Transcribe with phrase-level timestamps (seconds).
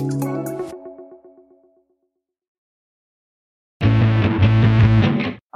[0.00, 0.44] Un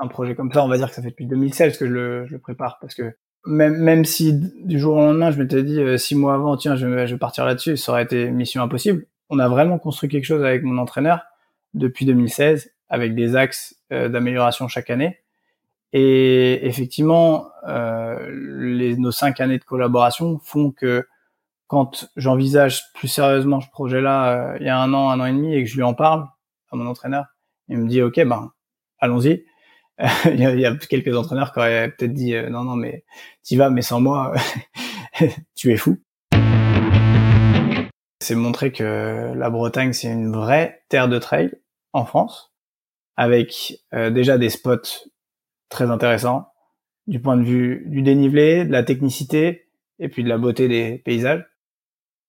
[0.09, 2.33] projet comme ça, on va dire que ça fait depuis 2016 que je le, je
[2.33, 3.15] le prépare parce que
[3.47, 6.75] même, même si du jour au lendemain, je m'étais dit euh, six mois avant, tiens,
[6.75, 9.07] je vais, je vais partir là-dessus, ça aurait été mission impossible.
[9.31, 11.21] On a vraiment construit quelque chose avec mon entraîneur
[11.75, 15.21] depuis 2016, avec des axes euh, d'amélioration chaque année.
[15.93, 21.07] Et effectivement, euh, nos cinq années de collaboration font que
[21.73, 25.33] quand j'envisage plus sérieusement ce projet-là, euh, il y a un an, un an et
[25.33, 26.27] demi, et que je lui en parle
[26.71, 27.25] à mon entraîneur,
[27.69, 28.53] il me dit, OK, ben,
[28.99, 29.47] allons-y.
[30.27, 33.07] il, y a, quelques entraîneurs qui auraient peut-être dit, euh, non, non, mais
[33.43, 34.35] tu vas, mais sans moi,
[35.55, 35.97] tu es fou.
[38.21, 41.55] C'est montrer que la Bretagne, c'est une vraie terre de trail
[41.95, 42.53] en France,
[43.17, 45.09] avec euh, déjà des spots
[45.71, 46.49] très intéressants
[47.07, 50.99] du point de vue du dénivelé, de la technicité et puis de la beauté des
[50.99, 51.47] paysages.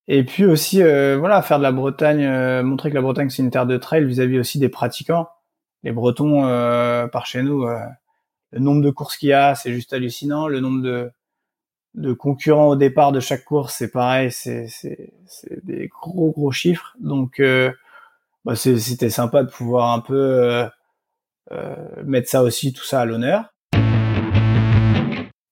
[0.08, 3.42] Et puis aussi, euh, voilà, faire de la Bretagne, euh, montrer que la Bretagne c'est
[3.42, 5.30] une terre de trail vis-à-vis aussi des pratiquants.
[5.84, 7.80] Les Bretons, euh, par chez nous, euh,
[8.52, 10.48] le nombre de courses qu'il y a, c'est juste hallucinant.
[10.48, 11.12] Le nombre de,
[11.96, 14.68] de concurrents au départ de chaque course, c'est pareil, c'est,
[15.64, 16.96] des gros gros chiffres.
[17.00, 17.42] Donc,
[18.46, 20.66] bah, c'était sympa de pouvoir un peu
[22.04, 23.53] mettre ça aussi, tout ça à l'honneur.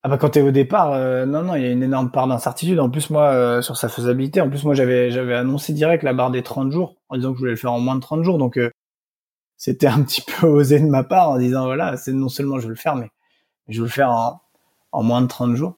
[0.03, 2.27] Ah bah quand t'es au départ, euh, non non, il y a une énorme part
[2.27, 2.79] d'incertitude.
[2.79, 6.13] En plus moi euh, sur sa faisabilité, en plus moi j'avais j'avais annoncé direct la
[6.13, 8.23] barre des 30 jours en disant que je voulais le faire en moins de 30
[8.23, 8.39] jours.
[8.39, 8.71] Donc euh,
[9.57, 12.63] c'était un petit peu osé de ma part en disant voilà, c'est non seulement je
[12.63, 13.09] veux le faire mais
[13.69, 14.41] je veux le faire en,
[14.91, 15.77] en moins de 30 jours.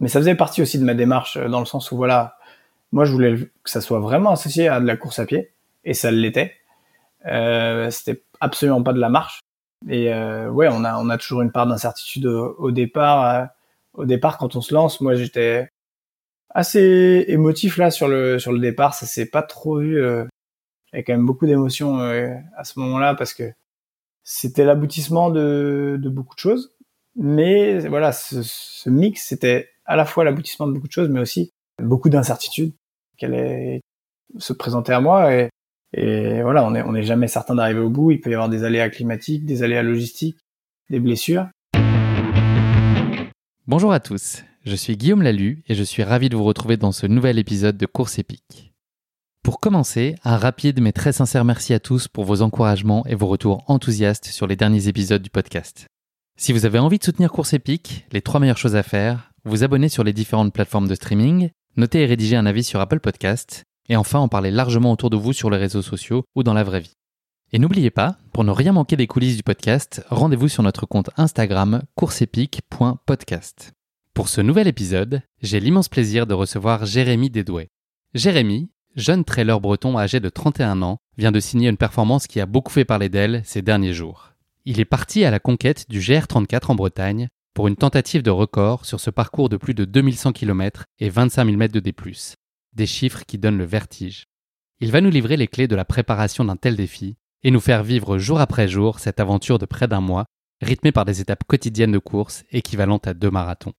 [0.00, 2.38] Mais ça faisait partie aussi de ma démarche dans le sens où voilà,
[2.92, 5.52] moi je voulais que ça soit vraiment associé à de la course à pied
[5.84, 6.56] et ça l'était.
[7.90, 9.40] c'était absolument pas de la marche.
[9.88, 13.24] Et euh, ouais, on a on a toujours une part d'incertitude au, départ.
[13.24, 13.46] Euh,
[13.94, 15.70] au départ, quand on se lance, moi j'étais
[16.50, 18.94] assez émotif là sur le sur le départ.
[18.94, 20.02] Ça s'est pas trop vu.
[20.02, 20.24] Euh,
[20.92, 23.44] y a quand même beaucoup d'émotions euh, à ce moment-là parce que
[24.24, 26.74] c'était l'aboutissement de, de beaucoup de choses.
[27.16, 31.20] Mais voilà, ce, ce mix, c'était à la fois l'aboutissement de beaucoup de choses, mais
[31.20, 31.52] aussi
[31.82, 32.74] beaucoup d'incertitudes
[33.18, 33.80] qui allaient
[34.38, 35.34] se présenter à moi.
[35.34, 35.50] Et,
[35.92, 38.10] et voilà, on n'est jamais certain d'arriver au bout.
[38.10, 40.38] Il peut y avoir des aléas climatiques, des aléas logistiques,
[40.88, 41.48] des blessures.
[43.66, 46.92] Bonjour à tous, je suis Guillaume Lalu et je suis ravi de vous retrouver dans
[46.92, 48.72] ce nouvel épisode de Course épique.
[49.42, 53.26] Pour commencer, un rapide mais très sincère merci à tous pour vos encouragements et vos
[53.26, 55.86] retours enthousiastes sur les derniers épisodes du podcast.
[56.36, 59.62] Si vous avez envie de soutenir Course épique, les trois meilleures choses à faire, vous
[59.64, 63.64] abonner sur les différentes plateformes de streaming, noter et rédiger un avis sur Apple Podcast
[63.90, 66.64] et enfin en parler largement autour de vous sur les réseaux sociaux ou dans la
[66.64, 66.96] vraie vie.
[67.52, 71.10] Et n'oubliez pas, pour ne rien manquer des coulisses du podcast, rendez-vous sur notre compte
[71.16, 73.72] Instagram courseepique.podcast.
[74.14, 77.68] Pour ce nouvel épisode, j'ai l'immense plaisir de recevoir Jérémy Desdouais.
[78.14, 82.46] Jérémy, jeune trailer breton âgé de 31 ans, vient de signer une performance qui a
[82.46, 84.30] beaucoup fait parler d'elle ces derniers jours.
[84.66, 88.86] Il est parti à la conquête du GR34 en Bretagne pour une tentative de record
[88.86, 91.92] sur ce parcours de plus de 2100 km et 25 000 mètres de D+,
[92.74, 94.26] des chiffres qui donnent le vertige.
[94.80, 97.82] Il va nous livrer les clés de la préparation d'un tel défi et nous faire
[97.82, 100.26] vivre jour après jour cette aventure de près d'un mois,
[100.60, 103.72] rythmée par des étapes quotidiennes de course équivalentes à deux marathons.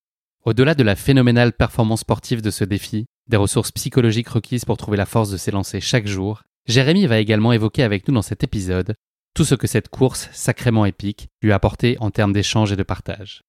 [0.43, 4.97] Au-delà de la phénoménale performance sportive de ce défi, des ressources psychologiques requises pour trouver
[4.97, 8.95] la force de s'élancer chaque jour, Jérémy va également évoquer avec nous dans cet épisode
[9.33, 12.83] tout ce que cette course sacrément épique lui a apporté en termes d'échange et de
[12.83, 13.43] partage.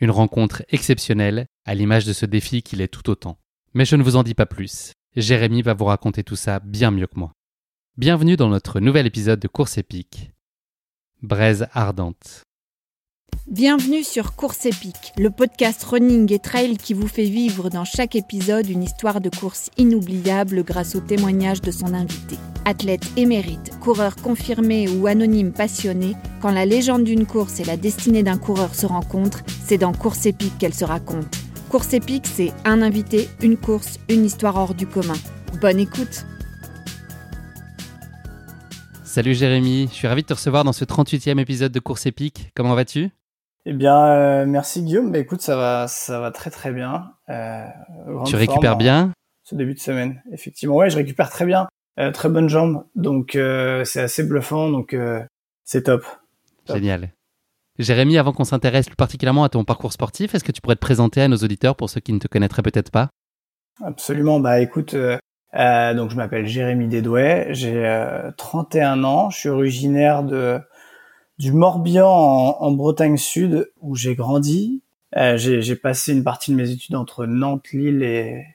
[0.00, 3.38] Une rencontre exceptionnelle à l'image de ce défi qu'il est tout autant.
[3.74, 4.92] Mais je ne vous en dis pas plus.
[5.16, 7.32] Jérémy va vous raconter tout ça bien mieux que moi.
[7.96, 10.30] Bienvenue dans notre nouvel épisode de Course épique.
[11.22, 12.42] Braise ardente.
[13.46, 18.14] Bienvenue sur Course épique, le podcast running et trail qui vous fait vivre dans chaque
[18.14, 22.36] épisode une histoire de course inoubliable grâce au témoignage de son invité.
[22.66, 28.22] Athlète émérite, coureur confirmé ou anonyme passionné, quand la légende d'une course et la destinée
[28.22, 31.38] d'un coureur se rencontrent, c'est dans Course épique qu'elle se raconte.
[31.72, 35.14] Course épique, c'est un invité, une course, une histoire hors du commun.
[35.58, 36.26] Bonne écoute
[39.04, 42.52] Salut Jérémy, je suis ravi de te recevoir dans ce 38e épisode de Course épique.
[42.54, 43.08] Comment vas-tu?
[43.64, 45.12] Eh bien, euh, merci Guillaume.
[45.12, 47.14] Bah, écoute, ça va, ça va très très bien.
[47.30, 47.64] Euh,
[48.26, 49.10] tu récupères bien?
[49.42, 50.76] Ce début de semaine, effectivement.
[50.76, 51.68] Ouais, je récupère très bien.
[51.98, 54.94] Euh, très bonne jambe, donc euh, c'est assez bluffant, donc
[55.64, 56.04] c'est top.
[56.68, 57.14] Génial.
[57.82, 60.80] Jérémy, avant qu'on s'intéresse plus particulièrement à ton parcours sportif, est-ce que tu pourrais te
[60.80, 63.08] présenter à nos auditeurs pour ceux qui ne te connaîtraient peut-être pas?
[63.82, 64.40] Absolument.
[64.40, 67.84] Bah écoute, donc je m'appelle Jérémy Dédouet, j'ai
[68.36, 70.60] 31 ans, je suis originaire de
[71.42, 74.82] du Morbihan en, Bretagne Sud où j'ai grandi.
[75.16, 78.46] Euh, j'ai passé une partie de mes études entre Nantes, Lille et,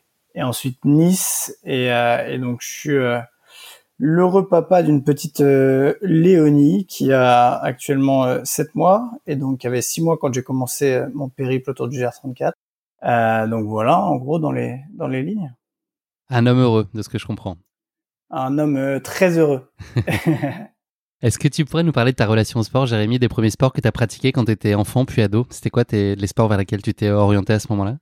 [0.42, 1.58] ensuite Nice.
[1.66, 3.20] Et, euh, donc je suis euh,
[3.98, 10.04] l'heureux papa d'une petite Léonie qui a actuellement 7 mois et donc qui avait 6
[10.04, 13.50] mois quand j'ai commencé mon périple autour du GR34.
[13.50, 15.54] donc voilà, en gros dans les dans les lignes.
[16.30, 17.58] Un homme heureux, de ce que je comprends.
[18.30, 19.72] Un homme très heureux.
[21.22, 23.74] Est-ce que tu pourrais nous parler de ta relation au sport, Jérémy, des premiers sports
[23.74, 25.48] que tu as pratiqués quand tu étais enfant puis ado?
[25.50, 27.98] C'était quoi les sports vers lesquels tu t'es orienté à ce moment-là?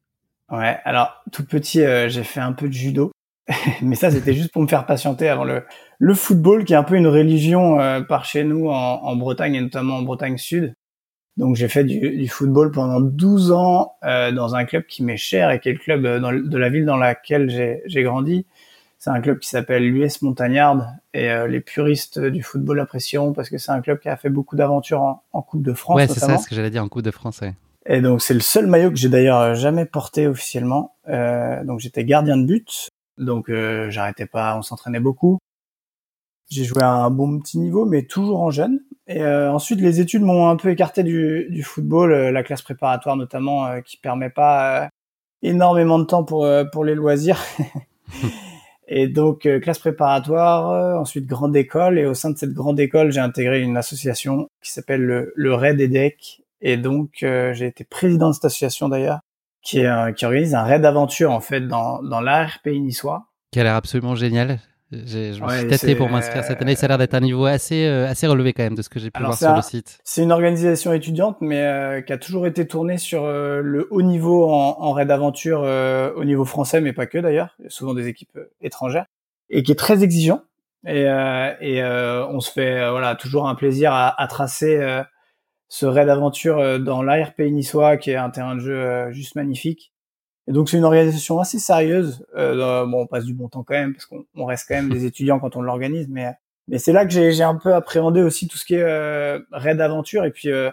[0.51, 3.11] Ouais, alors tout petit, euh, j'ai fait un peu de judo,
[3.81, 5.63] mais ça c'était juste pour me faire patienter avant le,
[5.99, 9.61] le football qui est un peu une religion euh, par chez nous en, Bretagne et
[9.61, 10.73] notamment en Bretagne Sud.
[11.37, 15.51] Donc j'ai fait du, football pendant 12 ans euh, dans un club qui m'est cher
[15.51, 17.49] et qui est le club de la ville dans laquelle
[17.85, 18.45] j'ai grandi.
[19.05, 20.83] C'est un club qui s'appelle l'US Montagnard
[21.13, 24.29] et euh, les puristes du football apprécieront parce que c'est un club qui a fait
[24.29, 25.97] beaucoup d'aventures en, Coupe de France.
[25.97, 27.41] Ouais, c'est ça ce que j'allais dire en Coupe de France.
[27.85, 30.95] Et donc c'est le seul maillot que j'ai d'ailleurs jamais porté officiellement.
[31.07, 32.89] Euh, donc j'étais gardien de but,
[33.19, 35.37] donc euh, j'arrêtais pas, on s'entraînait beaucoup.
[36.49, 38.79] J'ai joué à un bon petit niveau, mais toujours en jeune.
[39.07, 42.61] Et euh, ensuite, les études m'ont un peu écarté du, du football, euh, la classe
[42.61, 44.89] préparatoire notamment, qui permet pas
[45.41, 47.39] énormément de temps pour pour les loisirs.
[48.87, 52.79] Et donc euh, classe préparatoire, euh, ensuite grande école, et au sein de cette grande
[52.79, 57.65] école, j'ai intégré une association qui s'appelle le, le RAID EDEC, et donc euh, j'ai
[57.65, 59.21] été président de cette association d'ailleurs,
[59.63, 59.81] qui,
[60.15, 63.25] qui organise un raid d'aventure en fait dans, dans l'ARP niçois.
[63.51, 64.59] Qui a l'air absolument génial.
[65.05, 66.75] Je me suis tâté pour m'inscrire cette année.
[66.75, 68.99] Ça a l'air d'être un niveau assez, euh, assez relevé quand même de ce que
[68.99, 69.99] j'ai pu voir sur le site.
[70.03, 74.01] C'est une organisation étudiante, mais euh, qui a toujours été tournée sur euh, le haut
[74.01, 75.61] niveau en, en raid aventure
[76.15, 77.55] au niveau français, mais pas que d'ailleurs.
[77.67, 79.05] Souvent des équipes étrangères
[79.49, 80.41] et qui est très exigeant.
[80.87, 81.03] Et,
[81.61, 84.79] et on se fait voilà toujours un plaisir à, à tracer
[85.67, 89.93] ce raid aventure dans l'ARP niçois, qui est un terrain de jeu juste magnifique
[90.47, 92.25] et donc c'est une organisation assez sérieuse.
[92.35, 95.05] Euh, bon, on passe du bon temps quand même parce qu'on reste quand même des
[95.05, 96.33] étudiants quand on l'organise, mais
[96.67, 99.79] mais c'est là que j'ai un peu appréhendé aussi tout ce qui est euh, raid
[99.81, 100.71] aventure et puis euh,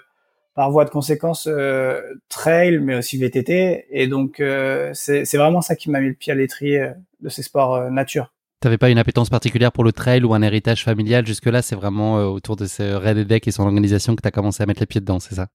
[0.55, 3.87] par voie de conséquence euh, trail, mais aussi VTT.
[3.91, 7.43] Et donc euh, c'est vraiment ça qui m'a mis le pied à l'étrier de ces
[7.43, 8.33] sports nature.
[8.61, 11.27] T'avais pas une appétence particulière pour le trail ou un héritage familial?
[11.27, 14.63] Jusque-là C'est vraiment autour de ce Raid Deck et son organisation que tu as commencé
[14.63, 15.49] à mettre les pieds dedans, c'est ça?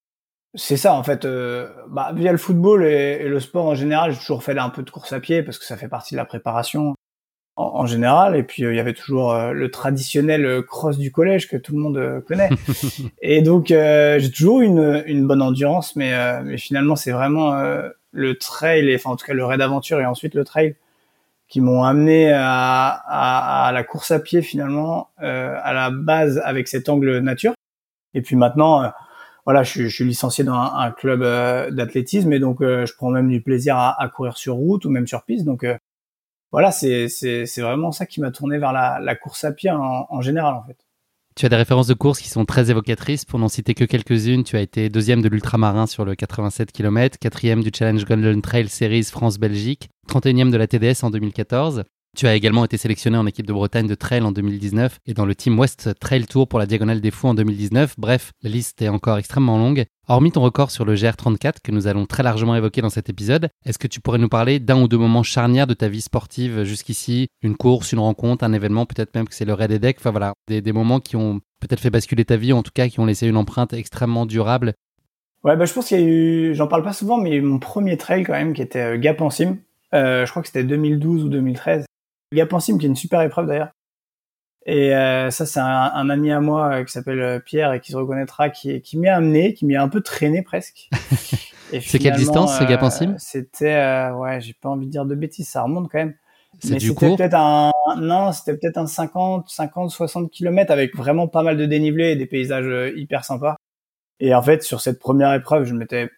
[0.58, 1.24] C'est ça en fait.
[1.24, 4.84] Euh, bah, via le football et, le sport en général, j'ai toujours fait un peu
[4.84, 6.96] de course à pied parce que ça fait partie de la préparation
[7.56, 8.36] en, général.
[8.36, 11.74] Et puis euh, il y avait toujours euh, le traditionnel cross du collège que tout
[11.74, 12.50] le monde connaît.
[13.22, 17.56] et donc j'ai toujours une, une bonne endurance, mais, mais finalement c'est vraiment
[18.12, 20.76] le trail, et, enfin en tout cas le raid d'aventure et ensuite le trail
[21.48, 26.68] qui m'ont amené à, à, à, la course à pied finalement à la base avec
[26.68, 27.54] cet angle nature.
[28.14, 28.92] Et puis maintenant
[29.48, 33.30] voilà, je, suis licencié dans un, club euh, d'athlétisme et donc euh, je prends même
[33.30, 35.46] du plaisir à, courir sur route ou même sur piste.
[35.46, 35.78] Donc euh,
[36.52, 37.08] voilà, c'est
[37.58, 40.76] vraiment ça qui m'a tourné vers la, course à pied en, général en fait.
[41.38, 43.24] Tu as des références de course qui sont très évocatrices.
[43.24, 47.18] Pour n'en citer que quelques-unes, tu as été deuxième de l'ultramarin sur le 87 km,
[47.18, 51.86] quatrième du Challenge Golden Trail Series France-Belgique, 31e de la TDS en 2014.
[52.18, 55.28] Tu as également été sélectionné en équipe de Bretagne de trail en 2019 et dans
[55.28, 57.94] le Team West Trail Tour pour la Diagonale des Fous en 2019.
[58.00, 59.86] Bref, la liste est encore extrêmement longue.
[60.08, 63.50] Hormis ton record sur le GR34 que nous allons très largement évoquer dans cet épisode,
[63.68, 66.64] est-ce que tu pourrais nous parler d'un ou deux moments charnières de ta vie sportive
[66.64, 67.28] jusqu'ici?
[67.44, 70.34] Une course, une rencontre, un événement, peut-être même que c'est le Raid Deck, enfin voilà,
[70.48, 73.28] des, moments qui ont peut-être fait basculer ta vie, en tout cas qui ont laissé
[73.28, 74.74] une empreinte extrêmement durable
[75.44, 77.96] Ouais, bah, je pense qu'il y a eu, j'en parle pas souvent, mais mon premier
[77.96, 79.58] trail quand même qui était euh, Gap en Sim.
[79.94, 81.86] Euh, je crois que c'était 2012 ou 2013.
[82.34, 83.72] Gap en Sim, qui est une super épreuve d'ailleurs.
[84.66, 87.80] Et euh, ça, c'est un, un, ami à moi euh, qui s'appelle euh, Pierre et
[87.80, 90.90] qui se reconnaîtra, qui, qui m'y a amené, qui m'y a un peu traîné presque.
[91.72, 95.16] c'est quelle distance, ce Gap en Cime C'était, ouais, j'ai pas envie de dire de
[95.16, 96.16] bêtises, ça remonte quand même.
[96.60, 101.28] C'est du court peut-être un, non, c'était peut-être un 50, 50, 60 km avec vraiment
[101.28, 103.56] pas mal de dénivelé et des paysages hyper sympas.
[104.20, 106.10] Et en fait, sur cette première épreuve, je m'étais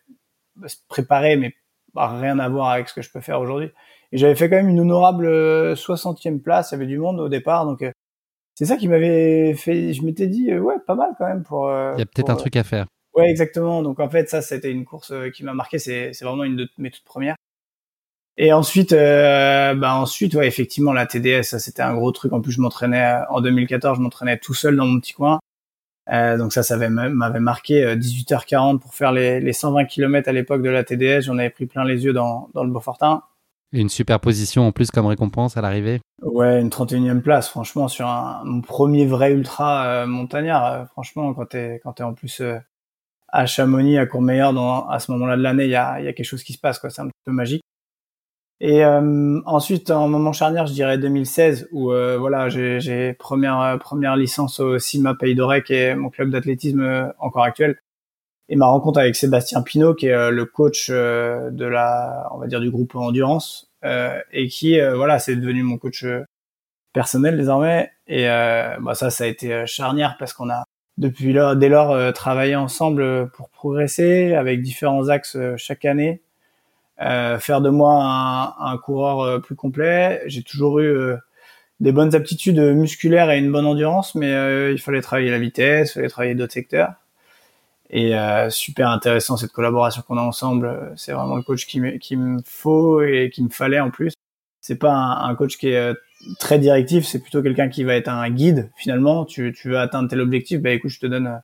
[0.87, 1.53] préparé, mais
[1.93, 3.69] rien à voir avec ce que je peux faire aujourd'hui.
[4.11, 7.29] Et j'avais fait quand même une honorable 60e place, il y avait du monde au
[7.29, 7.83] départ, donc
[8.59, 9.93] c'est ça qui m'avait fait.
[9.93, 11.69] Je m'étais dit, euh, ouais, pas mal quand même pour.
[11.69, 12.87] Euh, Il y a peut-être un truc à faire.
[13.13, 13.81] Ouais, exactement.
[13.81, 15.79] Donc en fait, ça, c'était une course euh, qui m'a marqué.
[15.79, 17.37] C'est, c'est vraiment une de mes toutes premières.
[18.35, 22.33] Et ensuite, bah ensuite, ouais, effectivement, la TDS, ça, c'était un gros truc.
[22.33, 25.39] En plus, je m'entraînais en 2014, je m'entraînais tout seul dans mon petit coin.
[26.09, 30.63] Euh, donc ça, ça m'avait marqué 18h40 pour faire les, les 120 km à l'époque
[30.63, 31.21] de la TDS.
[31.21, 33.23] J'en avais pris plein les yeux dans, dans le Beaufortin.
[33.71, 36.01] Une super position en plus comme récompense à l'arrivée.
[36.23, 40.65] Ouais, une 31e place, franchement, sur un, mon premier vrai ultra euh, montagnard.
[40.65, 42.57] Euh, franchement, quand t'es quand es en plus euh,
[43.27, 46.13] à Chamonix, à Courmayeur, dans, à ce moment-là de l'année, il y a, y a
[46.13, 46.89] quelque chose qui se passe, quoi.
[46.89, 47.61] C'est un petit peu magique.
[48.61, 54.77] Et ensuite, en moment charnière, je dirais 2016, où voilà, j'ai première première licence au
[54.77, 57.77] CIMA Pays d'Orec, est mon club d'athlétisme encore actuel
[58.49, 62.39] et ma rencontre avec Sébastien Pinault, qui est euh, le coach euh, de la, on
[62.39, 66.05] va dire du groupe endurance, euh, et qui, voilà, c'est devenu mon coach
[66.93, 67.91] personnel désormais.
[68.07, 70.63] Et bah ça, ça a été charnière parce qu'on a
[70.97, 76.21] depuis lors, dès lors, travaillé ensemble pour progresser avec différents axes chaque année.
[76.97, 80.21] faire de moi un, un coureur plus complet.
[80.25, 81.13] J'ai toujours eu
[81.79, 85.93] des bonnes aptitudes musculaires et une bonne endurance, mais il fallait travailler la vitesse, il
[85.93, 86.95] fallait travailler d'autres secteurs.
[87.89, 90.93] Et euh, super intéressant cette collaboration qu'on a ensemble.
[90.95, 94.13] C'est vraiment le coach qui me, qui me faut et qui me fallait en plus.
[94.61, 95.93] C'est pas un, coach qui est euh,
[96.39, 99.25] très directif, c'est plutôt quelqu'un qui va être un guide finalement.
[99.25, 101.37] Tu, tu veux atteindre tel objectif, bah écoute, je te donne euh,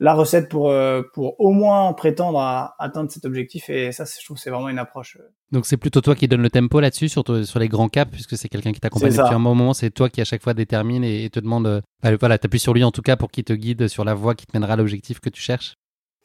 [0.00, 3.70] la recette pour euh, pour au moins prétendre à atteindre cet objectif.
[3.70, 5.24] Et ça je trouve c'est vraiment une approche euh.
[5.52, 8.36] donc c'est plutôt toi qui donne le tempo là-dessus sur sur les grands caps puisque
[8.36, 9.72] c'est quelqu'un qui t'accompagne depuis un moment.
[9.72, 12.74] C'est toi qui à chaque fois détermine et, te demande euh, bah, voilà t'appuies sur
[12.74, 14.76] lui en tout cas pour qu'il te guide sur la voie qui te mènera à
[14.76, 15.74] l'objectif que tu cherches.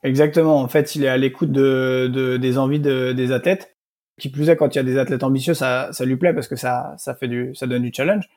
[0.04, 0.60] Exactement.
[0.60, 3.76] En fait il est à l'écoute de, de, des envies de, des athlètes.
[4.20, 6.50] Qui plus est quand il y a des athlètes ambitieux ça ça lui plaît parce
[6.50, 8.28] que ça ça fait du ça donne du challenge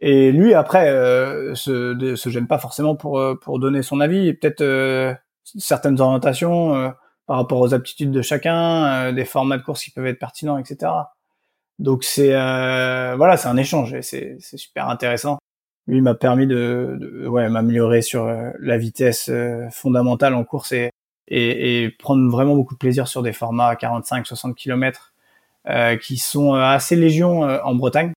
[0.00, 4.34] et lui, après, euh, se, se gêne pas forcément pour, euh, pour donner son avis,
[4.34, 5.14] peut-être euh,
[5.58, 6.90] certaines orientations euh,
[7.26, 10.92] par rapport aux aptitudes de chacun, des formats de course qui peuvent être pertinents, etc.
[11.78, 15.38] Donc c'est voilà, c'est un échange et c'est super intéressant.
[15.86, 18.26] Lui m'a permis de, de ouais, m'améliorer sur
[18.58, 19.30] la vitesse
[19.70, 20.90] fondamentale en course et,
[21.28, 25.14] et, et, prendre vraiment beaucoup de plaisir sur des formats 45-60 km
[26.02, 28.12] qui sont assez légion en Bretagne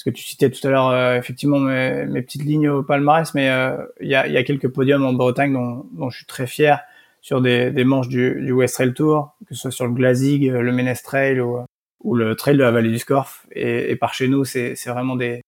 [0.00, 3.50] parce que tu citais tout à l'heure euh, effectivement mes, petites lignes au palmarès, mais
[3.50, 6.80] euh, il y, a, quelques podiums en Bretagne dont, je suis très fier
[7.20, 10.62] sur des, manches du, du, West Trail Tour, que ce soit sur le Glazig, euh,
[10.62, 11.58] le Ménestrel ou,
[12.02, 13.46] ou le Trail de la Vallée du Scorff.
[13.52, 15.42] Et, par chez nous, c'est vraiment des,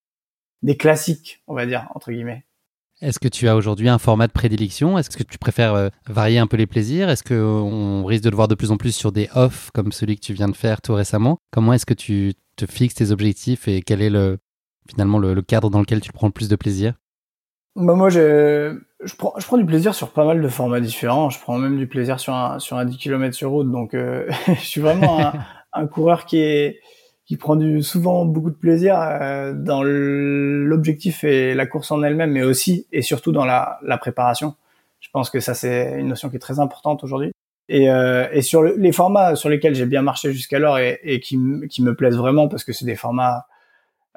[0.61, 2.45] des classiques, on va dire, entre guillemets.
[3.01, 4.99] Est-ce que tu as aujourd'hui un format de prédilection?
[4.99, 7.09] Est-ce que tu préfères varier un peu les plaisirs?
[7.09, 10.15] Est-ce qu'on risque de le voir de plus en plus sur des off comme celui
[10.15, 11.39] que tu viens de faire tout récemment?
[11.51, 14.39] Comment est-ce que tu te fixes tes objectifs et quel est le,
[14.89, 16.95] finalement le, cadre dans lequel tu prends le plus de plaisir?
[17.75, 21.31] Bah moi je, je, prends, je prends du plaisir sur pas mal de formats différents.
[21.31, 23.71] Je prends même du plaisir sur un, sur un 10 km sur route.
[23.71, 25.33] Donc euh, je suis vraiment un,
[25.73, 26.81] un, coureur qui est
[27.25, 32.33] qui prend du, souvent beaucoup de plaisir euh, dans l'objectif et la course en elle-même,
[32.33, 34.55] mais aussi et surtout dans la, la préparation.
[35.01, 37.33] Je pense que ça c'est une notion qui est très importante aujourd'hui.
[37.73, 41.39] Et, euh, et sur les formats sur lesquels j'ai bien marché jusqu'alors et, et qui,
[41.71, 43.47] qui me plaisent vraiment parce que c'est des formats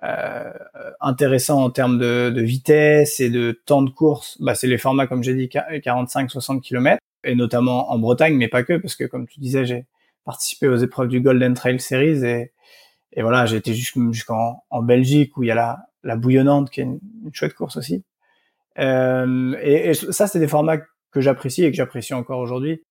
[0.04, 0.52] euh,
[1.00, 5.08] intéressant en termes de, de, vitesse et de temps de course, bah, c'est les formats,
[5.08, 9.26] comme j'ai dit, 45-60 km, et notamment en Bretagne, mais pas que, parce que comme
[9.26, 9.86] tu disais, j'ai
[10.26, 12.52] participé aux épreuves du Golden Trail Series, et,
[13.14, 16.82] et voilà, j'ai été jusqu'en en Belgique, où il y a la, la bouillonnante, qui
[16.82, 17.00] est une,
[17.32, 18.04] chouette course aussi.
[18.80, 20.80] Euh, et, et, ça, c'est des formats
[21.12, 22.82] que j'apprécie et que j'apprécie encore aujourd'hui.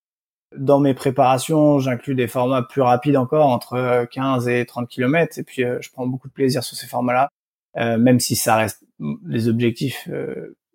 [0.56, 5.38] Dans mes préparations, j'inclus des formats plus rapides encore, entre 15 euh, et 30 km,
[5.38, 7.30] et puis euh, je prends beaucoup de plaisir sur ces formats-là,
[7.76, 10.08] euh, même si ça reste des objectifs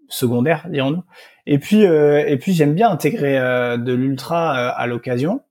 [0.10, 1.04] secondaires, dirons-nous.
[1.46, 3.36] Et puis, et puis j'aime bien intégrer
[3.78, 5.42] de l'ultra à l'occasion.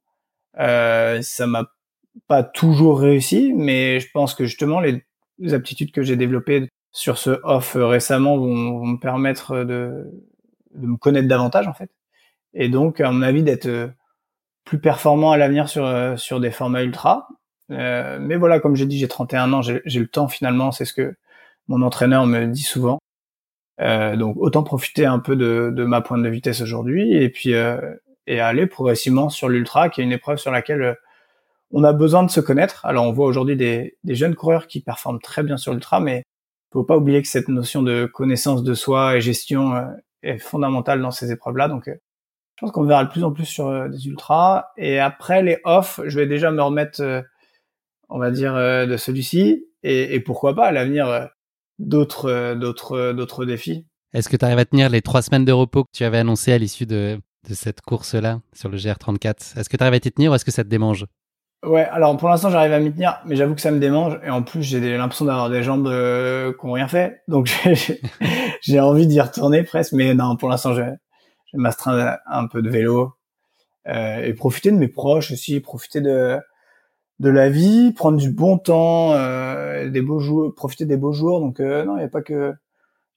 [0.54, 1.70] ça m'a
[2.26, 5.02] pas toujours réussi, mais je pense que justement les,
[5.52, 10.10] aptitudes que j'ai développées sur ce off récemment vont, vont me permettre de,
[10.74, 11.90] de me connaître davantage en fait.
[12.54, 13.92] Et donc, à mon avis, d'être
[14.68, 17.28] plus performant à l'avenir sur euh, sur des formats ultra.
[17.70, 20.92] Euh, mais voilà, comme j'ai dit, j'ai 31 ans, j'ai le temps finalement, c'est ce
[20.92, 21.16] que
[21.68, 22.98] mon entraîneur me dit souvent.
[23.80, 27.54] Euh, donc autant profiter un peu de, de ma pointe de vitesse aujourd'hui et puis
[27.54, 27.94] euh,
[28.26, 30.94] et aller progressivement sur l'ultra, qui est une épreuve sur laquelle euh,
[31.70, 32.84] on a besoin de se connaître.
[32.84, 36.24] Alors on voit aujourd'hui des, des, jeunes coureurs qui performent très bien sur l'ultra, mais
[36.72, 39.74] faut pas oublier que cette notion de connaissance de soi et gestion
[40.22, 41.68] est fondamentale dans ces épreuves-là.
[41.68, 41.90] Donc
[42.58, 44.66] je pense qu'on verra de plus en plus sur des ultras.
[44.76, 47.24] Et après les off, je vais déjà me remettre,
[48.08, 49.64] on va dire, de celui-ci.
[49.84, 51.28] Et, et, pourquoi pas à l'avenir
[51.78, 53.86] d'autres euh, d'autres euh, d'autres défis.
[54.14, 56.52] Est-ce que tu arrives à tenir les trois semaines de repos que tu avais annoncé
[56.52, 60.10] à l'issue de, de cette course-là sur le GR34 Est-ce que tu arrives à t'y
[60.10, 61.04] tenir ou est-ce que ça te démange?
[61.64, 64.30] Ouais, alors pour l'instant j'arrive à m'y tenir, mais j'avoue que ça me démange et
[64.30, 67.50] en plus j'ai l'impression d'avoir des jambes euh, qui n'ont rien fait, donc
[68.62, 70.82] j'ai envie d'y retourner presque, mais non, pour l'instant je,
[71.52, 73.14] je m'astreindre un peu de vélo
[73.86, 76.38] euh, et profiter de mes proches aussi, profiter de
[77.18, 81.40] de la vie, prendre du bon temps, euh, des beaux jours, profiter des beaux jours.
[81.40, 82.54] Donc euh, non, il n'y a pas que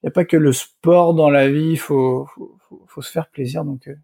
[0.03, 3.11] il y a pas que le sport dans la vie, il faut, faut, faut, se
[3.11, 3.63] faire plaisir.
[3.63, 3.95] Donc euh,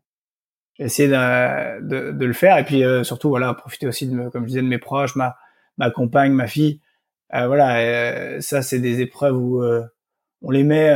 [0.78, 4.30] j'ai essayé de, de, de, le faire et puis euh, surtout voilà profiter aussi de
[4.30, 5.36] comme je disais de mes proches, ma
[5.78, 6.82] ma compagne, ma fille.
[7.32, 9.62] voilà, ça c'est des épreuves où
[10.42, 10.94] on les met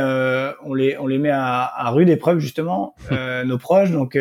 [0.64, 3.90] on les on les met à, à rude épreuve justement nos proches.
[3.90, 4.16] Donc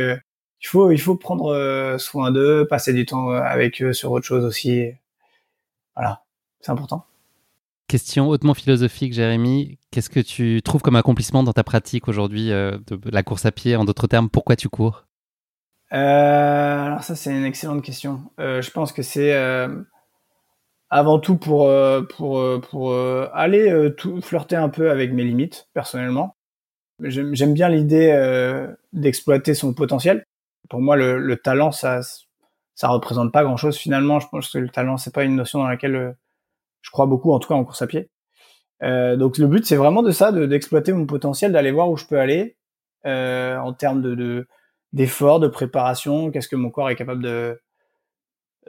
[0.61, 4.11] il faut, il faut prendre euh, soin d'eux, passer du temps euh, avec eux sur
[4.11, 4.91] autre chose aussi.
[5.95, 6.23] Voilà,
[6.59, 7.05] c'est important.
[7.87, 9.79] Question hautement philosophique, Jérémy.
[9.89, 13.51] Qu'est-ce que tu trouves comme accomplissement dans ta pratique aujourd'hui euh, de la course à
[13.51, 15.05] pied En d'autres termes, pourquoi tu cours?
[15.91, 18.21] Euh, Alors ça, c'est une excellente question.
[18.39, 19.67] Euh, je pense que c'est euh,
[20.91, 21.71] avant tout pour
[22.15, 22.95] pour pour
[23.33, 26.35] aller tout, flirter un peu avec mes limites personnellement.
[27.01, 28.13] J'aime bien l'idée
[28.93, 30.25] d'exploiter son potentiel
[30.71, 31.99] pour moi, le, le, talent, ça,
[32.75, 34.21] ça représente pas grand-chose finalement.
[34.21, 36.11] Je pense que le talent, c'est pas une notion dans laquelle euh,
[36.81, 38.09] je crois beaucoup, en tout cas en course à pied.
[38.81, 42.05] Euh, donc le but, c'est vraiment de ça, d'exploiter mon potentiel, d'aller voir où je
[42.05, 42.55] peux aller
[43.05, 44.47] euh, en termes de
[44.93, 46.31] d'efforts, de, préparation.
[46.31, 47.59] Qu'est-ce que mon corps est capable de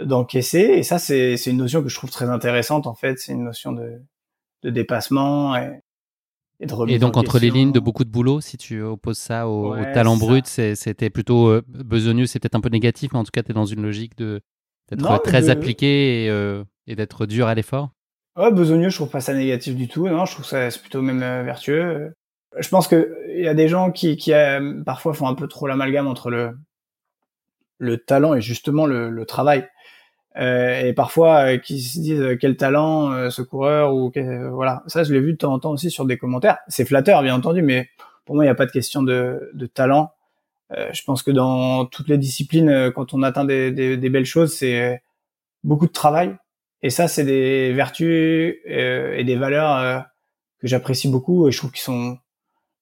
[0.01, 3.19] d'encaisser Et ça, c'est une notion que je trouve très intéressante en fait.
[3.19, 4.01] C'est une notion de,
[4.63, 5.81] de dépassement et,
[6.89, 10.17] et, donc entre les lignes de beaucoup de boulot, si tu opposes ça au, talent
[10.17, 13.51] brut, c'était plutôt euh, besogneux, c'est peut-être un peu négatif, mais en tout cas, tu
[13.51, 14.41] es dans une logique de
[14.89, 17.91] d'être très appliqué et, euh, et d'être dur à l'effort.
[18.37, 20.07] Ouais, besogneux, je trouve pas ça négatif du tout.
[20.09, 22.13] Non, je trouve ça c'est plutôt même euh, vertueux.
[22.59, 24.33] Je pense que il y a des gens qui, qui
[24.85, 26.53] parfois font un peu trop l'amalgame entre le
[27.79, 29.67] le talent et justement le, le travail.
[30.39, 34.13] Euh, et parfois euh, qui se disent euh, quel talent ce coureur ou
[34.53, 34.83] voilà.
[34.87, 36.59] Ça je l'ai vu de temps en temps aussi sur des commentaires.
[36.69, 37.89] C'est flatteur bien entendu mais
[38.25, 40.13] pour moi il n'y a pas de question de, de talent.
[40.71, 44.55] Je pense que dans toutes les disciplines quand on atteint des, des, des belles choses
[44.55, 45.03] c'est
[45.65, 46.35] beaucoup de travail.
[46.83, 50.05] Et ça c'est des vertus et des valeurs
[50.61, 52.19] que j'apprécie beaucoup et je trouve qu'ils sont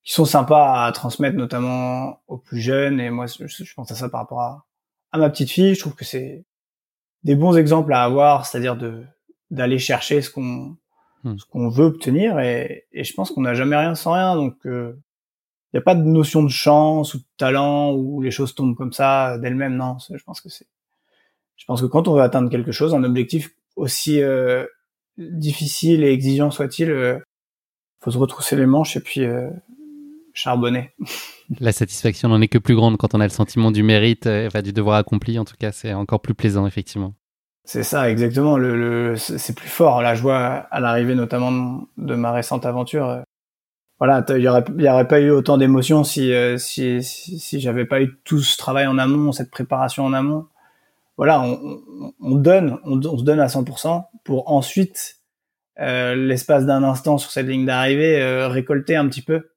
[0.04, 3.00] qui sont sympas à transmettre notamment aux plus jeunes.
[3.00, 4.66] Et moi je, pense à ça par rapport à,
[5.12, 5.74] à ma petite fille.
[5.74, 6.44] Je trouve que c'est
[7.24, 9.04] des bons exemples à avoir, c'est-à-dire de
[9.50, 10.76] d'aller chercher ce qu'on
[11.24, 11.38] hmm.
[11.38, 14.36] ce qu'on veut obtenir et, et je pense qu'on n'a jamais rien sans rien.
[14.36, 14.92] Donc il euh,
[15.74, 18.92] n'y a pas de notion de chance ou de talent où les choses tombent comme
[18.92, 19.96] ça d'elles-mêmes non.
[19.98, 20.66] Je pense que c'est
[21.56, 24.64] je pense que quand on veut atteindre quelque chose un objectif aussi euh,
[25.18, 27.18] difficile et exigeant soit-il euh,
[28.00, 29.50] faut se retrousser les manches et puis euh,
[30.32, 30.94] charbonner
[31.58, 34.48] La satisfaction n'en est que plus grande quand on a le sentiment du mérite, euh,
[34.62, 35.38] du devoir accompli.
[35.38, 37.14] En tout cas, c'est encore plus plaisant, effectivement.
[37.64, 38.56] C'est ça, exactement.
[39.16, 40.00] C'est plus fort.
[40.00, 43.08] Là, je vois à l'arrivée notamment de ma récente aventure.
[43.08, 43.20] Euh,
[43.98, 48.18] voilà, il y aurait, pas eu autant d'émotions si, euh, si, si, j'avais pas eu
[48.24, 50.46] tout ce travail en amont, cette préparation en amont.
[51.18, 51.82] Voilà, on,
[52.20, 55.16] on donne, on, se donne à 100% pour ensuite,
[55.76, 59.49] l'espace d'un instant sur cette ligne d'arrivée, récolter un petit peu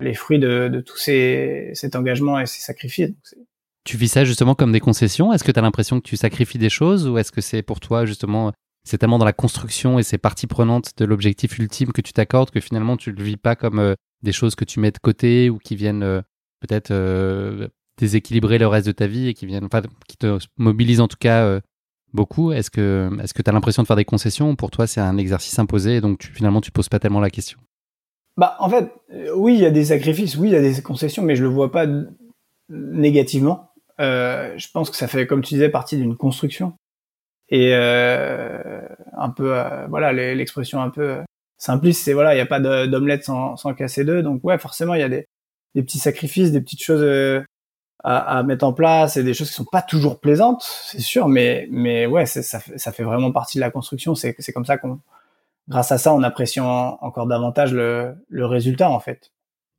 [0.00, 3.12] les fruits de, de tout ces, cet engagement et ces sacrifices.
[3.84, 5.32] tu vis ça justement comme des concessions?
[5.32, 7.80] Est-ce que tu as l'impression que tu sacrifies des choses ou est-ce que c'est pour
[7.80, 8.52] toi justement,
[8.84, 12.50] c'est tellement dans la construction et ces parties prenantes de l'objectif ultime que tu t'accordes
[12.50, 15.50] que finalement tu le vis pas comme euh, des choses que tu mets de côté
[15.50, 16.20] ou qui viennent euh,
[16.60, 21.00] peut-être euh, déséquilibrer le reste de ta vie et qui viennent, enfin, qui te mobilisent
[21.00, 21.60] en tout cas
[22.12, 22.52] beaucoup?
[22.52, 25.58] Est-ce que, tu as l'impression de faire des concessions ou pour toi c'est un exercice
[25.58, 27.58] imposé et donc finalement tu poses pas tellement la question?
[28.36, 30.82] Bah, en fait, euh, oui, il y a des sacrifices, oui, il y a des
[30.82, 31.86] concessions, mais je le vois pas
[32.68, 33.70] négativement.
[34.00, 36.74] Euh, je pense que ça fait, comme tu disais, partie d'une construction.
[37.48, 38.80] Et euh,
[39.16, 41.18] un peu, euh, voilà, l'expression un peu
[41.58, 44.22] simpliste, c'est voilà, il n'y a pas d'omelette sans, sans casser deux.
[44.22, 45.26] Donc ouais, forcément, il y a des,
[45.74, 47.04] des, petits sacrifices, des petites choses
[48.04, 51.28] à, à, mettre en place et des choses qui sont pas toujours plaisantes, c'est sûr,
[51.28, 54.14] mais mais ouais, ça, ça fait vraiment partie de la construction.
[54.14, 55.00] C'est comme ça qu'on
[55.68, 59.32] grâce à ça, on apprécie encore davantage le, le, résultat en fait.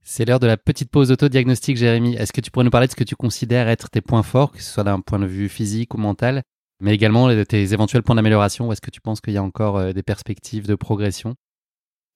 [0.03, 2.15] C'est l'heure de la petite pause auto-diagnostic, Jérémy.
[2.15, 4.51] Est-ce que tu pourrais nous parler de ce que tu considères être tes points forts,
[4.51, 6.43] que ce soit d'un point de vue physique ou mental,
[6.79, 9.43] mais également de tes éventuels points d'amélioration Ou est-ce que tu penses qu'il y a
[9.43, 11.35] encore euh, des perspectives de progression?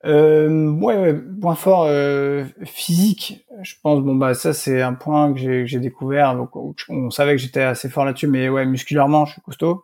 [0.04, 3.46] Euh, ouais, ouais, point fort euh, physique.
[3.62, 6.36] Je pense bon bah ça c'est un point que j'ai découvert.
[6.36, 6.56] Donc,
[6.90, 9.84] on savait que j'étais assez fort là-dessus, mais ouais musculairement je suis costaud.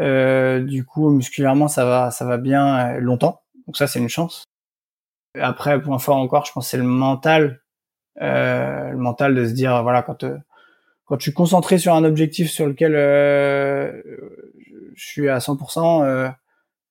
[0.00, 3.42] Euh, du coup musculairement ça va ça va bien euh, longtemps.
[3.66, 4.44] Donc ça c'est une chance.
[5.38, 7.62] Après, point fort encore, je pense c'est le mental,
[8.20, 10.24] euh, le mental de se dire voilà quand
[11.06, 12.94] quand je suis concentré sur un objectif sur lequel
[14.94, 16.28] je suis à 100%, euh,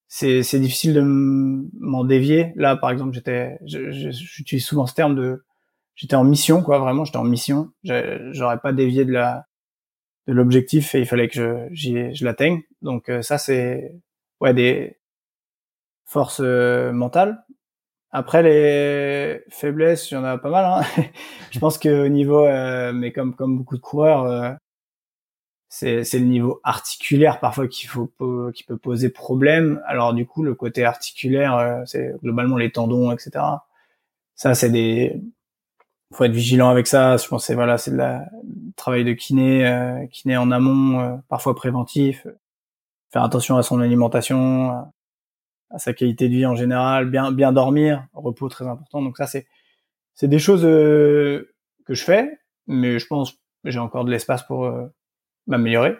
[0.08, 2.54] c'est c'est difficile de m'en dévier.
[2.56, 5.44] Là, par exemple, j'étais, j'utilise souvent ce terme de,
[5.96, 7.72] j'étais en mission quoi, vraiment, j'étais en mission.
[7.84, 9.46] J'aurais pas dévié de la
[10.28, 12.62] de l'objectif et il fallait que je je l'atteigne.
[12.82, 13.96] Donc euh, ça c'est
[14.40, 14.98] ouais des
[16.06, 17.44] forces mentales
[18.12, 20.66] après les faiblesses, il y en a pas mal.
[20.66, 21.04] Hein.
[21.52, 24.52] je pense qu'au niveau, euh, mais comme comme beaucoup de coureurs, euh,
[25.70, 28.12] c'est c'est le niveau articulaire parfois qu'il faut
[28.54, 29.82] qui peut poser problème.
[29.88, 33.32] Alors du coup, le côté articulaire, euh, c'est globalement les tendons, etc.
[34.36, 35.22] Ça, c'est des
[36.14, 37.18] faut être vigilant avec ça.
[37.18, 38.26] Je pense c'est voilà, c'est de la
[38.76, 42.28] travail de kiné, kiné en amont, parfois préventif.
[43.12, 44.86] Faire attention à son alimentation,
[45.70, 49.02] à sa qualité de vie en général, bien bien dormir, repos très important.
[49.02, 49.48] Donc ça c'est
[50.14, 51.54] c'est des choses euh,
[51.86, 54.86] que je fais, mais je pense j'ai encore de l'espace pour euh,
[55.48, 55.98] m'améliorer.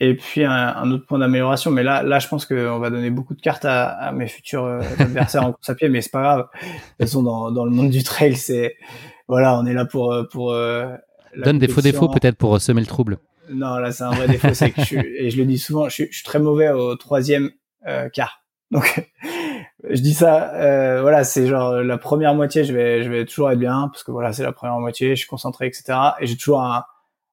[0.00, 3.34] Et puis un, autre point d'amélioration, mais là là je pense qu'on va donner beaucoup
[3.34, 6.22] de cartes à, à mes futurs euh, adversaires en course à pied, mais c'est pas
[6.22, 6.48] grave.
[6.60, 8.76] Toute façon dans dans le monde du trail, c'est
[9.28, 10.52] voilà, on est là pour pour
[11.36, 13.18] donne des faux défauts peut-être pour semer le trouble.
[13.50, 15.88] Non, là c'est un vrai défaut, c'est que je suis, et je le dis souvent,
[15.88, 17.50] je suis, je suis très mauvais au troisième
[18.12, 19.06] quart donc
[19.88, 23.50] je dis ça, euh, voilà, c'est genre la première moitié, je vais, je vais toujours
[23.50, 25.92] être bien parce que voilà, c'est la première moitié, je suis concentré, etc.
[26.20, 26.84] Et j'ai toujours un,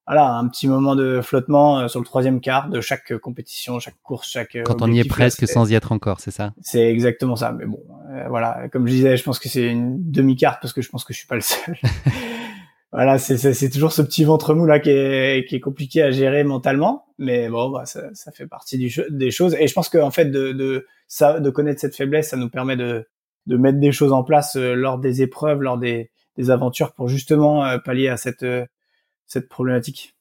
[0.06, 4.00] voilà, un petit moment de flottement euh, sur le troisième quart de chaque compétition, chaque
[4.04, 4.58] course, chaque.
[4.58, 6.52] Euh, Quand on y est presque sans y être encore, c'est ça?
[6.62, 7.54] C'est exactement ça.
[7.54, 7.80] Mais bon,
[8.28, 11.14] voilà, comme je disais, je pense que c'est une demi-carte parce que je pense que
[11.14, 11.78] je suis pas le seul.
[12.92, 16.44] voilà, c'est toujours ce petit ventre mou là qui est, qui est compliqué à gérer
[16.44, 19.56] mentalement, mais bon, bah, ça, ça fait partie du, des choses.
[19.60, 22.78] Et je pense qu'en fait, de, de, ça, de connaître cette faiblesse, ça nous permet
[22.78, 23.08] de,
[23.46, 27.08] de mettre des choses en place euh, lors des épreuves, lors des, des aventures, pour
[27.08, 28.66] justement euh, pallier à cette, euh,
[29.28, 30.16] cette problématique.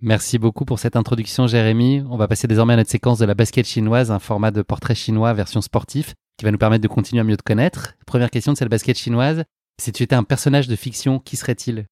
[0.00, 2.04] Merci beaucoup pour cette introduction, Jérémy.
[2.08, 4.94] On va passer désormais à notre séquence de la basket chinoise, un format de portrait
[4.94, 7.94] chinois version sportif qui va nous permettre de continuer à mieux te connaître.
[8.06, 9.44] Première question de cette basket chinoise.
[9.80, 11.86] Si tu étais un personnage de fiction, qui serait-il?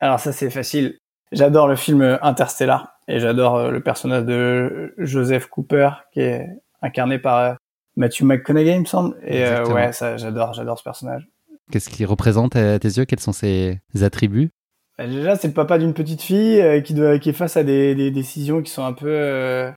[0.00, 0.98] Alors ça c'est facile.
[1.30, 6.48] J'adore le film Interstellar et j'adore euh, le personnage de Joseph Cooper qui est
[6.82, 7.54] incarné par euh,
[7.96, 9.16] Matthew McConaughey, il me semble.
[9.24, 11.28] Et euh, ouais, ça j'adore, j'adore ce personnage.
[11.70, 13.04] Qu'est-ce qu'il représente à tes yeux?
[13.04, 14.50] Quels sont ses attributs?
[14.98, 17.94] Bah, Déjà, c'est le papa d'une petite fille qui doit, qui est face à des,
[17.94, 19.72] des décisions qui sont un peu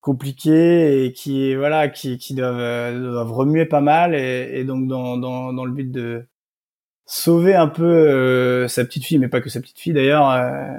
[0.00, 4.88] compliqués et qui voilà qui, qui doivent, euh, doivent remuer pas mal et, et donc
[4.88, 6.26] dans, dans, dans le but de
[7.06, 10.74] sauver un peu euh, sa petite fille mais pas que sa petite fille d'ailleurs euh,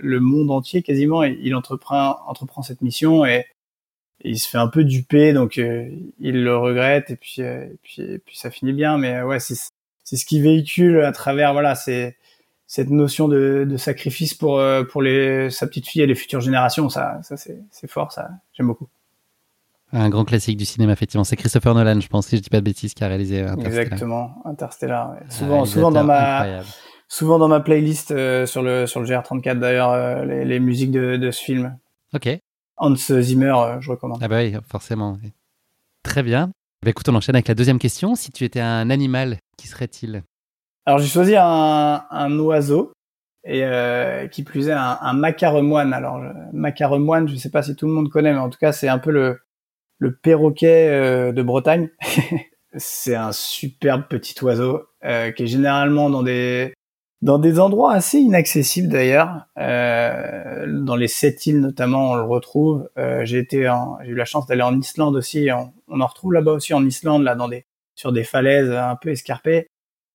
[0.00, 3.46] le monde entier quasiment il, entreprend entreprend cette mission et,
[4.24, 8.18] il se fait un peu duper donc il le regrette et puis et puis et
[8.18, 9.56] puis ça finit bien mais ouais c'est
[10.04, 12.16] c'est ce qui véhicule à travers voilà c'est
[12.66, 16.40] cette notion de, de sacrifice pour euh, pour les sa petite fille et les futures
[16.40, 18.28] générations ça ça c'est fort ça.
[18.54, 18.88] J'aime beaucoup.
[19.92, 21.22] Un grand classique du cinéma effectivement.
[21.22, 23.80] C'est Christopher Nolan je pense si je dis pas de bêtises qui a réalisé Interstellar.
[23.80, 24.42] Exactement.
[24.44, 26.62] Interstellar souvent souvent dans ma
[27.08, 30.90] souvent dans ma playlist euh, sur le sur le GR34 d'ailleurs euh, les, les, musiques
[30.90, 31.78] de, de ce film.
[32.14, 32.28] Ok.
[32.78, 34.18] Hans Zimmer je recommande.
[34.22, 35.18] Ah bah oui forcément
[36.02, 36.50] très bien.
[36.82, 38.16] Bah écoute on enchaîne avec la deuxième question.
[38.16, 40.24] Si tu étais un animal qui serait-il?
[40.86, 42.92] Alors j'ai choisi un, un, oiseau
[43.44, 45.92] et euh, qui plus est un, un macaremoine.
[45.92, 46.20] Alors
[46.52, 48.88] macaremoine, je ne sais pas si tout le monde connaît, mais en tout cas c'est
[48.88, 49.40] un peu le,
[49.98, 51.90] le perroquet euh, de Bretagne.
[52.76, 56.74] c'est un superbe petit oiseau euh, qui est généralement dans des
[57.22, 59.46] dans des endroits assez inaccessibles d'ailleurs.
[59.58, 62.88] Euh, dans les sept îles notamment, on le retrouve.
[62.98, 63.70] Euh, j'ai été,
[64.02, 65.48] j'ai eu la chance d'aller en Islande aussi.
[65.52, 68.96] On, on en retrouve là-bas aussi en Islande, là dans des sur des falaises un
[68.96, 69.68] peu escarpées.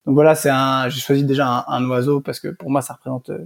[0.05, 0.89] Donc voilà, c'est un.
[0.89, 3.45] J'ai choisi déjà un, oiseau parce que pour moi, ça représente euh,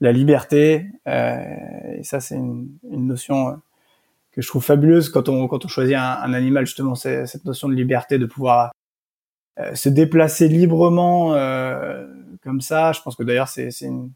[0.00, 0.86] la liberté.
[1.08, 3.52] Euh, et ça, c'est une, notion euh,
[4.32, 6.66] que je trouve fabuleuse quand on quand on choisit un, animal.
[6.66, 8.72] Justement, c'est cette notion de liberté, de pouvoir
[9.74, 11.32] se déplacer librement
[12.42, 12.92] comme ça.
[12.92, 14.12] Je pense que d'ailleurs, c'est une,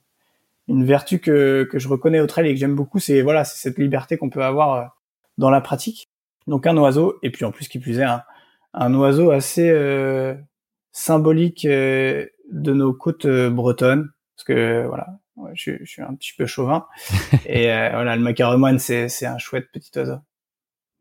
[0.84, 2.98] vertu que que je reconnais au trail et que j'aime beaucoup.
[2.98, 4.96] C'est voilà, c'est cette liberté qu'on peut avoir
[5.38, 6.08] dans la pratique.
[6.46, 8.06] Donc un oiseau et puis en plus qui plus est
[8.74, 9.70] un oiseau assez
[10.94, 15.08] symbolique de nos côtes bretonnes, parce que voilà,
[15.52, 16.86] je, je, suis un petit peu chauvin.
[17.46, 20.20] et voilà, le macaron c'est c'est un chouette petit oiseau.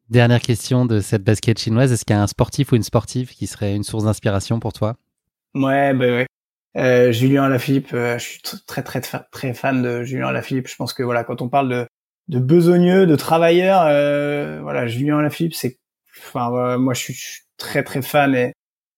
[0.09, 1.91] Dernière question de cette basket chinoise.
[1.91, 4.73] Est-ce qu'il y a un sportif ou une sportive qui serait une source d'inspiration pour
[4.73, 4.97] toi?
[5.55, 6.27] Ouais, bah ouais.
[6.75, 10.67] Euh, Julien Lafilippe, euh, je suis très très très fan de Julien Lafilippe.
[10.67, 11.87] Je pense que voilà, quand on parle de
[12.29, 15.79] de besogneux, de travailleurs, euh, voilà, Julien Lafilippe, c'est,
[16.17, 17.15] enfin, moi je suis,
[17.57, 18.53] très très fan et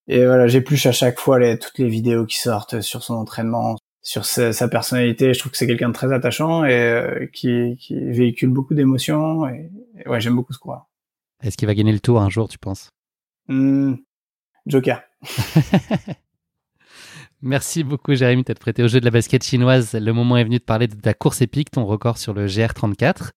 [0.07, 3.75] et voilà, j'épluche à chaque fois les toutes les vidéos qui sortent sur son entraînement,
[4.01, 5.33] sur sa, sa personnalité.
[5.33, 9.47] Je trouve que c'est quelqu'un de très attachant et euh, qui qui véhicule beaucoup d'émotions
[9.47, 9.71] et,
[10.05, 10.87] ouais, j'aime beaucoup ce coureur.
[11.41, 12.91] Est-ce qu'il va gagner le tour un jour, tu penses?
[13.47, 13.95] Mmh,
[14.67, 15.01] Joker.
[17.41, 19.93] Merci beaucoup, Jérémy, d'être prêté au jeu de la basket chinoise.
[19.93, 23.31] Le moment est venu de parler de ta course épique, ton record sur le GR34.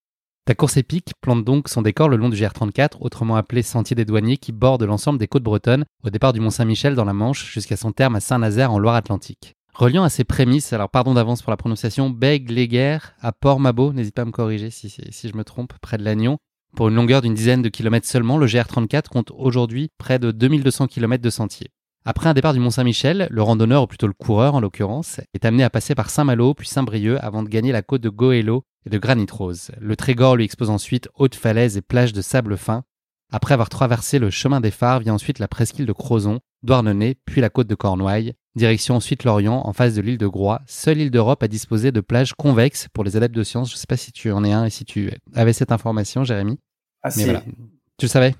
[0.49, 4.03] Ta course épique plante donc son décor le long du GR34, autrement appelé Sentier des
[4.03, 7.77] Douaniers, qui borde l'ensemble des côtes bretonnes, au départ du Mont-Saint-Michel dans la Manche jusqu'à
[7.77, 9.53] son terme à Saint-Nazaire en Loire-Atlantique.
[9.75, 14.15] Reliant à ses prémices, alors pardon d'avance pour la prononciation, Bègue, Léguerre, à Port-Mabo, n'hésite
[14.15, 16.39] pas à me corriger si, si je me trompe, près de Lannion,
[16.75, 20.87] pour une longueur d'une dizaine de kilomètres seulement, le GR34 compte aujourd'hui près de 2200
[20.87, 21.69] km de sentiers.
[22.05, 25.63] Après un départ du Mont-Saint-Michel, le randonneur, ou plutôt le coureur en l'occurrence, est amené
[25.63, 28.97] à passer par Saint-Malo puis Saint-Brieuc avant de gagner la côte de Goëlo et de
[28.97, 29.71] Granit Rose.
[29.79, 32.83] Le Trégor lui expose ensuite hautes falaises et plages de sable fin.
[33.31, 37.41] Après avoir traversé le chemin des phares, vient ensuite la presqu'île de Crozon, Douarnenez, puis
[37.41, 38.33] la côte de Cornouailles.
[38.55, 42.01] Direction ensuite l'Orient, en face de l'île de Groix, seule île d'Europe à disposer de
[42.01, 43.69] plages convexes pour les adeptes de sciences.
[43.69, 46.23] Je ne sais pas si tu en es un et si tu avais cette information,
[46.23, 46.59] Jérémy.
[47.03, 47.23] Ah, si.
[47.23, 47.43] voilà.
[47.97, 48.35] Tu le savais?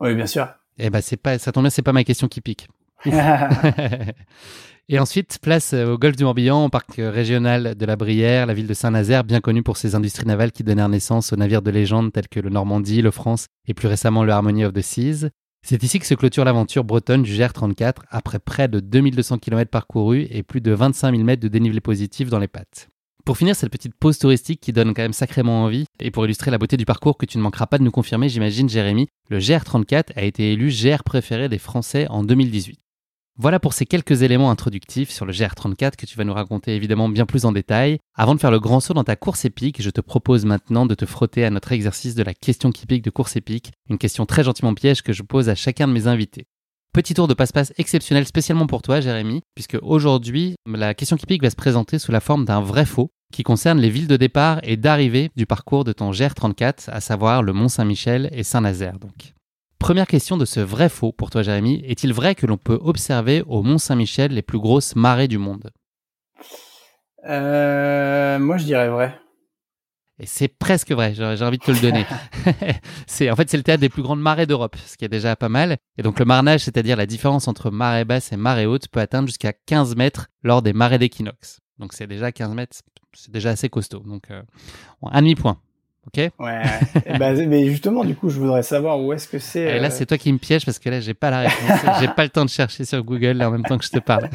[0.00, 0.48] Oui, bien sûr.
[0.78, 2.66] Eh ben, c'est pas, ça tombe bien, c'est pas ma question qui pique.
[4.92, 8.66] et ensuite, place au golfe du Morbihan, au parc régional de la Brière, la ville
[8.66, 12.12] de Saint-Nazaire, bien connue pour ses industries navales qui donnèrent naissance aux navires de légende
[12.12, 15.28] tels que le Normandie, le France et plus récemment le Harmony of the Seas.
[15.64, 20.26] C'est ici que se clôture l'aventure bretonne du GR34 après près de 2200 km parcourus
[20.28, 22.88] et plus de 25 000 mètres de dénivelé positif dans les pattes.
[23.24, 26.50] Pour finir cette petite pause touristique qui donne quand même sacrément envie, et pour illustrer
[26.50, 29.38] la beauté du parcours que tu ne manqueras pas de nous confirmer, j'imagine, Jérémy, le
[29.38, 32.80] GR34 a été élu GR préféré des Français en 2018.
[33.36, 37.08] Voilà pour ces quelques éléments introductifs sur le GR34 que tu vas nous raconter évidemment
[37.08, 37.98] bien plus en détail.
[38.14, 40.94] Avant de faire le grand saut dans ta course épique, je te propose maintenant de
[40.94, 44.26] te frotter à notre exercice de la question qui pique de course épique, une question
[44.26, 46.46] très gentiment piège que je pose à chacun de mes invités.
[46.92, 51.42] Petit tour de passe-passe exceptionnel spécialement pour toi, Jérémy, puisque aujourd'hui, la question qui pique
[51.42, 54.58] va se présenter sous la forme d'un vrai faux qui concerne les villes de départ
[54.64, 59.34] et d'arrivée du parcours de ton GR34, à savoir le Mont-Saint-Michel et Saint-Nazaire donc.
[59.80, 61.82] Première question de ce vrai faux pour toi, Jérémy.
[61.86, 65.70] Est-il vrai que l'on peut observer au Mont Saint-Michel les plus grosses marées du monde?
[67.26, 69.18] Euh, Moi, je dirais vrai.
[70.18, 72.04] Et c'est presque vrai, j'ai envie de te le donner.
[73.06, 75.34] c'est en fait c'est le théâtre des plus grandes marées d'Europe, ce qui est déjà
[75.34, 75.78] pas mal.
[75.96, 79.28] Et donc le marnage, c'est-à-dire la différence entre marée basse et marée haute, peut atteindre
[79.28, 81.60] jusqu'à 15 mètres lors des marées d'équinoxe.
[81.78, 82.76] Donc c'est déjà 15 mètres,
[83.14, 84.00] c'est déjà assez costaud.
[84.00, 84.42] Donc euh,
[85.02, 85.58] un demi point
[86.06, 86.62] ok Ouais.
[87.18, 89.78] Ben, mais justement, du coup, je voudrais savoir où est-ce que c'est.
[89.78, 91.80] Là, euh, c'est toi qui me pièges parce que là, j'ai pas la réponse.
[92.00, 93.98] j'ai pas le temps de chercher sur Google là, en même temps que je te
[93.98, 94.28] parle.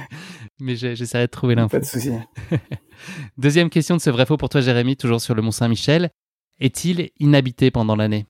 [0.60, 1.70] mais j'essaierai de trouver l'info.
[1.70, 2.12] Pas de souci.
[3.36, 6.10] Deuxième question de ce vrai faux pour toi, Jérémy, toujours sur le Mont Saint-Michel.
[6.60, 8.26] Est-il inhabité pendant l'année?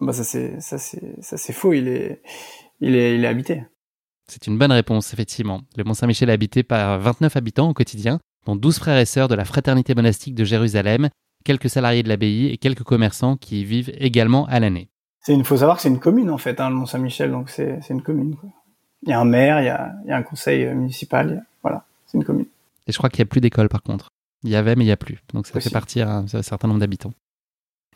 [0.00, 1.72] Bah ça c'est ça c'est ça c'est faux.
[1.72, 2.20] Il est
[2.80, 3.62] il est il est habité.
[4.26, 5.60] C'est une bonne réponse, effectivement.
[5.76, 9.28] Le Mont Saint-Michel est habité par 29 habitants au quotidien, dont 12 frères et sœurs
[9.28, 11.10] de la fraternité monastique de Jérusalem,
[11.44, 14.88] quelques salariés de l'abbaye et quelques commerçants qui y vivent également à l'année.
[15.28, 18.02] Il faut savoir que c'est une commune en fait, hein, le Mont-Saint-Michel, donc c'est une
[18.02, 18.36] commune.
[19.02, 21.44] Il y a un maire, il y a, il y a un conseil euh, municipal,
[21.62, 22.46] voilà, c'est une commune.
[22.86, 24.10] Et je crois qu'il n'y a plus d'école par contre.
[24.42, 25.22] Il y avait, mais il n'y a plus.
[25.32, 27.12] Donc ça fait partir un, certain nombre d'habitants.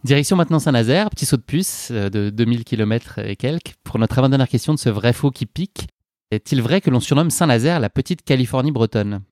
[0.04, 3.74] Direction maintenant Saint-Nazaire, petit saut de puce euh, de 2000 km et quelques.
[3.84, 5.88] Pour notre avant-dernière question de ce vrai faux qui pique,
[6.30, 9.22] est-il vrai que l'on surnomme Saint-Nazaire la petite Californie bretonne?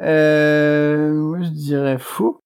[0.00, 2.40] Euh, moi, je dirais faux.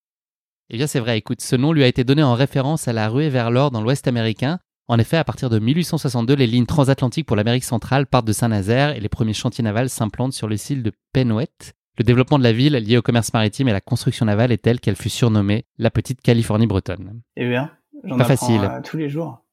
[0.70, 1.18] Eh bien, c'est vrai.
[1.18, 3.82] Écoute, ce nom lui a été donné en référence à la ruée vers l'or dans
[3.82, 4.58] l'Ouest américain.
[4.88, 8.94] En effet, à partir de 1862, les lignes transatlantiques pour l'Amérique centrale partent de Saint-Nazaire
[8.96, 11.48] et les premiers chantiers navals s'implantent sur les îles de Penwet.
[11.96, 14.80] Le développement de la ville, lié au commerce maritime et la construction navale, est tel
[14.80, 17.20] qu'elle fut surnommée la petite Californie bretonne.
[17.36, 17.70] Eh bien,
[18.02, 18.60] j'en apprends facile.
[18.62, 19.44] Euh, tous les jours.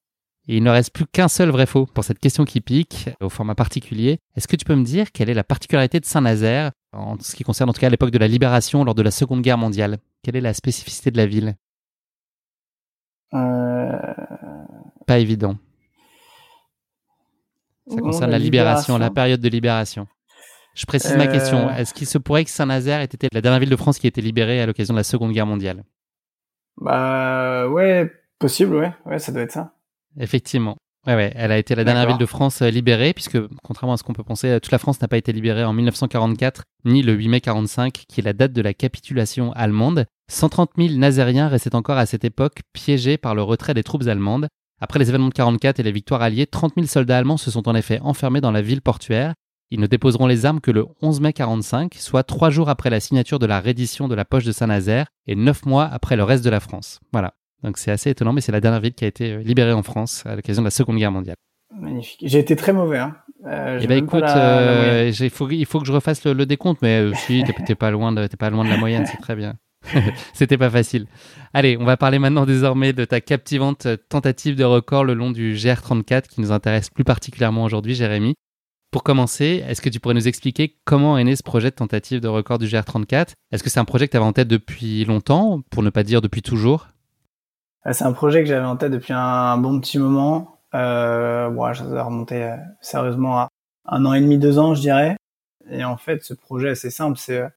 [0.48, 3.30] Et il ne reste plus qu'un seul vrai faux pour cette question qui pique, au
[3.30, 4.18] format particulier.
[4.36, 7.44] Est-ce que tu peux me dire quelle est la particularité de Saint-Nazaire, en ce qui
[7.44, 10.36] concerne en tout cas l'époque de la libération lors de la Seconde Guerre mondiale Quelle
[10.36, 11.56] est la spécificité de la ville?
[13.34, 13.98] Euh...
[15.08, 15.58] Pas évident.
[17.88, 20.08] Ça concerne la, libération, la période de libération.
[20.76, 21.68] Je précise ma question.
[21.68, 21.76] Euh.
[21.76, 24.10] Est-ce qu'il se pourrait que Saint-Nazaire ait été la dernière ville de France qui a
[24.10, 25.84] été libérée à l'occasion de la Seconde Guerre mondiale?
[26.78, 28.94] Bah ouais, possible, ouais.
[29.06, 29.74] Ouais, ça doit être ça.
[30.18, 30.78] Effectivement.
[31.08, 34.04] Ouais, ouais, elle a été la dernière ville de France libérée, puisque contrairement à ce
[34.04, 37.28] qu'on peut penser, toute la France n'a pas été libérée en 1944, ni le 8
[37.28, 40.06] mai 45, qui est la date de la capitulation allemande.
[40.32, 44.48] 130 000 Nazériens restaient encore à cette époque piégés par le retrait des troupes allemandes.
[44.80, 47.68] Après les événements de 44 et les victoires alliées, 30 000 soldats allemands se sont
[47.68, 49.34] en effet enfermés dans la ville portuaire.
[49.72, 53.00] Ils ne déposeront les armes que le 11 mai 45, soit trois jours après la
[53.00, 56.44] signature de la reddition de la poche de Saint-Nazaire et neuf mois après le reste
[56.44, 57.00] de la France.
[57.12, 57.34] Voilà.
[57.64, 59.84] Donc c'est assez étonnant, mais c'est la dernière ville qui a été euh, libérée en
[59.84, 61.36] France à l'occasion de la Seconde Guerre mondiale.
[61.80, 62.20] Magnifique.
[62.24, 63.00] J'ai été très mauvais.
[63.00, 63.16] Hein.
[63.46, 67.00] Euh, eh ben écoute, euh, il, faut, il faut que je refasse le, décompte, mais
[67.00, 69.56] euh, si t'es pas loin de pas loin de la moyenne, c'est très bien.
[70.34, 71.08] C'était pas facile.
[71.54, 75.56] Allez, on va parler maintenant désormais de ta captivante tentative de record le long du
[75.56, 78.36] GR34 qui nous intéresse plus particulièrement aujourd'hui, Jérémy.
[78.92, 82.20] Pour commencer, est-ce que tu pourrais nous expliquer comment est né ce projet de tentative
[82.20, 85.04] de record du GR34 Est-ce que c'est un projet que tu avais en tête depuis
[85.06, 86.90] longtemps, pour ne pas dire depuis toujours?
[87.90, 90.60] C'est un projet que j'avais en tête depuis un bon petit moment.
[90.76, 93.50] Euh, bon, ça doit remonter euh, sérieusement à
[93.86, 95.18] un an et demi, deux ans, je dirais.
[95.70, 97.18] Et en fait, ce projet, assez simple.
[97.18, 97.50] C'est euh,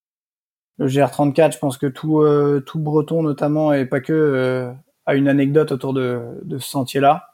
[0.78, 1.52] le GR34.
[1.52, 4.72] Je pense que tout, euh, tout breton, notamment, et pas que,
[5.06, 7.28] a une anecdote autour de, de ce sentier-là.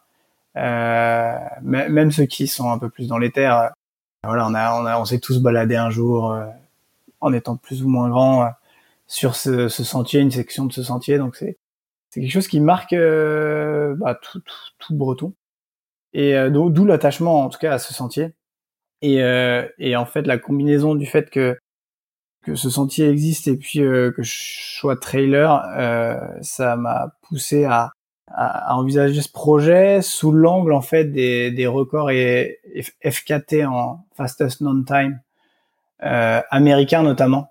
[0.56, 3.72] même ceux qui sont un peu plus dans les terres.
[4.24, 6.36] voilà, on a, on a, on s'est tous baladé un jour,
[7.20, 8.50] en étant plus ou moins grand,
[9.06, 11.18] sur ce, ce, sentier, une section de ce sentier.
[11.18, 11.56] Donc c'est,
[12.10, 15.34] c'est quelque chose qui marque bah, tout, tout, tout breton
[16.12, 18.32] et euh, d'où l'attachement en tout cas à ce sentier.
[19.02, 21.58] Et, euh, et en fait la combinaison du fait que
[22.42, 27.64] que ce sentier existe et puis euh, que je sois trailer, euh, ça m'a poussé
[27.64, 27.92] à,
[28.28, 32.58] à, envisager ce projet sous l'angle en fait des, des records et,
[33.04, 35.20] FKT en fastest non time
[36.02, 37.50] euh, américains notamment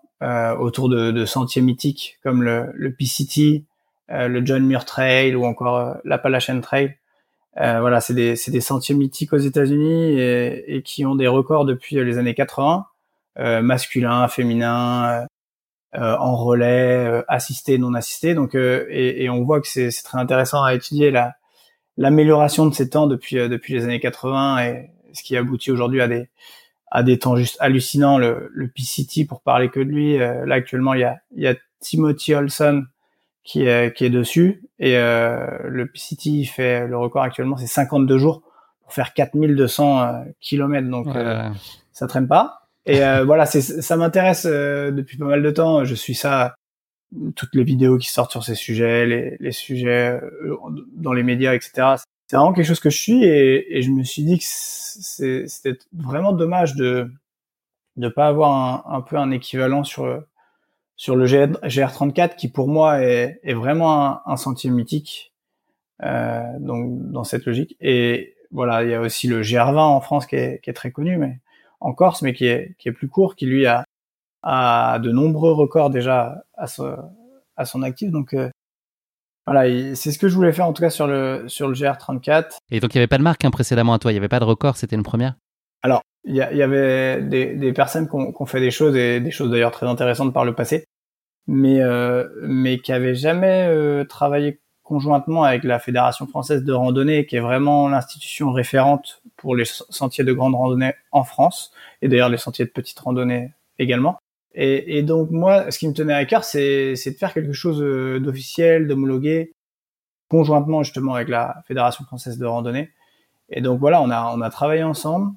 [0.59, 3.63] autour de, de, sentiers mythiques comme le, le PCT,
[4.09, 6.97] le John Muir Trail ou encore l'Appalachian Trail.
[7.57, 11.65] Euh, voilà, c'est des, des, sentiers mythiques aux États-Unis et, et, qui ont des records
[11.65, 12.85] depuis les années 80,
[13.39, 15.25] euh, masculin, féminin,
[15.95, 18.35] euh, en relais, euh, assisté, non assisté.
[18.35, 21.33] Donc, euh, et, et, on voit que c'est très intéressant à étudier la
[21.97, 26.07] l'amélioration de ces temps depuis depuis les années 80 et ce qui aboutit aujourd'hui à
[26.07, 26.29] des
[26.91, 28.19] à des temps juste hallucinants.
[28.19, 31.47] Le, le PCT, pour parler que de lui, là actuellement il y a il y
[31.47, 32.85] a Timothy Olson
[33.49, 34.61] qui est, qui est dessus.
[34.77, 38.43] Et euh, le PCT fait le record actuellement, c'est 52 jours
[38.83, 40.87] pour faire 4200 euh, km.
[40.87, 41.49] Donc euh,
[41.91, 42.67] ça traîne pas.
[42.85, 45.83] Et euh, voilà, c'est ça m'intéresse euh, depuis pas mal de temps.
[45.83, 46.53] Je suis ça,
[47.35, 50.21] toutes les vidéos qui sortent sur ces sujets, les, les sujets
[50.93, 51.95] dans les médias, etc.
[52.27, 55.79] C'est vraiment quelque chose que je suis et, et je me suis dit que c'était
[55.91, 57.11] vraiment dommage de
[57.97, 60.23] de pas avoir un, un peu un équivalent sur
[60.99, 65.33] sur le GR, 34 qui pour moi est, est vraiment un, sentier mythique
[66.03, 70.25] euh, donc dans cette logique et voilà il y a aussi le GR20 en France
[70.25, 71.39] qui est, qui est très connu mais
[71.79, 73.85] en Corse mais qui est, qui est plus court qui lui a,
[74.43, 76.65] a de nombreux records déjà à,
[77.55, 78.49] à son actif donc euh,
[79.47, 82.57] voilà, c'est ce que je voulais faire en tout cas sur le sur le GR34.
[82.69, 84.27] Et donc il n'y avait pas de marque hein, précédemment à toi, il n'y avait
[84.27, 85.33] pas de record, c'était une première?
[85.81, 89.31] Alors il y, y, avait des, des personnes qui ont, fait des choses et des
[89.31, 90.85] choses d'ailleurs très intéressantes par le passé
[91.49, 97.25] mais euh, mais qui avait jamais euh, travaillé conjointement avec la Fédération française de randonnée,
[97.25, 102.29] qui est vraiment l'institution référente pour les sentiers de grande randonnée en France, et d'ailleurs
[102.29, 104.19] les sentiers de petite randonnée également.
[104.53, 107.81] Et, et, donc moi, ce qui me tenait à cœur, c'est de faire quelque chose
[107.81, 109.53] euh, d'officiel, d'homologué,
[110.29, 112.91] conjointement justement avec la Fédération française de randonnée.
[113.49, 115.33] Et donc voilà, on a on a travaillé ensemble.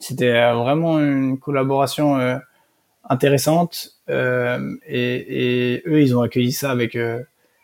[0.00, 2.36] C'était vraiment une collaboration euh,
[3.10, 7.22] intéressante euh, et, et, eux ils ont accueilli ça avec euh,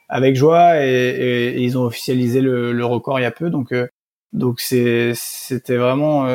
[0.09, 3.51] avec joie et, et, ils ont officialisé le, le, record il y a peu.
[3.51, 3.89] Donc euh,
[4.33, 6.27] donc c'est c'était vraiment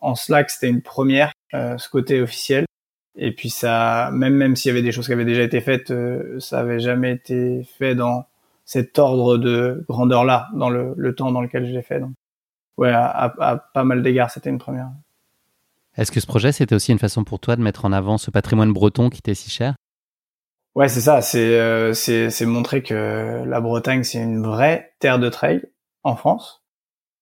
[0.00, 2.66] en Slack c'était une première ce côté officiel.
[3.16, 5.92] Et puis ça même même s'il y avait des choses qui avaient déjà été faites
[6.38, 8.26] ça avait jamais été fait dans
[8.64, 12.00] cet ordre de grandeur là dans le, le temps dans lequel je l'ai fait.
[12.00, 12.12] Donc
[12.78, 14.90] ouais à, à pas mal d'égards c'était une première
[15.96, 18.30] est-ce que ce projet, c'était aussi une façon pour toi de mettre en avant ce
[18.30, 19.74] patrimoine breton qui t'est si cher?
[20.76, 21.20] Ouais, c'est ça.
[21.20, 25.62] C'est euh, c'est montrer que la Bretagne, c'est une vraie terre de trail
[26.04, 26.64] en France,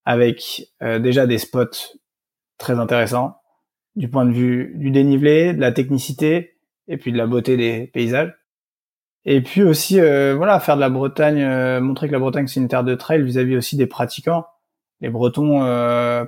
[0.05, 1.97] avec euh, déjà des spots
[2.59, 3.36] très intéressants
[3.97, 7.86] du point de vue du dénivelé, de la technicité et puis de la beauté des
[7.86, 8.34] paysages.
[9.24, 12.68] Et puis aussi, euh, voilà, faire de la Bretagne, montrer que la Bretagne c'est une
[12.68, 14.47] terre de trail vis-à-vis aussi des pratiquants.
[15.01, 15.61] Les Bretons,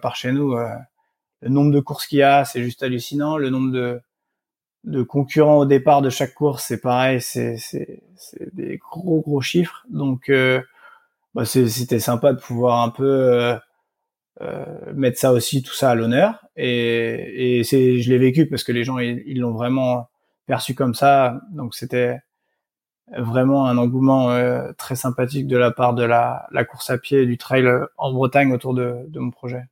[0.00, 0.56] par chez nous,
[1.40, 3.36] le nombre de courses qu'il y a, c'est juste hallucinant.
[3.36, 4.00] Le nombre de,
[4.84, 7.56] de concurrents au départ de chaque course, c'est pareil, c'est,
[8.52, 9.84] des gros gros chiffres.
[9.90, 10.60] Donc euh,
[11.34, 13.56] bah c'était sympa de pouvoir un peu euh,
[14.40, 18.64] euh, mettre ça aussi tout ça à l'honneur et, et c'est je l'ai vécu parce
[18.64, 20.08] que les gens ils l'ont vraiment
[20.46, 22.18] perçu comme ça donc c'était
[23.16, 27.22] vraiment un engouement euh, très sympathique de la part de la, la, course à pied
[27.22, 27.66] et du trail
[27.98, 29.64] en Bretagne autour de, de mon projet.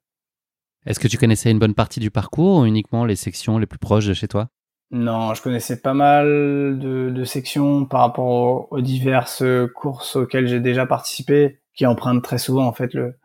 [0.89, 3.78] Est-ce que tu connaissais une bonne partie du parcours ou uniquement les sections les plus
[3.78, 4.49] proches de chez toi?
[4.91, 10.49] Non, je connaissais pas mal de, de sections par rapport aux, aux, diverses courses auxquelles
[10.49, 13.18] j'ai déjà participé, qui empruntent très souvent en fait le,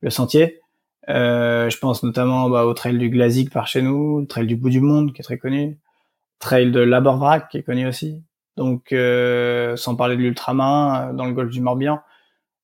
[0.00, 0.62] le sentier.
[1.10, 4.70] Euh, je pense notamment bah, au trail du Glazik par chez nous, trail du bout
[4.70, 5.78] du monde qui est très connu,
[6.38, 8.22] trail de Laborvrac qui est connu aussi.
[8.56, 12.00] Donc euh, sans parler de l'ultramarin euh, dans le golfe du Morbihan.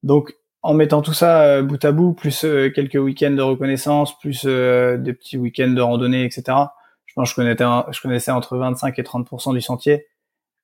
[0.02, 0.34] Donc
[0.66, 4.44] en mettant tout ça euh, bout à bout, plus euh, quelques week-ends de reconnaissance, plus
[4.44, 6.42] des petits week-ends de randonnée, etc.
[7.06, 10.06] Je pense que je connaissais, je connaissais entre 25 et 30 du sentier.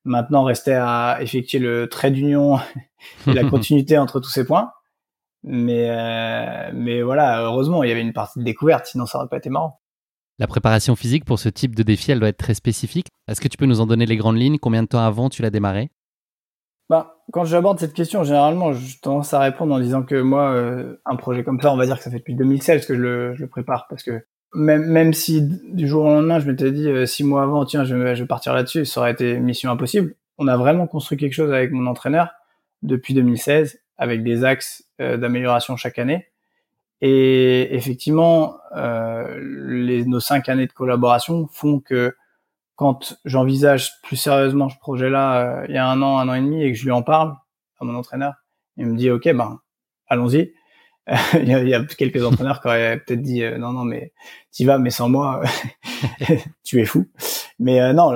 [0.05, 2.59] Maintenant, restait à effectuer le trait d'union
[3.27, 4.71] et la continuité entre tous ces points.
[5.43, 9.27] Mais, euh, mais voilà, heureusement, il y avait une partie de découverte, sinon ça aurait
[9.27, 9.81] pas été marrant.
[10.39, 13.07] La préparation physique pour ce type de défi, elle doit être très spécifique.
[13.27, 14.57] Est-ce que tu peux nous en donner les grandes lignes?
[14.57, 15.91] Combien de temps avant tu l'as démarré?
[16.89, 20.95] Bah, quand j'aborde cette question, généralement, je tendance à répondre en disant que moi, euh,
[21.05, 23.35] un projet comme ça, on va dire que ça fait depuis 2016 que je le,
[23.35, 26.87] je le prépare, parce que même, même si du jour au lendemain, je m'étais dit
[26.87, 29.71] euh, six mois avant, tiens, je vais, je vais partir là-dessus, ça aurait été mission
[29.71, 30.15] impossible.
[30.37, 32.29] On a vraiment construit quelque chose avec mon entraîneur
[32.81, 36.27] depuis 2016 avec des axes euh, d'amélioration chaque année.
[37.01, 42.15] Et effectivement, euh, les, nos cinq années de collaboration font que
[42.75, 46.41] quand j'envisage plus sérieusement ce projet-là euh, il y a un an, un an et
[46.41, 47.35] demi, et que je lui en parle
[47.79, 48.33] à mon entraîneur,
[48.77, 49.59] il me dit OK, ben
[50.07, 50.53] allons-y.
[51.33, 54.13] il, y a, quelques entraîneurs qui auraient peut-être dit non non mais
[54.53, 55.41] tu vas mais sans moi
[56.63, 57.09] tu es fou.
[57.59, 58.11] Mais non,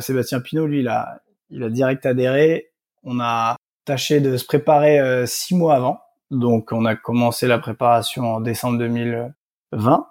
[0.00, 1.20] Sébastien Pinault lui il a
[1.50, 2.70] il a direct adhéré.
[3.02, 6.00] On a tâché de se préparer euh, six mois avant.
[6.30, 10.06] Donc, on a commencé la préparation en décembre 2020.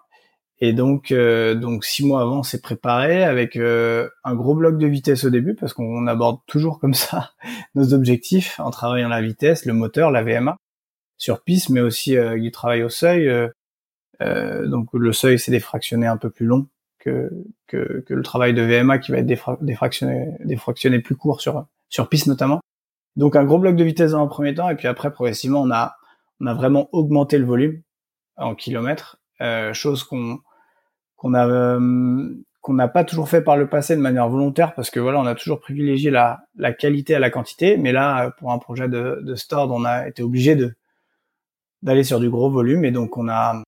[0.59, 4.77] Et donc, euh, donc six mois avant, on s'est préparé avec euh, un gros bloc
[4.77, 7.31] de vitesse au début, parce qu'on aborde toujours comme ça
[7.75, 10.57] nos objectifs en travaillant la vitesse, le moteur, la VMA,
[11.17, 13.29] sur piste, mais aussi du travail au seuil.
[14.19, 16.67] donc, le seuil, c'est des fractionnés un peu plus longs
[16.99, 17.31] que,
[17.67, 19.27] que, que, le travail de VMA qui va être
[19.61, 22.61] des fractionnés plus courts sur, sur piste notamment.
[23.15, 25.71] Donc un gros bloc de vitesse dans un premier temps, et puis après progressivement on
[25.71, 25.95] a
[26.39, 27.81] on a vraiment augmenté le volume
[28.35, 30.39] en kilomètres, euh, chose qu'on
[31.17, 32.29] qu'on a euh,
[32.61, 35.25] qu'on n'a pas toujours fait par le passé de manière volontaire parce que voilà on
[35.25, 39.19] a toujours privilégié la la qualité à la quantité, mais là pour un projet de
[39.21, 40.75] de Stord on a été obligé de
[41.83, 43.61] d'aller sur du gros volume et donc on a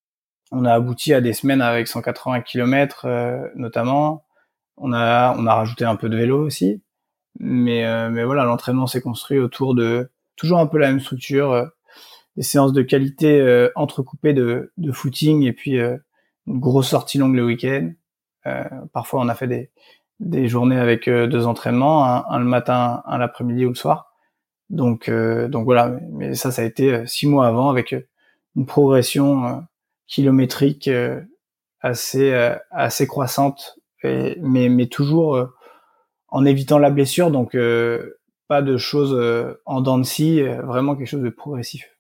[0.51, 4.25] on a abouti à des semaines avec 180 km euh, notamment.
[4.77, 6.81] On a on a rajouté un peu de vélo aussi
[7.39, 11.51] mais, euh, mais voilà, l'entraînement s'est construit autour de toujours un peu la même structure,
[11.51, 11.65] euh,
[12.37, 15.79] des séances de qualité euh, entrecoupées de, de footing et puis
[16.49, 17.91] grosse sortie longue le week-end.
[18.93, 19.71] parfois, on a fait des,
[20.19, 24.13] des journées avec deux entraînements, un, le matin, un l'après-midi ou le soir.
[24.69, 25.97] Donc, donc voilà.
[26.11, 27.95] Mais ça, ça a été six mois avant avec
[28.55, 29.63] une progression
[30.07, 30.89] kilométrique
[31.81, 32.33] assez
[32.71, 35.49] assez croissante, et, mais mais toujours
[36.31, 40.61] en évitant la blessure, donc euh, pas de choses euh, en dents de scie, euh,
[40.61, 41.97] vraiment quelque chose de progressif.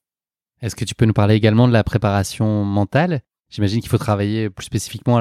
[0.61, 3.21] Est-ce que tu peux nous parler également de la préparation mentale?
[3.49, 5.19] J'imagine qu'il faut travailler plus spécifiquement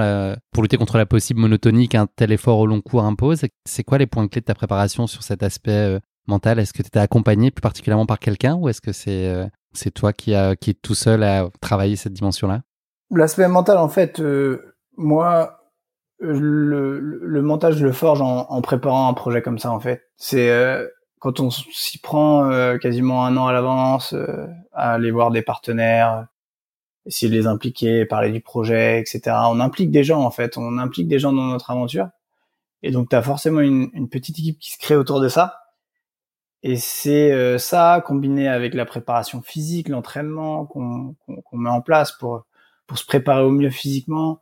[0.52, 3.42] pour lutter contre la possible monotonie qu'un tel effort au long cours impose.
[3.64, 6.58] C'est quoi les points clés de ta préparation sur cet aspect mental?
[6.58, 10.12] Est-ce que tu étais accompagné plus particulièrement par quelqu'un ou est-ce que c'est c'est toi
[10.12, 12.62] qui, a, qui est tout seul à travailler cette dimension-là?
[13.10, 14.22] L'aspect mental, en fait,
[14.98, 15.58] moi,
[16.20, 20.02] le, le montage, je le forge en, en, préparant un projet comme ça, en fait.
[20.16, 20.86] C'est euh,
[21.20, 25.42] quand on s'y prend euh, quasiment un an à l'avance, euh, à aller voir des
[25.42, 26.26] partenaires,
[27.08, 29.36] essayer de les impliquer, parler du projet, etc.
[29.50, 30.56] On implique des gens, en fait.
[30.56, 32.08] On implique des gens dans notre aventure.
[32.82, 35.60] Et donc, tu as forcément une, une, petite équipe qui se crée autour de ça.
[36.62, 41.16] Et c'est ça, combiné avec la préparation physique, l'entraînement qu'on
[41.52, 42.46] met en place pour,
[42.86, 44.40] pour se préparer au mieux physiquement,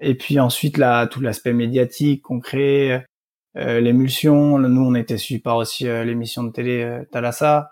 [0.00, 3.06] et puis ensuite, là, tout l'aspect médiatique, concret,
[3.56, 4.58] euh, l'émulsion.
[4.58, 7.70] Nous, on était suivis par aussi euh, l'émission de télé euh, Thalassa.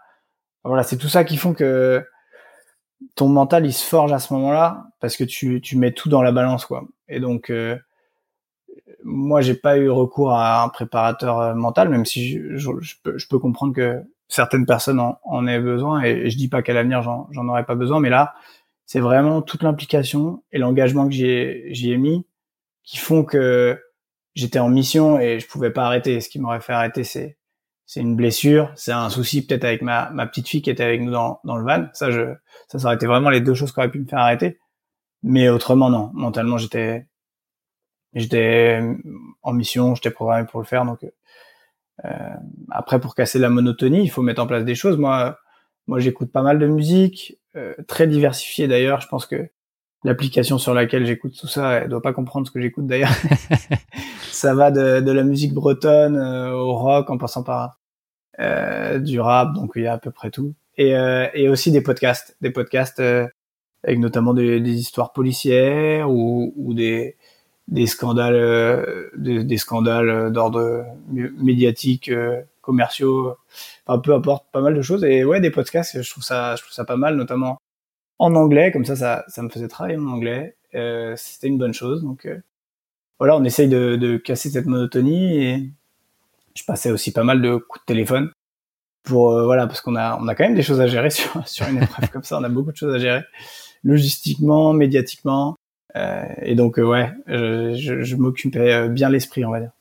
[0.65, 2.05] Voilà, c'est tout ça qui font que
[3.15, 6.23] ton mental, il se forge à ce moment-là parce que tu, tu mets tout dans
[6.23, 6.85] la balance, quoi.
[7.09, 7.77] Et donc, euh,
[9.05, 13.19] moi, j'ai pas eu recours à un préparateur euh, mental, même si je, je, peux,
[13.19, 16.03] je peux, comprendre que certaines personnes en, en aient besoin.
[16.03, 18.35] Et je dis pas qu'à l'avenir, j'en aurais pas besoin, mais là,
[18.87, 22.27] c'est vraiment toute l'implication et l'engagement que j'y ai, mis
[22.85, 23.81] qui font que
[24.35, 26.21] j'étais en mission et je pouvais pas arrêter.
[26.21, 27.39] Ce qui m'aurait fait arrêter, c'est
[27.93, 31.03] c'est une blessure, c'est un souci peut-être avec ma, ma petite fille qui était avec
[31.03, 31.89] nous dans, dans le van.
[31.93, 32.33] Ça, je,
[32.69, 34.59] ça, ça aurait été vraiment les deux choses qui auraient pu me faire arrêter.
[35.23, 36.11] Mais autrement, non.
[36.15, 37.07] Mentalement, j'étais,
[38.15, 38.81] j'étais
[39.43, 40.87] en mission, j'étais programmé pour le faire.
[40.87, 41.05] Donc,
[42.07, 42.09] euh,
[42.71, 44.97] après, pour casser la monotonie, il faut mettre en place des choses.
[44.97, 45.39] Moi,
[45.87, 49.03] moi, j'écoute pas mal de musique, euh, très diversifiée d'ailleurs.
[49.03, 49.51] Je pense que
[50.03, 53.13] l'application sur laquelle j'écoute tout ça, elle doit pas comprendre ce que j'écoute d'ailleurs.
[54.31, 57.82] ça va de, de, la musique bretonne euh, au rock, en passant par euh,
[58.39, 60.55] du rap, donc il y a à peu près tout.
[60.77, 63.01] Et, euh, et aussi des podcasts, des podcasts
[63.85, 67.17] avec notamment des, des, histoires policières ou, ou des,
[67.69, 72.11] des scandales, des, des scandales d'ordre médiatique,
[72.63, 73.37] commerciaux,
[73.87, 75.05] enfin peu importe, pas mal de choses.
[75.05, 77.59] Et ouais, des podcasts, je trouve ça, je trouve ça pas mal, notamment
[78.19, 80.57] en anglais, comme ça, ça, ça me faisait travailler en anglais.
[80.75, 82.03] Euh, C'était une bonne chose.
[82.03, 82.41] Donc euh,
[83.19, 85.71] voilà, on essaye de, de, casser cette monotonie et
[86.57, 88.31] je passais aussi pas mal de coups de téléphone
[89.03, 91.31] pour euh, voilà parce qu'on a on a quand même des choses à gérer sur
[91.47, 92.39] sur une épreuve comme ça.
[92.39, 93.23] On a beaucoup de choses à gérer
[93.85, 95.57] logistiquement, médiatiquement.
[95.97, 99.73] Euh, et donc ouais, je, je, je m'occupais bien l'esprit, on va dire.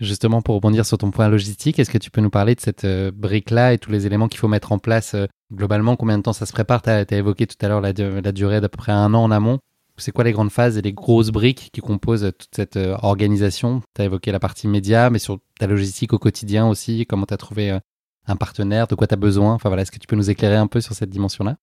[0.00, 2.86] Justement, pour rebondir sur ton point logistique, est-ce que tu peux nous parler de cette
[2.86, 5.14] brique-là et tous les éléments qu'il faut mettre en place
[5.52, 6.82] globalement, combien de temps ça se prépare?
[6.82, 9.30] Tu as, évoqué tout à l'heure la, la, durée d'à peu près un an en
[9.30, 9.58] amont.
[10.02, 13.82] C'est quoi les grandes phases et les grosses briques qui composent toute cette euh, organisation?
[13.94, 17.34] Tu as évoqué la partie média, mais sur ta logistique au quotidien aussi, comment tu
[17.34, 17.78] as trouvé euh,
[18.26, 19.54] un partenaire, de quoi tu as besoin?
[19.54, 21.56] Enfin voilà, est-ce que tu peux nous éclairer un peu sur cette dimension-là?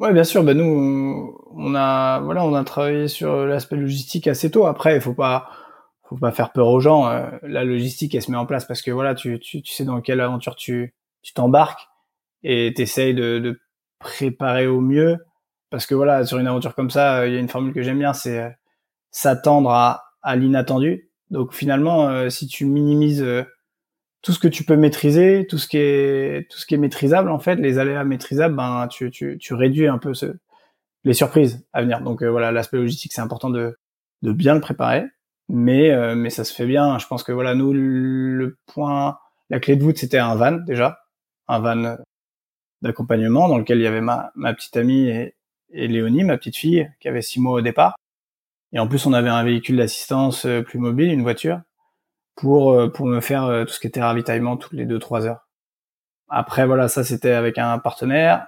[0.00, 0.42] Ouais, bien sûr.
[0.42, 4.66] Ben nous, on a voilà, on a travaillé sur l'aspect logistique assez tôt.
[4.66, 5.48] Après, il faut pas,
[6.08, 7.06] faut pas faire peur aux gens.
[7.06, 9.84] Euh, la logistique, elle se met en place parce que voilà, tu, tu, tu sais
[9.84, 10.92] dans quelle aventure tu,
[11.22, 11.86] tu t'embarques
[12.42, 13.60] et t'essayes de, de
[14.00, 15.18] préparer au mieux
[15.70, 17.98] parce que voilà sur une aventure comme ça il y a une formule que j'aime
[17.98, 18.50] bien c'est euh,
[19.10, 21.10] s'attendre à, à l'inattendu.
[21.30, 23.44] Donc finalement euh, si tu minimises euh,
[24.22, 27.30] tout ce que tu peux maîtriser tout ce qui est tout ce qui est maîtrisable
[27.30, 30.26] en fait les aléas maîtrisables ben tu, tu, tu réduis un peu ce,
[31.04, 32.00] les surprises à venir.
[32.02, 33.78] Donc voilà l'aspect logistique c'est important de
[34.22, 35.06] de bien le préparer.
[35.48, 36.98] Mais mais ça se fait bien.
[36.98, 39.18] Je pense que voilà nous le point
[39.48, 41.00] la clé de voûte c'était un van déjà.
[41.48, 41.96] Un van
[42.82, 45.34] d'accompagnement dans lequel il y avait ma, ma petite amie et,
[45.72, 47.96] et, Léonie, ma petite fille, qui avait six mois au départ.
[48.72, 51.60] Et en plus, on avait un véhicule d'assistance euh, plus mobile, une voiture,
[52.36, 55.26] pour euh, pour me faire euh, tout ce qui était ravitaillement toutes les deux trois
[55.26, 55.48] heures.
[56.28, 58.46] Après, voilà, ça c'était avec un partenaire.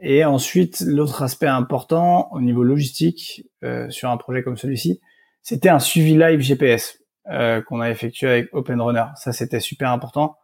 [0.00, 3.48] Et ensuite, l'autre aspect important au niveau logistique
[3.88, 5.00] sur un projet comme celui-ci,
[5.42, 9.04] c'était un suivi live GPS euh, qu'on a effectué avec Open Runner.
[9.16, 10.36] Ça, c'était super important.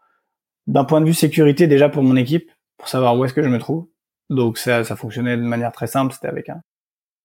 [0.66, 3.48] D'un point de vue sécurité, déjà pour mon équipe, pour savoir où est-ce que je
[3.48, 3.88] me trouve.
[4.32, 6.62] Donc ça, ça fonctionnait de manière très simple, c'était avec un,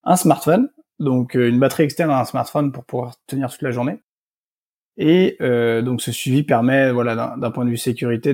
[0.03, 3.72] un smartphone, donc euh, une batterie externe à un smartphone pour pouvoir tenir toute la
[3.72, 4.01] journée.
[4.97, 8.34] Et euh, donc ce suivi permet, voilà, d'un point de vue sécurité,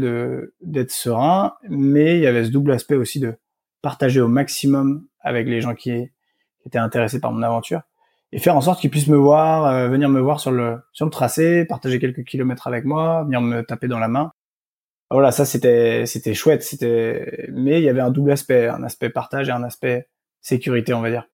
[0.62, 3.36] d'être serein, mais il y avait ce double aspect aussi de
[3.82, 5.92] partager au maximum avec les gens qui,
[6.62, 7.82] qui étaient intéressés par mon aventure
[8.32, 11.06] et faire en sorte qu'ils puissent me voir, euh, venir me voir sur le sur
[11.06, 14.32] le tracé, partager quelques kilomètres avec moi, venir me taper dans la main
[15.14, 19.10] voilà, ça c'était c'était chouette, c'était mais il y avait un double aspect, un aspect
[19.10, 20.08] partage et un aspect
[20.42, 21.28] sécurité, on va dire.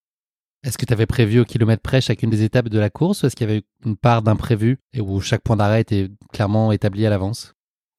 [0.64, 3.28] Est-ce que tu avais prévu au kilomètre près chacune des étapes de la course ou
[3.28, 7.06] est-ce qu'il y avait une part d'imprévu et où chaque point d'arrêt était clairement établi
[7.06, 7.56] à l'avance?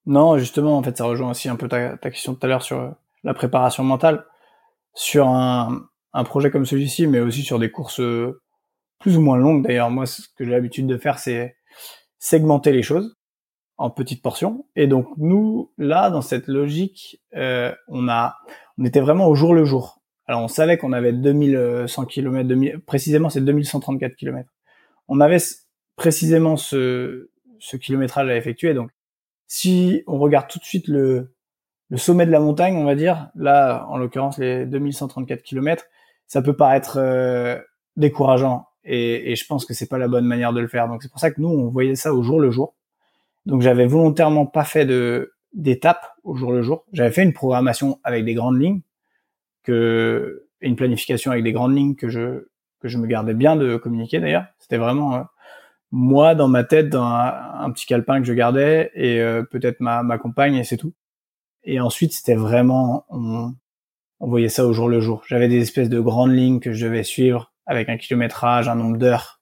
[0.06, 2.62] Non, justement, en fait, ça rejoint aussi un peu ta, ta question tout à l'heure
[2.62, 4.26] sur la préparation mentale.
[4.94, 8.02] Sur un, un projet comme celui-ci, mais aussi sur des courses
[8.98, 9.64] plus ou moins longues.
[9.64, 11.56] D'ailleurs, moi, ce que j'ai l'habitude de faire, c'est
[12.18, 13.16] segmenter les choses
[13.80, 14.66] en petites portions.
[14.76, 18.36] Et donc nous, là, dans cette logique, euh, on a,
[18.76, 20.02] on était vraiment au jour le jour.
[20.26, 24.50] Alors on savait qu'on avait 2100 km, 2000, précisément c'est 2134 km.
[25.08, 25.38] On avait
[25.96, 28.74] précisément ce, ce kilométrage à effectuer.
[28.74, 28.90] Donc
[29.46, 31.34] si on regarde tout de suite le,
[31.88, 35.86] le sommet de la montagne, on va dire, là, en l'occurrence les 2134 km,
[36.26, 37.58] ça peut paraître euh,
[37.96, 38.66] décourageant.
[38.84, 40.86] Et, et, je pense que c'est pas la bonne manière de le faire.
[40.86, 42.74] Donc c'est pour ça que nous, on voyait ça au jour le jour.
[43.46, 46.84] Donc j'avais volontairement pas fait de d'étapes au jour le jour.
[46.92, 48.82] J'avais fait une programmation avec des grandes lignes
[49.64, 54.46] que une planification avec des grandes lignes que je me gardais bien de communiquer d'ailleurs.
[54.58, 55.22] C'était vraiment euh,
[55.90, 60.18] moi dans ma tête dans un, petit calepin que je gardais et euh, peut-être ma
[60.18, 60.94] compagne et c'est tout.
[61.64, 63.54] Et ensuite c'était vraiment on,
[64.20, 65.22] on voyait ça au jour le jour.
[65.26, 68.98] J'avais des espèces de grandes lignes que je devais suivre avec un kilométrage, un nombre
[68.98, 69.40] d'heures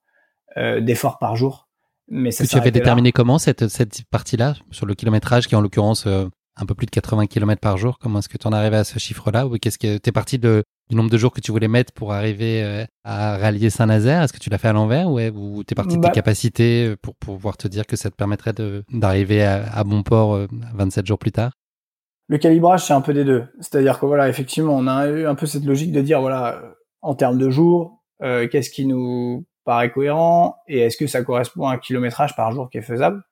[0.56, 1.67] euh, d'efforts par jour
[2.10, 5.58] mais ça que tu avais déterminé comment cette, cette partie-là, sur le kilométrage, qui est
[5.58, 8.46] en l'occurrence euh, un peu plus de 80 km par jour Comment est-ce que tu
[8.46, 9.46] en arrivé à ce chiffre-là?
[9.46, 11.92] Ou qu'est-ce que tu es parti de, du nombre de jours que tu voulais mettre
[11.92, 14.22] pour arriver euh, à rallier Saint-Nazaire?
[14.22, 15.08] Est-ce que tu l'as fait à l'envers?
[15.08, 17.96] Ou, ou tu es parti de tes bah capacités euh, pour, pouvoir te dire que
[17.96, 18.54] ça te permettrait
[18.90, 20.38] d'arriver à, à, bon port
[20.74, 21.52] 27 jours plus tard?
[22.30, 23.44] Le calibrage, c'est un peu des deux.
[23.60, 26.62] C'est-à-dire que voilà, effectivement, on a eu un peu cette logique de dire voilà,
[27.00, 31.74] en termes de jours, qu'est-ce qui nous paraît cohérent et est-ce que ça correspond à
[31.74, 33.22] un kilométrage par jour qui est faisable?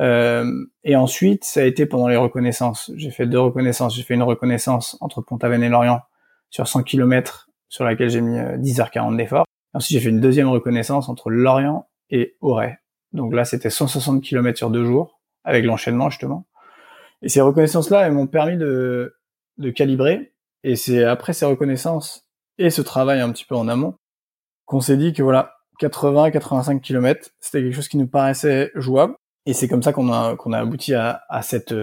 [0.00, 2.92] et ensuite, ça a été pendant les reconnaissances.
[2.94, 3.96] J'ai fait deux reconnaissances.
[3.96, 6.02] J'ai fait une reconnaissance entre Pont-Aven et Lorient
[6.50, 9.44] sur 100 km sur laquelle j'ai mis 10h40 d'effort.
[9.74, 12.78] Ensuite, j'ai fait une deuxième reconnaissance entre Lorient et Auray.
[13.12, 16.46] Donc là, c'était 160 km sur deux jours, avec l'enchaînement justement.
[17.22, 19.16] Et ces reconnaissances-là, m'ont permis de,
[19.56, 20.32] de calibrer.
[20.62, 23.96] Et c'est après ces reconnaissances et ce travail un petit peu en amont
[24.64, 29.14] qu'on s'est dit que voilà, 80-85 km, c'était quelque chose qui nous paraissait jouable.
[29.46, 31.74] Et c'est comme ça qu'on a, qu'on a abouti à, à cette,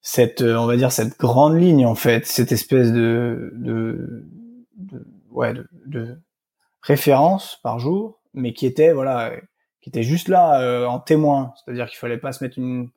[0.00, 4.24] cette, on va dire, cette grande ligne, en fait, cette espèce de, de,
[4.76, 5.06] de
[5.36, 5.54] ouais,
[5.86, 6.16] de,
[6.82, 9.32] référence par jour, mais qui était, voilà,
[9.80, 11.52] qui était juste là euh, en témoin.
[11.56, 12.90] C'est-à-dire qu'il fallait pas se mettre une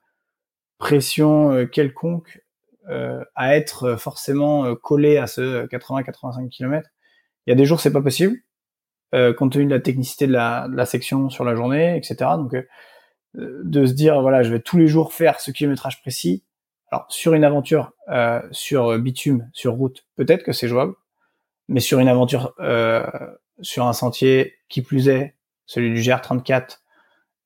[0.78, 2.42] pression euh, quelconque
[2.90, 6.90] euh, à être forcément collé à ce 80-85 km.
[7.46, 8.38] Il y a des jours c'est pas possible,
[9.38, 12.32] compte tenu de la technicité de la, de la, section sur la journée, etc.
[12.38, 12.56] Donc
[13.34, 16.44] de se dire voilà je vais tous les jours faire ce kilométrage précis.
[16.92, 17.94] Alors sur une aventure
[18.52, 20.94] sur bitume, sur route, peut-être que c'est jouable,
[21.68, 22.54] mais sur une aventure
[23.62, 25.36] sur un sentier qui plus est
[25.66, 26.80] celui du GR34,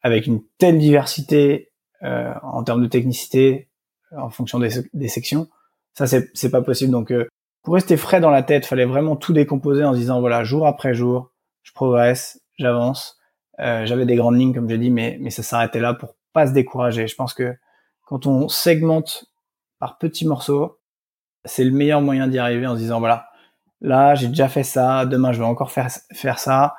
[0.02, 1.72] avec une telle diversité
[2.04, 3.70] euh, en termes de technicité,
[4.16, 5.50] en fonction des, sections,
[5.94, 6.92] ça c'est pas possible.
[6.92, 7.28] Donc euh,
[7.64, 10.68] pour rester frais dans la tête, fallait vraiment tout décomposer en se disant voilà jour
[10.68, 11.33] après jour,
[11.64, 13.20] je progresse, j'avance.
[13.60, 16.48] Euh, J'avais des grandes lignes comme j'ai dit, mais mais ça s'arrêtait là pour pas
[16.48, 17.08] se décourager.
[17.08, 17.56] Je pense que
[18.06, 19.26] quand on segmente
[19.80, 20.80] par petits morceaux,
[21.46, 23.30] c'est le meilleur moyen d'y arriver en se disant voilà
[23.82, 26.76] là j'ai déjà fait ça, demain je vais encore faire faire ça.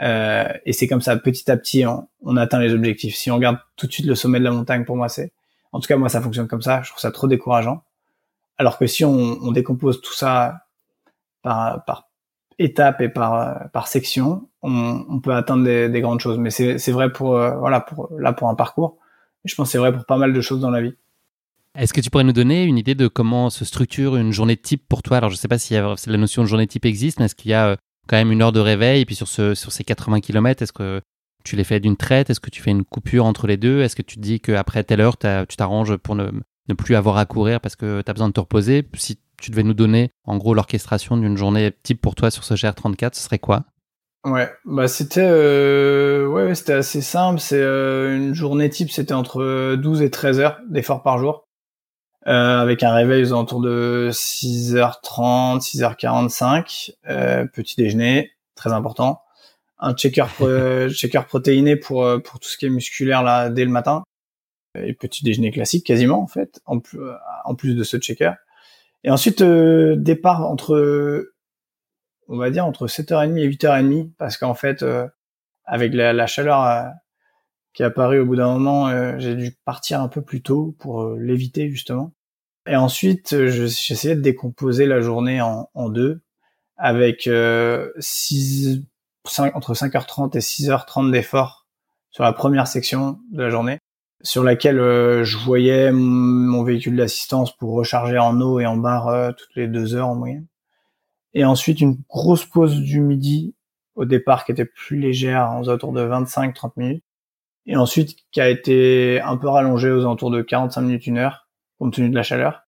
[0.00, 3.16] Euh, et c'est comme ça, petit à petit, on, atteint les objectifs.
[3.16, 5.32] Si on regarde tout de suite le sommet de la montagne, pour moi, c'est,
[5.72, 6.82] en tout cas, moi, ça fonctionne comme ça.
[6.82, 7.82] Je trouve ça trop décourageant.
[8.58, 10.66] Alors que si on, on décompose tout ça
[11.42, 12.08] par, par
[12.58, 16.38] étape et par, par section, on, peut atteindre des, des, grandes choses.
[16.38, 18.98] Mais c'est vrai pour, euh, voilà, pour, là, pour un parcours.
[19.44, 20.94] je pense que c'est vrai pour pas mal de choses dans la vie.
[21.74, 24.88] Est-ce que tu pourrais nous donner une idée de comment se structure une journée type
[24.88, 25.18] pour toi?
[25.18, 27.50] Alors, je ne sais pas si la notion de journée type existe, mais est-ce qu'il
[27.50, 27.76] y a euh,
[28.06, 29.02] quand même une heure de réveil.
[29.02, 31.00] Et puis sur, ce, sur ces 80 km, est-ce que
[31.44, 32.30] tu les fais d'une traite?
[32.30, 33.82] Est-ce que tu fais une coupure entre les deux?
[33.82, 36.30] Est-ce que tu te dis qu'après telle heure, tu t'arranges pour ne,
[36.68, 38.82] ne, plus avoir à courir parce que tu as besoin de te reposer?
[39.40, 43.14] Tu devais nous donner en gros l'orchestration d'une journée type pour toi sur ce GR34,
[43.14, 43.64] ce serait quoi?
[44.26, 47.38] Ouais, bah c'était euh, ouais, c'était assez simple.
[47.38, 51.44] C'est euh, une journée type, c'était entre 12 et 13 heures d'effort par jour.
[52.26, 59.22] Euh, avec un réveil aux alentours de 6h30, 6h45, euh, petit déjeuner, très important,
[59.78, 60.26] un checker,
[60.90, 64.02] checker protéiné pour pour tout ce qui est musculaire là dès le matin,
[64.74, 66.98] et petit déjeuner classique quasiment en fait, en plus
[67.44, 68.32] en plus de ce checker.
[69.06, 71.32] Et ensuite départ entre
[72.28, 74.84] on va dire entre 7h30 et 8h30 parce qu'en fait
[75.64, 76.92] avec la, chaleur
[77.72, 81.10] qui est apparue au bout d'un moment, j'ai dû partir un peu plus tôt pour
[81.14, 82.12] l'éviter justement.
[82.66, 86.20] Et ensuite, euh, j'essayais de décomposer la journée en, deux,
[86.76, 88.82] avec euh, 6,
[89.24, 91.66] 5, entre 5h30 et 6h30 d'efforts
[92.10, 93.78] sur la première section de la journée,
[94.22, 99.08] sur laquelle euh, je voyais mon véhicule d'assistance pour recharger en eau et en barre
[99.08, 100.46] euh, toutes les deux heures en moyenne.
[101.34, 103.54] Et ensuite, une grosse pause du midi
[103.94, 107.04] au départ qui était plus légère, aux alentours de 25-30 minutes.
[107.66, 111.48] Et ensuite, qui a été un peu rallongée aux alentours de 45 minutes, une heure
[111.78, 112.66] compte tenu de la chaleur,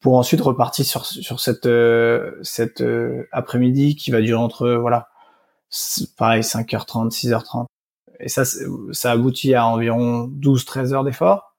[0.00, 5.08] pour ensuite repartir sur sur cette euh, cette euh, après-midi qui va durer entre voilà
[6.16, 7.66] pareil 5h30 6h30
[8.20, 11.56] et ça ça aboutit à environ 12 13 heures d'effort.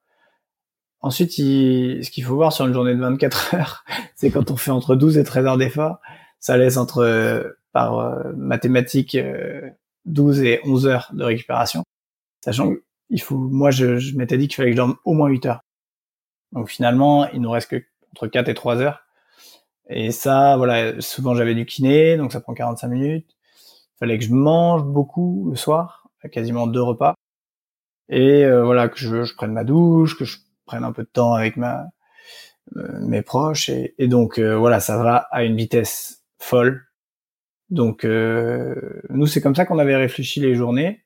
[1.00, 3.84] Ensuite, ce qu'il faut voir sur une journée de 24 heures,
[4.14, 5.98] c'est quand on fait entre 12 et 13 heures d'effort,
[6.38, 7.42] ça laisse entre euh,
[7.72, 9.16] par mathématiques
[10.04, 11.82] 12 et 11 heures de récupération.
[12.44, 12.72] Sachant
[13.08, 15.46] qu'il faut moi je, je m'étais dit qu'il fallait que je dorme au moins 8
[15.46, 15.60] heures.
[16.52, 17.82] Donc finalement, il nous reste que
[18.12, 19.02] entre 4 et 3 heures.
[19.88, 23.26] Et ça, voilà, souvent j'avais du kiné, donc ça prend 45 minutes.
[23.94, 27.14] Il fallait que je mange beaucoup le soir, quasiment deux repas.
[28.08, 31.08] Et euh, voilà, que je, je, prenne ma douche, que je prenne un peu de
[31.08, 31.86] temps avec ma
[32.76, 33.68] euh, mes proches.
[33.70, 36.86] Et, donc euh, voilà, ça va à une vitesse folle.
[37.70, 41.04] Donc nous, c'est comme ça qu'on avait réfléchi les journées.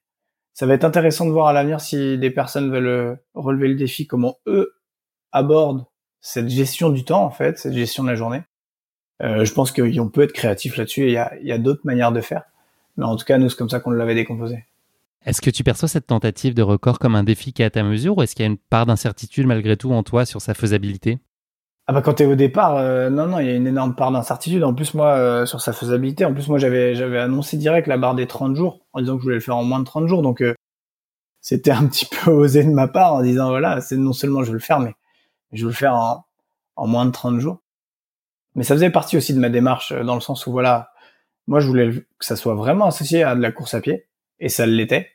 [0.53, 4.09] Ça va être intéressant de voir à l'avenir si des personnes veulent relever le défi,
[4.09, 4.75] comment eux
[5.31, 5.85] aborde
[6.21, 8.43] cette gestion du temps, en fait, cette gestion de la journée.
[9.21, 12.21] Je pense qu'on peut être créatif là-dessus il y a, y a d'autres manières de
[12.21, 12.43] faire.
[12.97, 14.65] Mais en tout cas, nous, c'est comme ça qu'on l'avait décomposé.
[15.25, 17.83] Est-ce que tu perçois cette tentative de record comme un défi qui est à ta
[17.83, 20.55] mesure ou est-ce qu'il y a une part d'incertitude malgré tout en toi sur sa
[20.55, 21.19] faisabilité?
[21.89, 24.11] Ah bah quand t'es au départ, euh, non non, il y a une énorme part
[24.11, 24.65] d'incertitude.
[24.65, 27.97] En plus moi euh, sur sa faisabilité, en plus moi j'avais j'avais annoncé direct la
[27.97, 30.09] barre des 30 jours en disant que je voulais le faire en moins de 30
[30.09, 30.23] jours.
[30.23, 30.55] Donc euh,
[31.41, 34.49] c'était un petit peu osé de ma part en disant voilà, c'est non seulement je
[34.49, 34.95] veux le faire mais
[35.53, 36.27] je veux le faire en,
[36.77, 37.59] en moins de 30 jours.
[38.57, 40.91] Mais ça faisait partie aussi de ma démarche dans le sens où voilà,
[41.47, 44.07] moi je voulais que ça soit vraiment associé à de la course à pied
[44.41, 45.11] et ça l'était.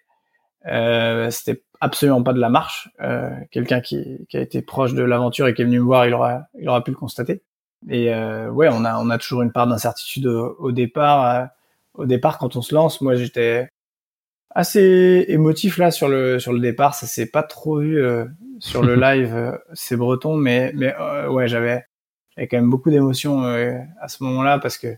[0.67, 2.89] Euh, c'était absolument pas de la marche.
[3.01, 6.05] Euh, Quelqu'un qui, qui, a été proche de l'aventure et qui est venu me voir,
[6.05, 7.43] il aura, il aura pu le constater.
[7.89, 11.25] Et euh, ouais, on a, on a toujours une part d'incertitude au, départ.
[11.25, 11.45] Euh,
[11.95, 13.69] au départ, quand on se lance, moi j'étais
[14.51, 16.93] assez émotif là sur le sur le départ.
[16.95, 18.25] Ça s'est pas trop vu euh,
[18.59, 20.95] sur le live, euh, c'est breton, mais mais
[21.29, 21.83] ouais, j'avais
[22.35, 24.95] j'avais quand même beaucoup d'émotions à ce moment-là parce que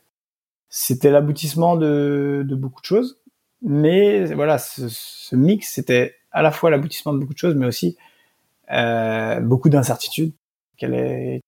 [0.70, 3.23] c'était l'aboutissement de, de beaucoup de choses.
[3.64, 7.66] Mais voilà, ce, ce mix, c'était à la fois l'aboutissement de beaucoup de choses, mais
[7.66, 7.98] aussi
[8.72, 10.34] euh, beaucoup d'incertitudes
[10.78, 11.42] qu'elle est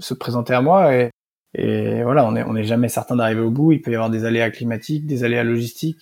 [0.00, 1.10] se présenter à moi et,
[1.54, 3.72] et voilà, on n'est on est jamais certain d'arriver au bout.
[3.72, 6.00] Il peut y avoir des aléas climatiques, des aléas logistiques,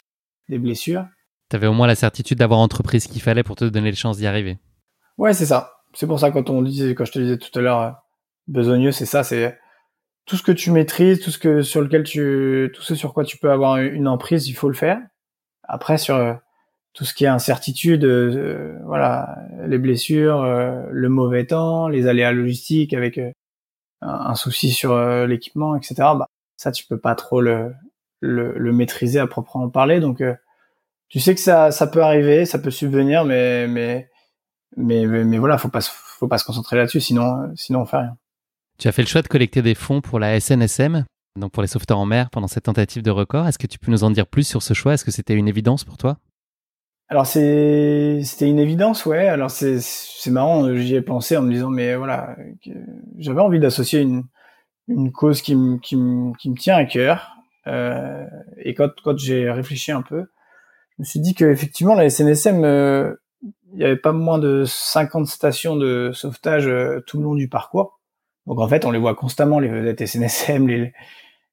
[0.49, 1.07] des blessures.
[1.51, 3.97] Tu avais au moins la certitude d'avoir entrepris ce qu'il fallait pour te donner les
[3.97, 4.59] chances d'y arriver.
[5.19, 5.75] Ouais, c'est ça.
[5.93, 7.91] C'est pour ça quand on disait, quand je te disais tout à l'heure, euh,
[8.49, 9.59] besogneux, c'est ça, c'est
[10.25, 13.25] tout ce que tu maîtrises, tout ce que sur lequel tu, tout ce sur quoi
[13.25, 14.99] tu peux avoir une emprise, il faut le faire.
[15.73, 16.35] Après, sur euh,
[16.93, 22.33] tout ce qui est incertitude, euh, voilà, les blessures, euh, le mauvais temps, les aléas
[22.33, 23.33] logistiques avec euh,
[24.03, 25.95] un, souci sur l'équipement, etc.
[25.99, 27.73] Bah, ça, tu peux pas trop le,
[28.21, 30.01] maîtriser à proprement parler.
[30.01, 30.23] Donc,
[31.09, 34.09] tu sais que ça, peut arriver, ça peut subvenir, mais mais
[34.77, 38.17] mais mais, voilà, faut pas faut pas se concentrer là-dessus, sinon sinon on fait rien.
[38.79, 41.05] Tu as fait le choix de collecter des fonds pour la SNSM,
[41.37, 43.47] donc pour les sauveteurs en mer, pendant cette tentative de record.
[43.47, 44.95] Est-ce que tu peux nous en dire plus sur ce choix?
[44.95, 46.19] Est-ce que c'était une évidence pour toi?
[47.09, 49.29] Alors c'était une évidence, ouais.
[49.29, 49.81] Alors c'est
[50.29, 52.37] marrant, j'y ai pensé en me disant mais voilà,
[53.19, 54.25] j'avais envie d'associer une
[54.89, 57.37] une cause qui me qui me qui me tient à cœur.
[57.67, 58.25] Euh,
[58.59, 60.25] et quand quand j'ai réfléchi un peu,
[60.97, 63.15] je me suis dit que effectivement la SNSM, euh,
[63.75, 67.49] il y avait pas moins de 50 stations de sauvetage euh, tout le long du
[67.49, 68.01] parcours.
[68.47, 70.93] Donc en fait, on les voit constamment les vedettes SNSM, les,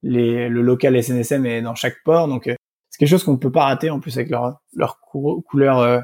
[0.04, 2.28] les le local SNSM est dans chaque port.
[2.28, 2.56] Donc euh,
[3.00, 6.00] quelque chose qu'on ne peut pas rater en plus avec leur leur couleur euh,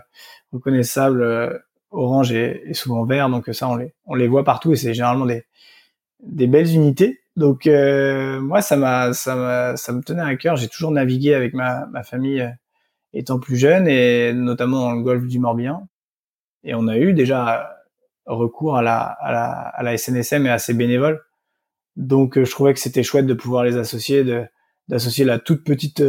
[0.53, 1.57] reconnaissable euh,
[1.91, 3.29] orange et, souvent vert.
[3.29, 5.45] Donc ça on les on les voit partout et c'est généralement des
[6.23, 7.19] des belles unités.
[7.35, 10.55] Donc euh, moi ça m'a ça ça me tenait à cœur.
[10.55, 12.49] J'ai toujours navigué avec ma ma famille
[13.13, 15.87] étant plus jeune et notamment dans le golfe du Morbihan.
[16.63, 17.74] Et on a eu déjà
[18.25, 21.23] recours à la à la à la SNSM et à ses bénévoles
[21.95, 24.45] donc je trouvais que c'était chouette de pouvoir les associer de
[24.87, 26.01] d'associer la toute petite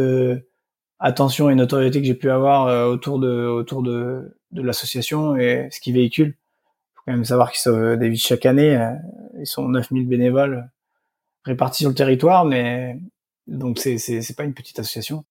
[0.99, 5.67] attention et notoriété que j'ai pu avoir euh, autour de autour de, de l'association et
[5.71, 6.35] ce qu'ils véhiculent.
[6.95, 8.75] faut quand même savoir qu'ils sauvent des vies chaque année.
[8.75, 8.93] Euh,
[9.39, 10.69] ils sont 9000 bénévoles
[11.45, 12.99] répartis sur le territoire, mais
[13.47, 15.25] donc c'est c'est c'est pas une petite association.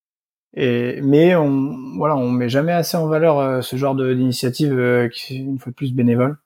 [0.54, 5.38] Et mais on voilà, on met jamais assez en valeur euh, ce genre d'initiative qui
[5.38, 6.38] une fois de plus bénévole.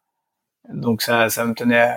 [0.73, 1.91] Donc ça ça me tenait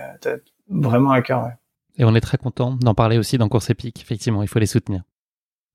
[0.68, 1.44] vraiment à cœur.
[1.44, 1.54] Ouais.
[1.98, 4.02] Et on est très content d'en parler aussi dans Course Épique.
[4.02, 5.04] Effectivement, il faut les soutenir.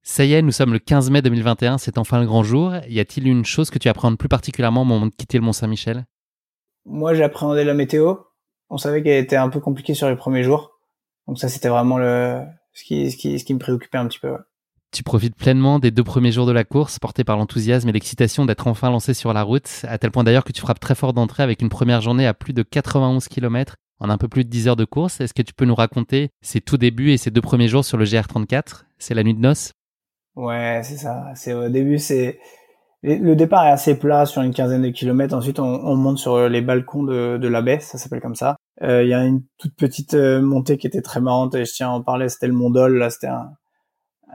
[0.03, 2.73] Ça y est, nous sommes le 15 mai 2021, c'est enfin le grand jour.
[2.89, 6.07] Y a-t-il une chose que tu appréhendes plus particulièrement au moment de quitter le Mont-Saint-Michel?
[6.87, 8.15] Moi, j'appréhendais la météo.
[8.71, 10.73] On savait qu'elle était un peu compliquée sur les premiers jours.
[11.27, 12.43] Donc ça, c'était vraiment le
[12.73, 14.37] ce qui, ce qui, ce qui me préoccupait un petit peu.
[14.91, 18.47] Tu profites pleinement des deux premiers jours de la course, porté par l'enthousiasme et l'excitation
[18.47, 21.13] d'être enfin lancé sur la route, à tel point d'ailleurs que tu frappes très fort
[21.13, 24.49] d'entrée avec une première journée à plus de 91 km en un peu plus de
[24.49, 25.21] 10 heures de course.
[25.21, 27.99] Est-ce que tu peux nous raconter ces tout débuts et ces deux premiers jours sur
[27.99, 29.73] le GR34 C'est la nuit de noces?
[30.37, 31.33] Ouais, c'est ça.
[31.35, 32.39] C'est au début, c'est
[33.03, 35.35] le départ est assez plat sur une quinzaine de kilomètres.
[35.35, 38.57] Ensuite, on, on monte sur les balcons de, la baie, ça s'appelle comme ça.
[38.83, 41.73] Euh, il y a une toute petite euh, montée qui était très marrante et je
[41.73, 42.29] tiens à en parler.
[42.29, 43.53] C'était le Mont Dol, là, c'était un,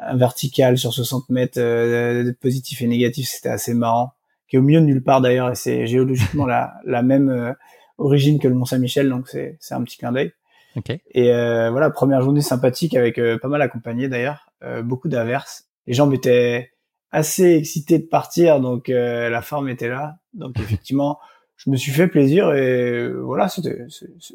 [0.02, 3.28] un, vertical sur 60 mètres, euh, positif et négatif.
[3.30, 4.14] C'était assez marrant.
[4.48, 7.54] Qui est au milieu de nulle part d'ailleurs et c'est géologiquement la, la même euh,
[7.98, 10.34] origine que le Mont Saint-Michel, donc c'est c'est un petit clin d'œil.
[10.76, 11.02] Okay.
[11.12, 14.50] Et voilà, première journée sympathique avec pas mal accompagné d'ailleurs,
[14.84, 16.72] beaucoup d'averses les jambes étaient
[17.12, 20.18] assez excitées de partir, donc euh, la forme était là.
[20.34, 21.20] Donc effectivement,
[21.56, 23.86] je me suis fait plaisir et voilà, c'était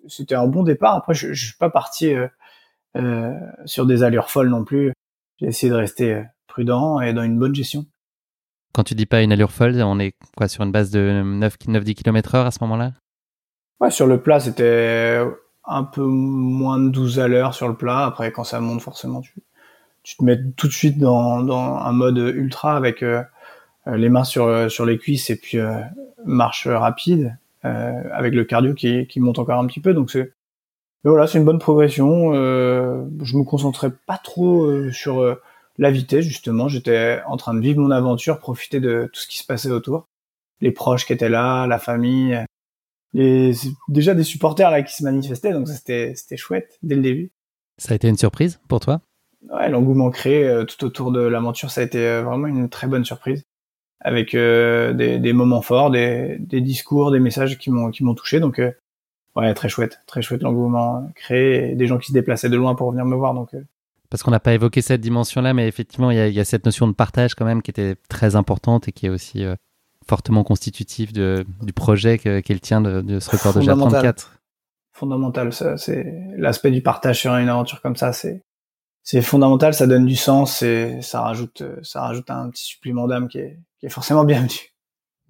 [0.07, 0.95] c'était un bon départ.
[0.95, 2.29] Après, je, je suis pas parti euh,
[2.97, 3.35] euh,
[3.65, 4.93] sur des allures folles non plus.
[5.41, 7.87] J'ai essayé de rester prudent et dans une bonne gestion.
[8.73, 11.57] Quand tu dis pas une allure folle, on est quoi sur une base de 9
[11.67, 12.93] 9 10 km heure à ce moment-là?
[13.81, 15.25] Ouais, sur le plat, c'était
[15.65, 18.05] un peu moins de 12 à l'heure sur le plat.
[18.05, 19.35] Après, quand ça monte, forcément, tu,
[20.03, 23.03] tu te mets tout de suite dans, dans un mode ultra avec
[23.89, 25.81] euh, les mains sur euh, sur les cuisses et puis euh,
[26.25, 30.33] marche rapide avec le cardio qui, qui monte encore un petit peu donc c'est
[31.05, 32.35] Mais voilà, c'est une bonne progression.
[32.35, 35.41] Euh, je me concentrais pas trop euh, sur euh,
[35.79, 36.69] la vitesse justement.
[36.69, 40.07] J'étais en train de vivre mon aventure, profiter de tout ce qui se passait autour,
[40.61, 42.37] les proches qui étaient là, la famille,
[43.15, 43.53] et
[43.89, 45.53] déjà des supporters là qui se manifestaient.
[45.53, 47.31] Donc c'était chouette dès le début.
[47.77, 49.01] Ça a été une surprise pour toi?
[49.51, 53.45] Ouais, l'engouement créé tout autour de l'aventure, ça a été vraiment une très bonne surprise
[54.01, 58.41] avec des, des, moments forts, des, des, discours, des messages qui m'ont qui m'ont touché.
[58.41, 58.61] Donc
[59.39, 62.75] ouais, très chouette, très chouette l'engouement créé, et des gens qui se déplaçaient de loin
[62.75, 63.35] pour venir me voir.
[63.35, 63.63] Donc, euh.
[64.11, 66.93] Parce qu'on n'a pas évoqué cette dimension-là, mais effectivement, il y, a cette notion de
[66.93, 69.55] partage quand même qui était très importante et qui est aussi euh,
[70.07, 74.29] fortement constitutive de, du projet qu'elle tient de, ce record de GA34.
[74.93, 78.43] Fondamental, ça, c'est l'aspect du partage sur une aventure comme ça, c'est
[79.05, 83.29] c'est fondamental, ça donne du sens et ça rajoute ça rajoute un petit supplément d'âme
[83.29, 84.75] qui est, qui est forcément bienvenu.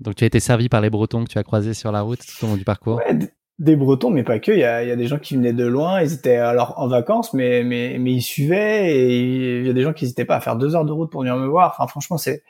[0.00, 2.20] Donc tu as été servi par les Bretons que tu as croisés sur la route
[2.20, 2.96] tout au long du parcours.
[2.96, 3.18] Ouais,
[3.58, 4.52] des Bretons, mais pas que.
[4.52, 6.00] Il y a, y a, des gens qui venaient de loin.
[6.02, 8.94] Ils étaient alors en vacances, mais mais mais ils suivaient.
[8.94, 11.10] Et il y a des gens qui n'hésitaient pas à faire deux heures de route
[11.10, 11.74] pour venir me voir.
[11.74, 12.42] Enfin, franchement, c'est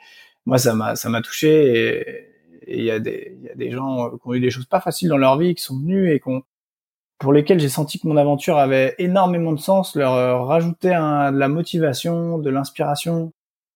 [0.45, 2.29] moi ça m'a ça m'a touché.
[2.67, 4.81] Et il y a des y a des gens qui ont eu des choses pas
[4.81, 6.43] faciles dans leur vie, qui sont venus et qu'on
[7.19, 11.31] pour lesquels j'ai senti que mon aventure avait énormément de sens, leur euh, rajouter un,
[11.33, 13.33] de la motivation, de l'inspiration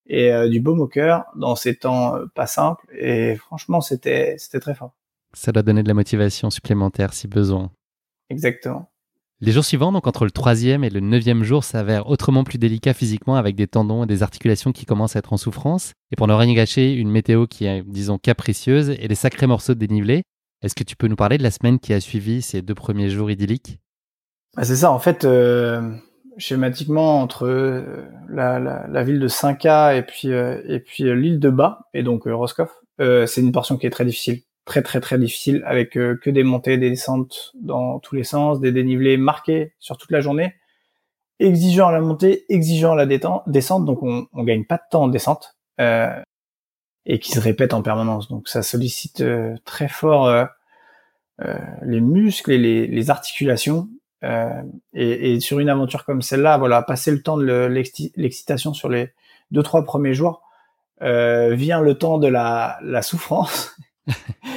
[0.07, 2.85] et euh, du baume au cœur dans ces temps euh, pas simples.
[2.97, 4.93] Et franchement, c'était c'était très fort.
[5.33, 7.71] Ça doit donner de la motivation supplémentaire si besoin.
[8.29, 8.89] Exactement.
[9.41, 12.93] Les jours suivants, donc entre le troisième et le neuvième jour, s'avèrent autrement plus délicats
[12.93, 15.91] physiquement avec des tendons et des articulations qui commencent à être en souffrance.
[16.11, 19.73] Et pour ne rien gâcher, une météo qui est, disons, capricieuse et des sacrés morceaux
[19.73, 20.23] de dénivelé.
[20.61, 23.09] Est-ce que tu peux nous parler de la semaine qui a suivi ces deux premiers
[23.09, 23.79] jours idylliques?
[24.55, 25.91] Bah, C'est ça, en fait, euh,
[26.37, 31.79] schématiquement, entre euh, la, ville de 5K et puis, euh, et puis l'île de Bas,
[31.93, 35.97] et donc Roscoff, c'est une portion qui est très difficile très très très difficile avec
[35.97, 40.11] euh, que des montées, des descentes dans tous les sens, des dénivelés marqués sur toute
[40.11, 40.55] la journée,
[41.39, 45.55] exigeant la montée, exigeant la descente, donc on, on gagne pas de temps en descente
[45.79, 46.13] euh,
[47.05, 48.29] et qui se répète en permanence.
[48.29, 50.45] Donc ça sollicite euh, très fort euh,
[51.81, 53.89] les muscles et les, les articulations.
[54.93, 57.43] Et, et, sur une aventure comme celle-là, voilà, passer le temps de
[58.15, 59.11] l'excitation sur les
[59.51, 60.43] deux trois premiers jours,
[61.01, 63.75] vient le temps de la, la souffrance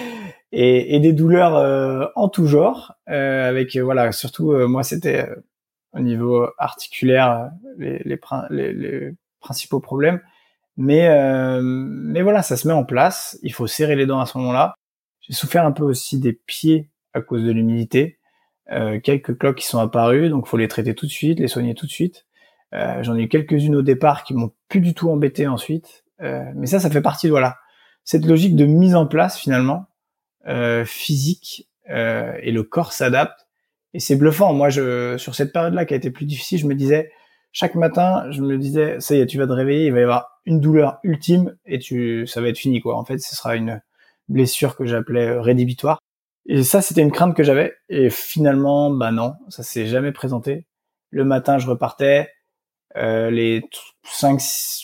[0.53, 5.29] et, et, des douleurs euh, en tout genre, euh, avec euh, voilà surtout moi c'était
[5.93, 8.21] au niveau articulaire les, les,
[8.51, 10.21] les, les principaux problèmes,
[10.77, 11.09] mais
[11.63, 14.75] mais voilà ça se met en place, il faut serrer les dents à ce moment-là.
[15.21, 18.19] J'ai souffert un peu aussi des pieds à cause de l'humidité,
[19.03, 21.87] quelques cloques qui sont apparues, donc faut les traiter tout de suite, les soigner tout
[21.87, 22.27] de suite.
[22.73, 26.79] J'en ai eu quelques-unes au départ qui m'ont plus du tout embêté ensuite, mais ça
[26.79, 27.57] ça fait partie de voilà
[28.05, 29.87] cette logique de mise en place finalement.
[29.87, 29.96] euh,
[30.85, 33.47] physique euh, et le corps s'adapte
[33.95, 34.53] et c'est bluffant.
[34.53, 37.13] Moi, je sur cette période-là qui a été plus difficile, je me disais
[37.53, 40.03] chaque matin, je me disais ça y est, tu vas te réveiller, il va y
[40.03, 42.97] avoir une douleur ultime et tu ça va être fini quoi.
[42.97, 43.81] En fait, ce sera une
[44.29, 46.01] blessure que j'appelais euh, rédhibitoire.
[46.47, 47.75] Et ça, c'était une crainte que j'avais.
[47.89, 50.67] Et finalement, bah non, ça s'est jamais présenté.
[51.11, 52.31] Le matin, je repartais.
[52.97, 53.63] Euh, les
[54.05, 54.41] 5,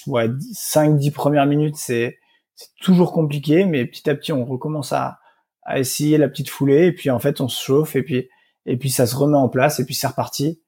[0.09, 2.19] ouais, 5, 10 premières minutes, c'est
[2.55, 5.19] c'est toujours compliqué, mais petit à petit, on recommence à,
[5.65, 8.29] à essayer la petite foulée, et puis en fait, on se chauffe, et puis
[8.65, 10.61] et puis ça se remet en place, et puis c'est reparti.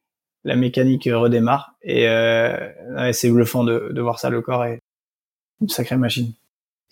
[0.45, 4.31] La mécanique redémarre, et euh, c'est bluffant de, de voir ça.
[4.31, 4.81] Le corps est
[5.61, 6.33] une sacrée machine.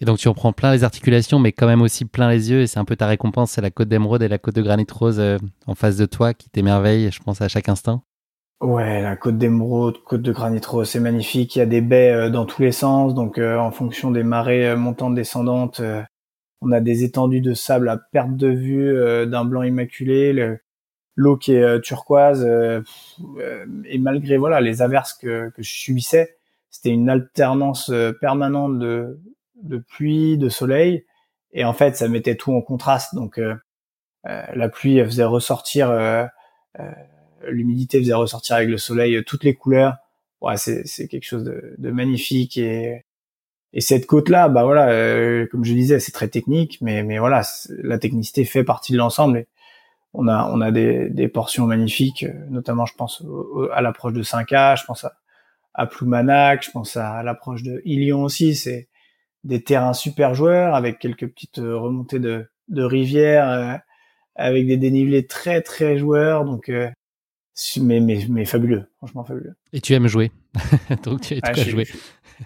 [0.00, 2.66] Et donc tu reprends plein les articulations, mais quand même aussi plein les yeux, et
[2.66, 5.20] c'est un peu ta récompense, c'est la côte d'émeraude et la côte de granit rose
[5.20, 8.03] euh, en face de toi qui t'émerveille, je pense, à chaque instant.
[8.62, 11.57] Ouais, la côte d'émeraude, côte de granit rose, c'est magnifique.
[11.57, 14.22] Il y a des baies euh, dans tous les sens, donc euh, en fonction des
[14.22, 15.82] marées euh, montantes, descendantes,
[16.63, 20.59] on a des étendues de sable à perte de vue d'un blanc immaculé.
[21.15, 22.49] L'eau qui est turquoise,
[23.85, 26.37] et malgré voilà les averses que, que je subissais,
[26.71, 29.21] c'était une alternance permanente de,
[29.63, 31.05] de pluie, de soleil,
[31.53, 33.15] et en fait ça mettait tout en contraste.
[33.15, 33.39] Donc
[34.25, 35.91] la pluie faisait ressortir
[37.49, 39.97] l'humidité faisait ressortir avec le soleil euh, toutes les couleurs.
[40.41, 43.05] Ouais, c'est c'est quelque chose de, de, magnifique et
[43.75, 47.18] et cette côte là, bah voilà, euh, comme je disais, c'est très technique, mais mais
[47.18, 47.43] voilà,
[47.83, 49.47] la technicité fait partie de l'ensemble.
[50.14, 53.25] On a on a des des portions magnifiques, euh, notamment je pense
[53.73, 55.14] à l'approche de 5A, je pense à
[55.75, 58.55] à Ploumanac, je pense à, l'approche de Ilion aussi.
[58.55, 58.89] C'est
[59.45, 63.81] des terrains super joueurs avec quelques petites remontées de de rivières,
[64.37, 66.45] avec des dénivelés très très joueurs.
[66.45, 66.70] Donc
[67.81, 69.55] mais, mais, mais fabuleux, franchement fabuleux.
[69.73, 70.31] Et tu aimes jouer,
[71.05, 71.87] donc tu ah, très jouer.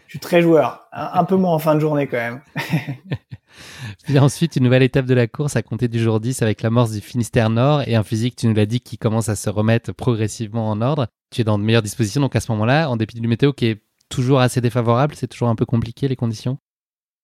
[0.06, 2.40] Je, suis très joueur, un, peu moins en fin de journée quand même.
[4.04, 6.92] Puis ensuite, une nouvelle étape de la course à compter du jour 10 avec l'amorce
[6.92, 9.92] du Finistère Nord et un physique, tu nous l'as dit, qui commence à se remettre
[9.92, 11.08] progressivement en ordre.
[11.30, 13.66] Tu es dans de meilleures dispositions, donc à ce moment-là, en dépit du météo qui
[13.66, 16.58] est toujours assez défavorable, c'est toujours un peu compliqué les conditions?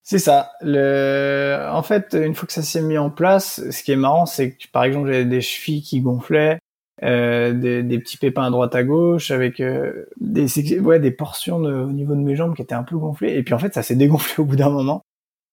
[0.03, 0.51] C'est ça.
[0.63, 1.69] Le...
[1.71, 4.57] En fait, une fois que ça s'est mis en place, ce qui est marrant, c'est
[4.57, 6.59] que par exemple, j'avais des chevilles qui gonflaient,
[7.03, 11.61] euh, des, des, petits pépins à droite à gauche, avec euh, des, ouais, des portions
[11.61, 13.35] de, au niveau de mes jambes qui étaient un peu gonflées.
[13.37, 15.05] Et puis en fait, ça s'est dégonflé au bout d'un moment.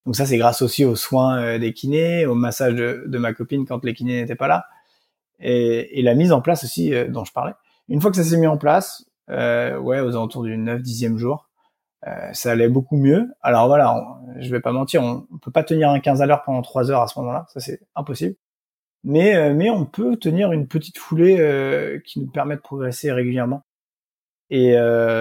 [0.05, 3.33] Donc ça, c'est grâce aussi aux soins euh, des kinés, au massage de, de, ma
[3.33, 4.65] copine quand les kinés n'étaient pas là,
[5.39, 7.53] et, et, la mise en place aussi euh, dont je parlais.
[7.89, 11.49] Une fois que ça s'est mis en place, ouais, aux alentours du 9-10e jour,
[12.07, 13.27] euh, ça allait beaucoup mieux.
[13.41, 16.43] Alors voilà, je vais pas mentir, on, on peut pas tenir un 15 à l'heure
[16.43, 18.35] pendant 3 heures à ce moment-là, ça c'est impossible.
[19.03, 23.11] Mais euh, mais on peut tenir une petite foulée euh, qui nous permet de progresser
[23.11, 23.63] régulièrement.
[24.51, 24.73] Et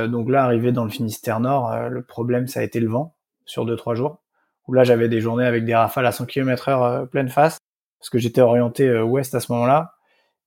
[0.08, 3.14] donc là, arrivé dans le Finistère Nord, le problème ça a été le vent
[3.44, 4.22] sur 2-3 jours.
[4.66, 7.58] Où là, j'avais des journées avec des rafales à 100 km heure pleine face
[8.00, 9.98] parce que j'étais orienté ouest à ce moment-là.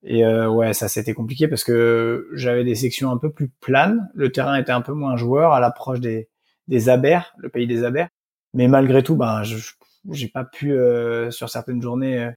[0.03, 4.09] Et euh, ouais, ça c'était compliqué parce que j'avais des sections un peu plus planes.
[4.15, 6.29] Le terrain était un peu moins joueur à l'approche des,
[6.67, 8.09] des abers, le pays des abers.
[8.53, 9.43] Mais malgré tout, ben,
[10.09, 12.31] j'ai pas pu euh, sur certaines journées euh,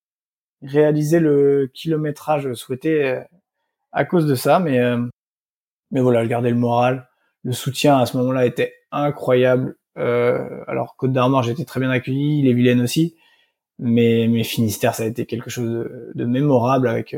[0.64, 3.20] réaliser le kilométrage souhaité euh,
[3.92, 4.58] à cause de ça.
[4.58, 4.80] Mais
[5.90, 7.08] mais voilà, je gardais le moral.
[7.42, 9.76] Le soutien à ce moment-là était incroyable.
[9.96, 13.16] alors Côte d'Armor, j'étais très bien accueilli, les Vilaines aussi.
[13.78, 17.16] Mais, mais Finistère, ça a été quelque chose de, de mémorable avec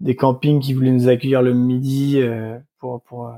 [0.00, 3.32] des campings qui voulaient nous accueillir le midi euh, pour pour euh,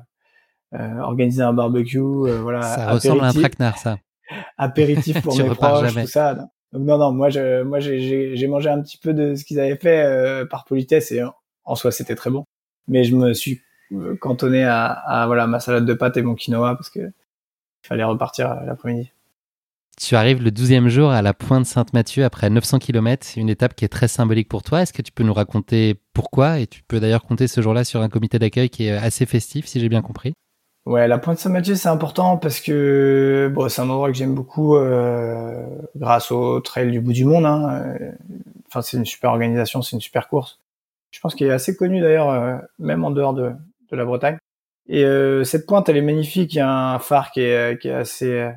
[0.75, 1.99] euh, organiser un barbecue.
[1.99, 2.63] voilà.
[2.63, 3.99] Ça ressemble à un traquenard, ça.
[4.59, 6.49] Apéritif pour mes proches, tout ça.
[6.73, 7.29] Donc non, non, moi,
[7.65, 11.23] moi, j'ai mangé un petit peu de ce qu'ils avaient fait par politesse et
[11.65, 12.45] en soi, c'était très bon.
[12.89, 13.61] Mais je me suis
[14.21, 17.11] cantonné à, ma salade de pâtes et mon quinoa parce que
[17.83, 19.11] fallait repartir l'après-midi.
[20.01, 23.85] Tu arrives le 12e jour à la pointe Sainte-Mathieu après 900 km, une étape qui
[23.85, 24.81] est très symbolique pour toi.
[24.81, 26.59] Est-ce que tu peux nous raconter pourquoi?
[26.59, 29.67] Et tu peux d'ailleurs compter ce jour-là sur un comité d'accueil qui est assez festif,
[29.67, 30.33] si j'ai bien compris.
[30.87, 34.77] Ouais, la pointe Saint-Mathieu, c'est important parce que bon, c'est un endroit que j'aime beaucoup
[34.77, 37.45] euh, grâce au Trail du bout du monde.
[37.45, 37.95] Hein.
[38.67, 40.59] Enfin, c'est une super organisation, c'est une super course.
[41.11, 43.53] Je pense qu'il est assez connu d'ailleurs, euh, même en dehors de,
[43.91, 44.39] de la Bretagne.
[44.87, 46.55] Et euh, cette pointe, elle est magnifique.
[46.55, 48.51] Il y a un phare qui est, qui est assez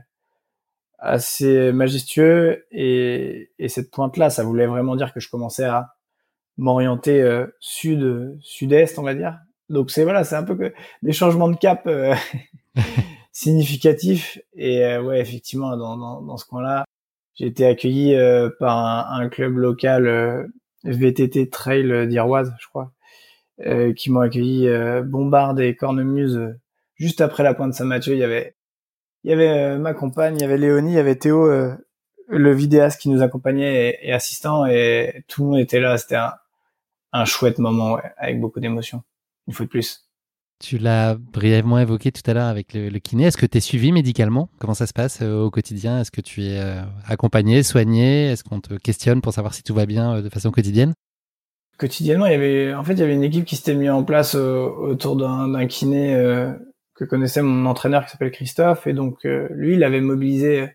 [1.04, 5.96] assez majestueux et, et cette pointe là ça voulait vraiment dire que je commençais à
[6.58, 9.38] m'orienter euh, sud sud-est on va dire
[9.70, 12.16] donc c'est voilà c'est un peu que des changements de cap euh,
[13.32, 16.86] significatifs et euh, ouais effectivement dans, dans, dans ce coin là
[17.36, 18.16] j'ai été accueilli
[18.60, 20.52] par un, un, club local
[20.84, 22.92] VTT Trail d'Iroise je crois
[23.96, 24.68] qui m'ont accueilli
[25.04, 26.54] Bombarde et Cornemuse
[26.96, 28.56] juste après la pointe Saint-Mathieu il y avait
[29.24, 31.74] il y avait euh, ma compagne, il y avait Léonie, il y avait Théo, euh,
[32.28, 35.98] le vidéaste qui nous accompagnait et, assistant, et tout le monde était là.
[35.98, 36.34] C'était un,
[37.14, 39.04] un, chouette moment, ouais, avec beaucoup d'émotions.
[39.48, 40.10] Une fois de plus.
[40.60, 43.26] Tu l'as brièvement évoqué tout à l'heure avec le, le kiné.
[43.26, 44.50] Est-ce que tu es suivi médicalement?
[44.60, 46.00] Comment ça se passe euh, au quotidien?
[46.00, 46.62] Est-ce que tu es
[47.06, 48.28] accompagné, soigné?
[48.28, 50.94] Est-ce qu'on te questionne pour savoir si tout va bien de façon quotidienne?
[51.78, 54.04] Quotidiennement, il y avait, en fait, il y avait une équipe qui s'était mise en
[54.04, 56.16] place autour d'un kiné
[56.96, 58.88] que connaissait mon entraîneur qui s'appelle Christophe.
[58.88, 60.70] Et donc euh, lui il avait mobilisé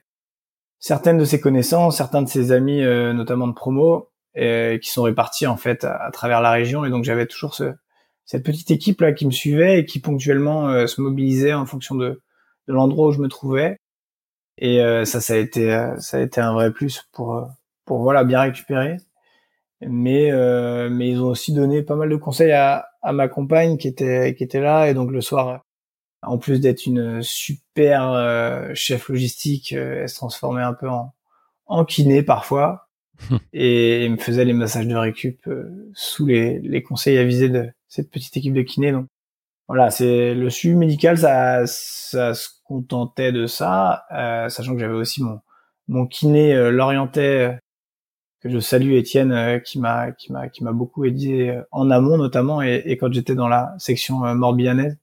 [0.79, 5.03] certaines de ses connaissances, certains de ses amis euh, notamment de promo et, qui sont
[5.03, 6.85] répartis en fait à, travers la région.
[6.85, 7.73] Et donc j'avais toujours ce,
[8.29, 11.95] cette petite équipe là qui me suivait et qui ponctuellement euh, se mobilisait en fonction
[11.95, 12.23] de,
[12.69, 13.79] de l'endroit où je me trouvais.
[14.59, 17.49] Et ça ça a été ça a été un vrai plus pour
[17.85, 18.97] pour voilà bien récupérer.
[19.81, 20.33] Mais
[20.91, 24.35] mais ils ont aussi donné pas mal de conseils à, à ma compagne qui était
[24.35, 24.91] qui était là.
[24.91, 25.63] Et donc le soir
[26.23, 31.15] en plus d'être une super euh, chef logistique, euh, elle se transformait un peu en,
[31.67, 32.89] en kiné parfois.
[33.53, 38.11] Et, me faisait les massages de récup euh, sous les, les conseils avisés de cette
[38.11, 38.93] petite équipe de kiné.
[38.93, 39.07] Donc
[39.69, 44.05] voilà, c'est le suivi médical, ça, ça se contentait de ça,
[44.49, 45.41] sachant que j'avais aussi mon
[45.89, 47.59] mon kiné l'orientait
[48.41, 52.63] que je salue Étienne qui m'a qui m'a qui m'a beaucoup aidé en amont notamment
[52.63, 54.99] et, et quand j'étais dans la section morbihannaise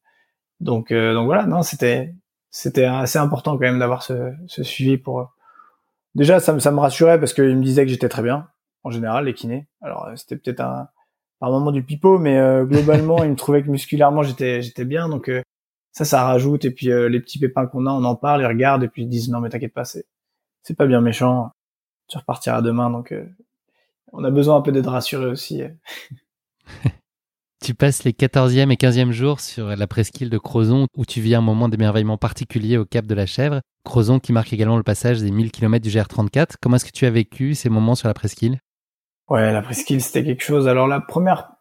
[0.59, 2.13] donc, euh, donc voilà, non, c'était
[2.51, 5.33] c'était assez important quand même d'avoir ce, ce, suivi pour.
[6.15, 8.47] Déjà, ça, ça me rassurait parce qu'il me disait que j'étais très bien
[8.83, 9.67] en général les kinés.
[9.81, 10.89] Alors euh, c'était peut-être un
[11.39, 15.09] par moment du pipeau, mais euh, globalement, il me trouvait que musculairement j'étais j'étais bien.
[15.09, 15.31] Donc
[15.91, 16.65] ça, ça rajoute.
[16.65, 19.09] Et puis les petits pépins qu'on a, on en parle, ils regardent et puis ils
[19.09, 20.05] disent non mais t'inquiète pas, c'est
[20.63, 21.51] c'est pas bien méchant.
[22.07, 22.89] Tu repartiras demain.
[22.89, 23.13] Donc
[24.13, 25.63] on a besoin un peu d'être rassuré aussi.
[27.65, 31.33] Tu passes les 14e et 15e jours sur la presqu'île de Crozon où tu vis
[31.33, 33.61] un moment d'émerveillement particulier au cap de la Chèvre.
[33.83, 36.57] Crozon qui marque également le passage des 1000 km du GR34.
[36.61, 38.59] Comment est-ce que tu as vécu ces moments sur la presqu'île?
[39.29, 40.67] Ouais, la presqu'île c'était quelque chose.
[40.67, 41.55] Alors la première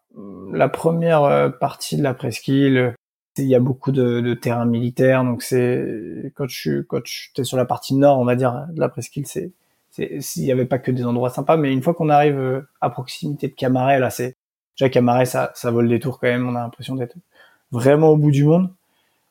[0.53, 2.95] la première euh, partie de la presqu'île,
[3.39, 7.01] il y a beaucoup de, de terrain militaire, donc c'est quand tu quand
[7.43, 9.53] sur la partie nord, on va dire, de la presqu'île, c'est
[10.21, 12.91] s'il y avait pas que des endroits sympas, mais une fois qu'on arrive euh, à
[12.91, 14.37] proximité de Camaret, là, c'est
[14.77, 16.49] déjà Camaret, ça ça vole des tours quand même.
[16.49, 17.17] On a l'impression d'être
[17.73, 18.71] vraiment au bout du monde.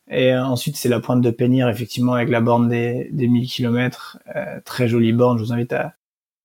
[0.10, 3.50] Et euh, ensuite, c'est la pointe de Pénir, effectivement, avec la borne des, des 1000
[3.50, 4.20] km.
[4.66, 5.38] très jolie borne.
[5.38, 5.94] Je vous invite à,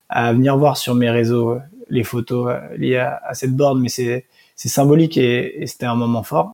[0.09, 1.59] à venir voir sur mes réseaux
[1.89, 4.24] les photos liées à, à cette borne, mais c'est
[4.57, 6.53] symbolique et, et c'était un moment fort.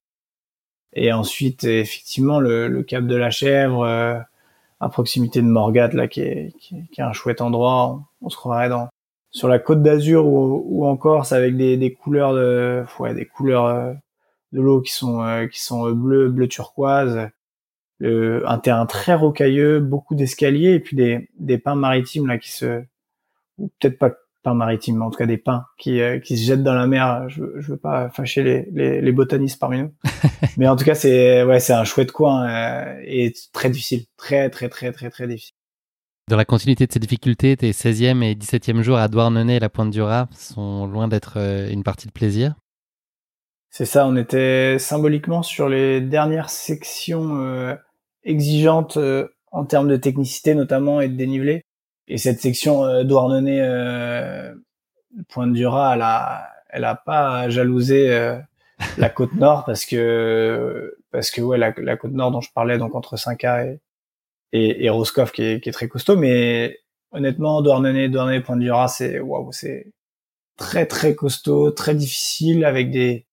[0.95, 4.19] Et ensuite, effectivement, le, le Cap de la Chèvre, euh,
[4.81, 8.01] à proximité de Morgat, là, qui est, qui, est, un chouette endroit.
[8.23, 8.89] On, se croirait dans
[9.31, 13.27] sur la Côte d'Azur ou, ou en Corse avec des, des couleurs de, ouais, des
[13.27, 13.93] couleurs euh,
[14.53, 17.29] de l'eau qui sont euh, qui sont bleu bleu turquoise.
[18.01, 22.85] un terrain très rocailleux, beaucoup d'escaliers et puis des, des pins maritimes là qui se,
[23.59, 24.13] ou peut-être pas
[24.45, 26.87] pins maritimes, mais en tout cas des pins qui, euh, qui se jettent dans la
[26.87, 27.29] mer.
[27.29, 29.93] Je, je veux pas fâcher les, les, les botanistes parmi nous,
[30.57, 34.51] mais en tout cas c'est ouais c'est un chouette coin euh, et très difficile, très
[34.51, 35.55] très très très très difficile.
[36.29, 39.69] Dans la continuité de ces difficultés, tes 16e et 17e jours à Douarnenez et la
[39.69, 42.55] Pointe du Raz sont loin d'être euh, une partie de plaisir.
[43.71, 47.75] C'est ça, on était symboliquement sur les dernières sections euh,
[48.23, 48.99] exigeantes
[49.51, 51.63] en termes de technicité notamment et de dénivelé.
[52.09, 54.55] Et cette section euh, Douarnenez euh,
[55.29, 58.39] Pointe du Raz, elle a, elle a pas jalousé euh,
[58.99, 62.79] la côte nord parce que parce que ouais la, la, côte nord dont je parlais
[62.79, 63.81] donc entre 5A et
[64.53, 66.17] et, et Roscoff qui est, qui est très costaud.
[66.17, 66.81] Mais
[67.13, 69.93] honnêtement Douarnenez Douarnenez Pointe du Raz c'est waouh c'est
[70.57, 73.27] très très costaud très difficile avec des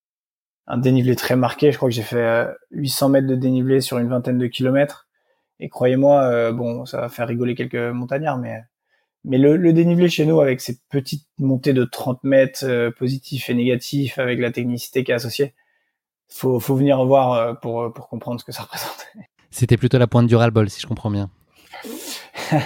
[0.68, 1.72] un dénivelé très marqué.
[1.72, 5.10] Je crois que j'ai fait 800 mètres de dénivelé sur une vingtaine de kilomètres
[5.62, 8.64] et croyez-moi, euh, bon, ça va faire rigoler quelques montagnards, mais
[9.24, 13.52] mais le, le, dénivelé chez nous avec ces petites montées de 30 mètres euh, positifs
[13.52, 15.54] et négatifs avec la technicité qui est associée,
[16.28, 19.08] faut faut venir voir euh, pour pour comprendre ce que ça représente.
[19.52, 21.30] C'était plutôt la pointe du ras-le-bol, si je comprends bien.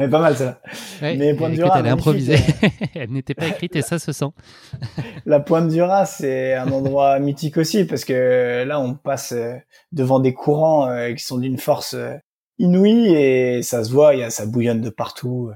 [0.00, 0.60] Mais pas mal ça.
[1.02, 2.38] mais pointe du elle est improvisée.
[2.94, 4.30] elle n'était pas écrite et ça se sent.
[5.26, 9.56] la pointe du Raz, c'est un endroit mythique aussi parce que là, on passe euh,
[9.92, 12.14] devant des courants euh, qui sont d'une force euh,
[12.58, 15.50] inouïe et ça se voit, il y a ça bouillonne de partout.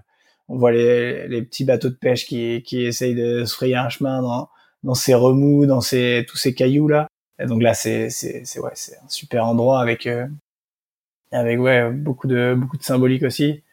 [0.48, 3.88] On voit les, les petits bateaux de pêche qui, qui essayent de se frayer un
[3.88, 4.50] chemin dans,
[4.82, 7.08] dans ces remous, dans ces tous ces cailloux là.
[7.38, 10.06] Et donc là, c'est c'est c'est ouais, c'est un super endroit avec
[11.32, 13.63] avec ouais beaucoup de beaucoup de symbolique aussi.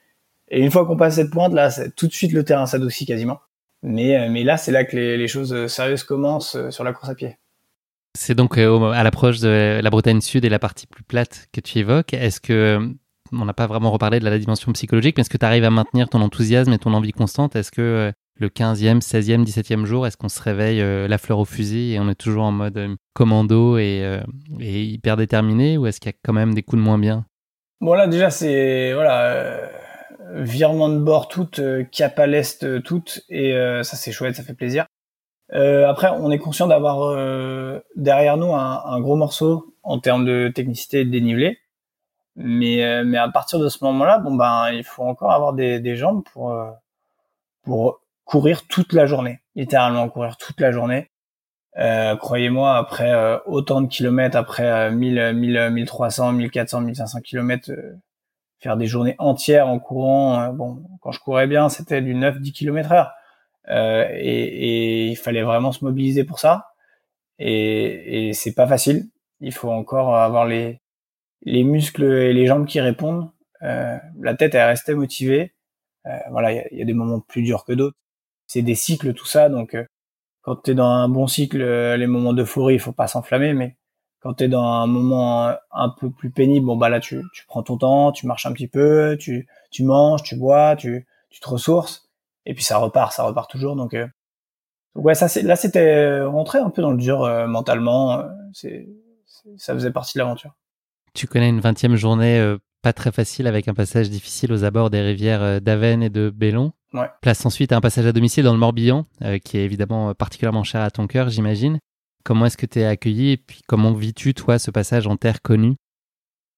[0.52, 3.40] Et une fois qu'on passe cette pointe là, tout de suite le terrain s'adoucit quasiment.
[3.84, 6.94] Mais euh, mais là c'est là que les, les, choses sérieuses commencent euh, sur la
[6.94, 7.38] course à pied.
[8.16, 11.62] C'est donc euh, à l'approche de la Bretagne Sud et la partie plus plate que
[11.62, 12.14] tu évoques.
[12.14, 12.94] Est-ce que
[13.32, 15.70] on n'a pas vraiment reparlé de la dimension psychologique, mais est-ce que tu arrives à
[15.70, 17.56] maintenir ton enthousiasme et ton envie constante?
[17.56, 21.94] Est-ce que le 15e, 16e, 17e jour, est-ce qu'on se réveille la fleur au fusil
[21.94, 24.20] et on est toujours en mode commando et,
[24.60, 27.26] et hyper déterminé ou est-ce qu'il y a quand même des coups de moins bien?
[27.82, 29.68] Bon là déjà c'est voilà euh,
[30.34, 34.36] virement de bord toute, euh, cap à l'est euh, toute et euh, ça c'est chouette,
[34.36, 34.86] ça fait plaisir.
[35.52, 37.16] après on est conscient d'avoir
[37.96, 41.60] derrière nous un, un, gros morceau en termes de technicité et de dénivelé,
[42.36, 45.96] mais mais à partir de ce moment-là bon ben il faut encore avoir des, des
[45.98, 46.56] jambes pour
[47.64, 51.12] pour courir toute la journée, littéralement courir toute la journée.
[51.78, 57.94] Euh, croyez-moi, après euh, autant de kilomètres, après 1000, 1000, 1300, 1400, 1500 kilomètres, euh,
[58.62, 62.52] faire des journées entières en courant, euh, bon, quand je courais bien, c'était du 9-10
[62.54, 63.12] km heure.
[63.68, 66.70] Et, et, il fallait vraiment se mobiliser pour ça.
[67.40, 69.06] Et, et c'est pas facile.
[69.40, 70.82] Il faut encore avoir les,
[71.44, 73.32] les muscles et les jambes qui répondent.
[73.62, 75.54] la tête, elle restait motivée.
[76.32, 77.98] voilà, il y, y a, des moments plus durs que d'autres.
[78.48, 79.50] C'est des cycles, tout ça.
[79.50, 79.76] Donc,
[80.42, 83.54] quand tu es dans un bon cycle, euh, les moments d'euphorie, il faut pas s'enflammer,
[83.54, 83.78] mais
[84.22, 87.46] quand tu es dans un moment un peu plus pénible, bon bah là tu, tu
[87.48, 91.40] prends ton temps, tu marches un petit peu, tu, tu manges, tu bois, tu, tu
[91.40, 92.10] te ressources,
[92.46, 93.76] et puis ça repart, ça repart toujours.
[93.76, 94.08] Donc, euh,
[94.96, 98.24] ouais, ça c'est là c'était rentrer un peu dans le dur euh, mentalement,
[98.54, 98.88] c'est
[99.58, 100.54] ça faisait partie de l'aventure.
[101.14, 105.02] Tu connais une vingtième journée pas très facile avec un passage difficile aux abords des
[105.02, 106.74] rivières d'Aven et de Bellon.
[106.94, 107.10] Ouais.
[107.22, 110.64] Place ensuite un passage à domicile dans le Morbihan, euh, qui est évidemment euh, particulièrement
[110.64, 111.80] cher à ton cœur, j'imagine.
[112.24, 115.42] Comment est-ce que tu es accueilli et puis comment vis-tu, toi, ce passage en terre
[115.42, 115.76] connue?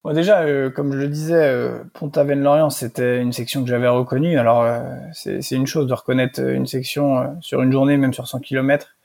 [0.03, 4.37] Bon, Déjà, euh, comme je le disais, Pont-Aven-Lorient, c'était une section que j'avais reconnue.
[4.37, 4.65] Alors,
[5.13, 8.95] c'est une chose de reconnaître une section sur une journée, même sur 100 km.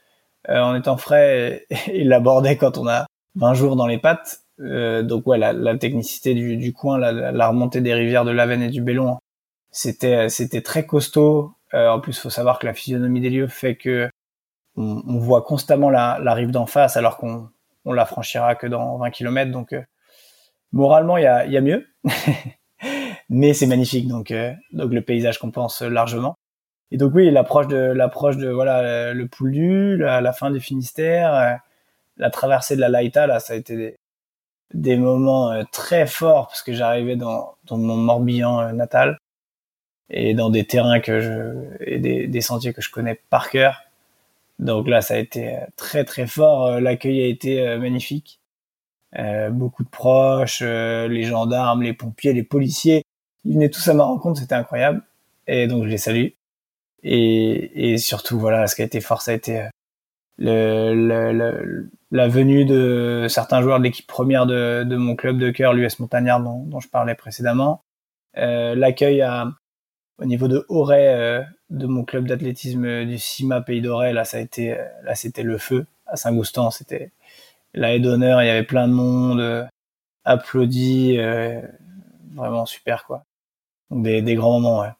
[0.47, 3.05] en étant frais et, l'aborder quand on a
[3.35, 4.41] 20 jours dans les pattes.
[4.59, 9.19] donc ouais, la, technicité du, coin, la, remontée des rivières de l'Avenne et du Bélon,
[9.71, 11.53] c'était c'était très costaud.
[11.73, 14.09] en plus, faut savoir que la physionomie des lieux fait que
[14.79, 17.49] on, voit constamment la, rive d'en face alors qu'on
[17.85, 19.51] on la franchira que dans 20 km.
[19.51, 19.75] Donc
[20.71, 21.87] moralement, il y a, y a mieux.
[23.29, 24.07] mais c'est magnifique.
[24.07, 26.35] Donc, euh, donc le paysage compense largement.
[26.91, 31.33] Et donc oui, l'approche de l'approche de voilà le Pouldu, la, la fin du Finistère,
[31.35, 31.53] euh,
[32.17, 33.95] la traversée de la Laïta, là, ça a été des,
[34.73, 39.19] des moments euh, très forts parce que j'arrivais dans, dans mon Morbihan natal
[40.09, 43.83] et dans des terrains que je et des, des sentiers que je connais par cœur.
[44.59, 46.79] Donc là, ça a été très très fort.
[46.79, 48.39] L'accueil a été magnifique.
[49.17, 53.03] Euh, beaucoup de proches, les gendarmes, les pompiers, les policiers
[53.45, 55.01] ils venaient tous à ma rencontre, c'était incroyable.
[55.47, 56.27] Et donc je les salue.
[57.03, 59.69] Et, et surtout, voilà, ce qui a été fort, ça a été
[60.41, 65.99] euh, la venue de certains joueurs de l'équipe première de, mon club de cœur, l'US
[65.99, 67.81] Montagnard, dont, je parlais précédemment.
[68.37, 69.21] Euh, L'accueil
[70.19, 74.37] au niveau de Auray, euh, de mon club d'athlétisme du CIMA Pays d'Auray, là, ça
[74.37, 75.85] a été, euh, là, c'était le feu.
[76.05, 77.11] À Saint-Goustan, c'était
[77.73, 79.65] la haie d'honneur, il y avait plein de monde, euh,
[80.25, 81.17] applaudi,
[82.35, 83.23] vraiment super, quoi
[83.91, 84.91] des, des grands moments, ouais.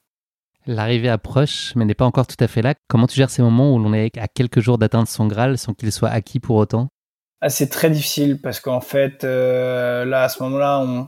[0.66, 2.76] L'arrivée approche, mais n'est pas encore tout à fait là.
[2.88, 5.74] Comment tu gères ces moments où l'on est à quelques jours d'atteindre son Graal sans
[5.74, 6.90] qu'il soit acquis pour autant?
[7.42, 11.08] Ah, C'est très difficile parce qu'en fait, euh, là, à ce moment-là, on,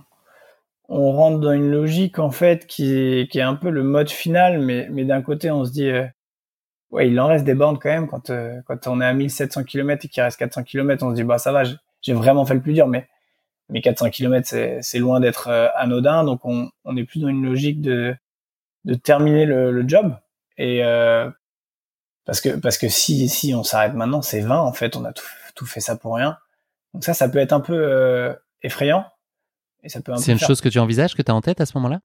[0.94, 4.10] on rentre dans une logique en fait qui est, qui est un peu le mode
[4.10, 6.06] final, mais, mais d'un côté, on se dit, euh,
[6.92, 8.08] ouais, il en reste des bornes quand même.
[8.08, 11.16] Quand, euh, quand on est à 1700 km et qu'il reste 400 km, on se
[11.16, 11.64] dit, bah ça va,
[12.02, 13.08] j'ai vraiment fait le plus dur, mais
[13.70, 14.50] mais 400 km
[14.82, 16.26] c'est loin d'être euh, anodin.
[16.26, 18.16] Donc on, on est plus dans une logique de
[18.86, 20.18] de terminer le, le job.
[20.58, 20.82] Et
[22.26, 25.14] parce que parce que si si on s'arrête maintenant c'est 20 en fait on a
[25.14, 26.38] tout, tout fait ça pour rien.
[26.94, 29.06] Donc ça ça peut être un peu effrayant
[29.84, 31.66] et ça peut c'est une chose que tu envisages que tu as en tête à
[31.66, 32.00] ce moment-là?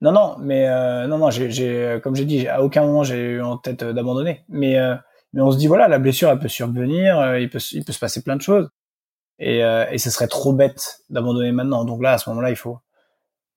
[0.00, 3.42] Non non mais euh, non non j'ai comme j'ai dit à aucun moment j'ai eu
[3.42, 4.44] en tête d'abandonner.
[4.48, 4.76] Mais
[5.32, 7.98] mais on se dit voilà la blessure elle peut survenir il peut il peut se
[7.98, 8.70] passer plein de choses.
[9.40, 11.84] Et, euh, et ce serait trop bête d'abandonner maintenant.
[11.84, 12.78] Donc là, à ce moment-là, il faut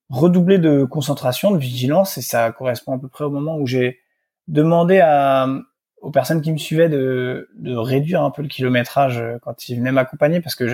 [0.10, 4.00] redoubler de concentration, de vigilance, et ça correspond à peu près au moment où j'ai
[4.48, 5.48] demandé à,
[6.02, 9.78] aux personnes qui me suivaient de, de réduire un peu le kilométrage euh, quand ils
[9.78, 10.68] venaient m'accompagner, parce que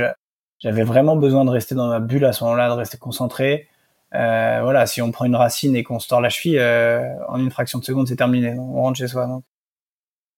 [0.64, 3.68] j'avais vraiment besoin de rester dans ma bulle à ce moment-là, de rester concentré.
[4.16, 7.38] Euh, voilà, si on prend une racine et qu'on se tord la cheville, euh, en
[7.38, 8.56] une fraction de seconde, c'est terminé.
[8.58, 9.28] On rentre chez soi.
[9.28, 9.44] Donc,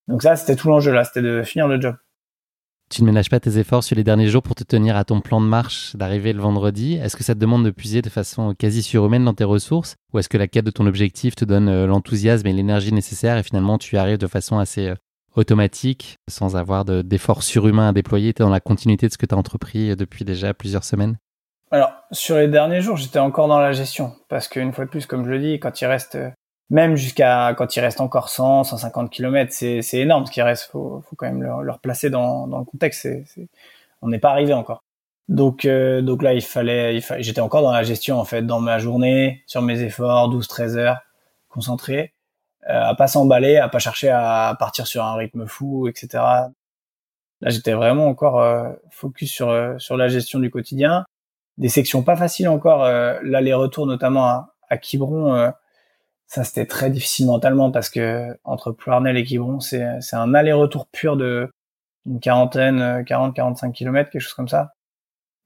[0.08, 1.96] donc ça, c'était tout l'enjeu là, c'était de finir le job.
[2.88, 5.20] Tu ne ménages pas tes efforts sur les derniers jours pour te tenir à ton
[5.20, 6.94] plan de marche d'arriver le vendredi.
[6.94, 9.96] Est-ce que ça te demande de puiser de façon quasi surhumaine dans tes ressources?
[10.12, 13.38] Ou est-ce que la quête de ton objectif te donne euh, l'enthousiasme et l'énergie nécessaires
[13.38, 14.92] et finalement tu arrives de façon assez
[15.36, 19.26] automatique sans avoir d'efforts surhumains à déployer Tu es dans la continuité de ce que
[19.26, 21.18] tu as entrepris euh, depuis déjà plusieurs semaines
[21.72, 24.12] alors, sur les derniers jours, j'étais encore dans la gestion.
[24.28, 26.16] Parce qu'une fois de plus, comme je le dis, quand il reste
[26.70, 30.70] même jusqu'à quand il reste encore 100, 150 km, c'est, énorme ce qui reste.
[30.70, 33.08] Faut, faut quand même le, le replacer dans, dans le contexte.
[34.00, 34.84] On n'est pas arrivé encore.
[35.28, 38.60] Donc, euh, donc là, il fallait, il j'étais encore dans la gestion en fait, dans
[38.60, 40.98] ma journée, sur mes efforts, 12-13 heures,
[41.48, 42.15] concentré, euh,
[42.66, 46.08] à pas s'emballer, à pas chercher à partir sur un rythme fou, etc.
[47.40, 51.04] Là, j'étais vraiment encore euh, focus sur euh, sur la gestion du quotidien.
[51.58, 52.84] Des sections pas faciles encore,
[53.22, 55.52] l'aller-retour notamment à, à Quiberon
[56.26, 60.86] ça, c'était très difficile mentalement parce que entre Ploirnel et Quiberon, c'est, c'est un aller-retour
[60.88, 61.50] pur de
[62.06, 64.72] une quarantaine, 40, 45 kilomètres, quelque chose comme ça.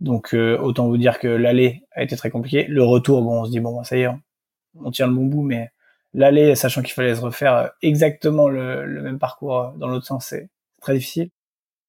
[0.01, 2.67] Donc, euh, autant vous dire que l'aller a été très compliqué.
[2.69, 4.09] Le retour, bon, on se dit, bon, ça y est,
[4.79, 5.71] on, tient le bon bout, mais
[6.15, 10.49] l'aller, sachant qu'il fallait se refaire exactement le, le même parcours dans l'autre sens, c'est
[10.81, 11.31] très difficile.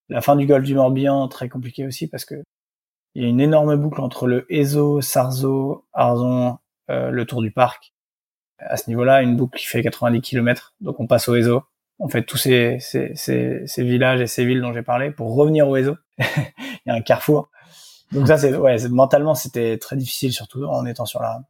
[0.10, 2.44] La fin du golfe du Morbihan, très compliqué aussi parce que
[3.16, 7.52] il y a une énorme boucle entre le Ezo, Sarzo, Arzon, euh, le Tour du
[7.52, 7.94] Parc
[8.62, 10.74] à ce niveau-là, une boucle qui fait 90 km.
[10.82, 11.64] Donc on passe au ESO.
[12.00, 15.36] On fait tous ces, ces, ces, ces villages et ces villes dont j'ai parlé pour
[15.36, 15.96] revenir au ESO.
[16.20, 17.50] Il y a un carrefour.
[18.12, 21.42] Donc ça, c'est ouais, mentalement, c'était très difficile, surtout en étant sur la,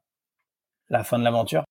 [0.90, 1.64] la fin de l'aventure.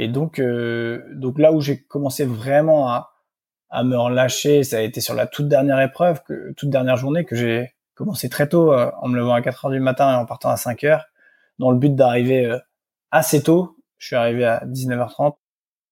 [0.00, 3.12] Et donc, euh, donc là où j'ai commencé vraiment à,
[3.68, 7.24] à me relâcher, ça a été sur la toute dernière épreuve, que, toute dernière journée
[7.24, 10.16] que j'ai commencé très tôt, euh, en me levant à 4 heures du matin et
[10.16, 11.04] en partant à 5 heures,
[11.58, 12.58] dans le but d'arriver euh,
[13.10, 15.34] assez tôt je suis arrivé à 19h30.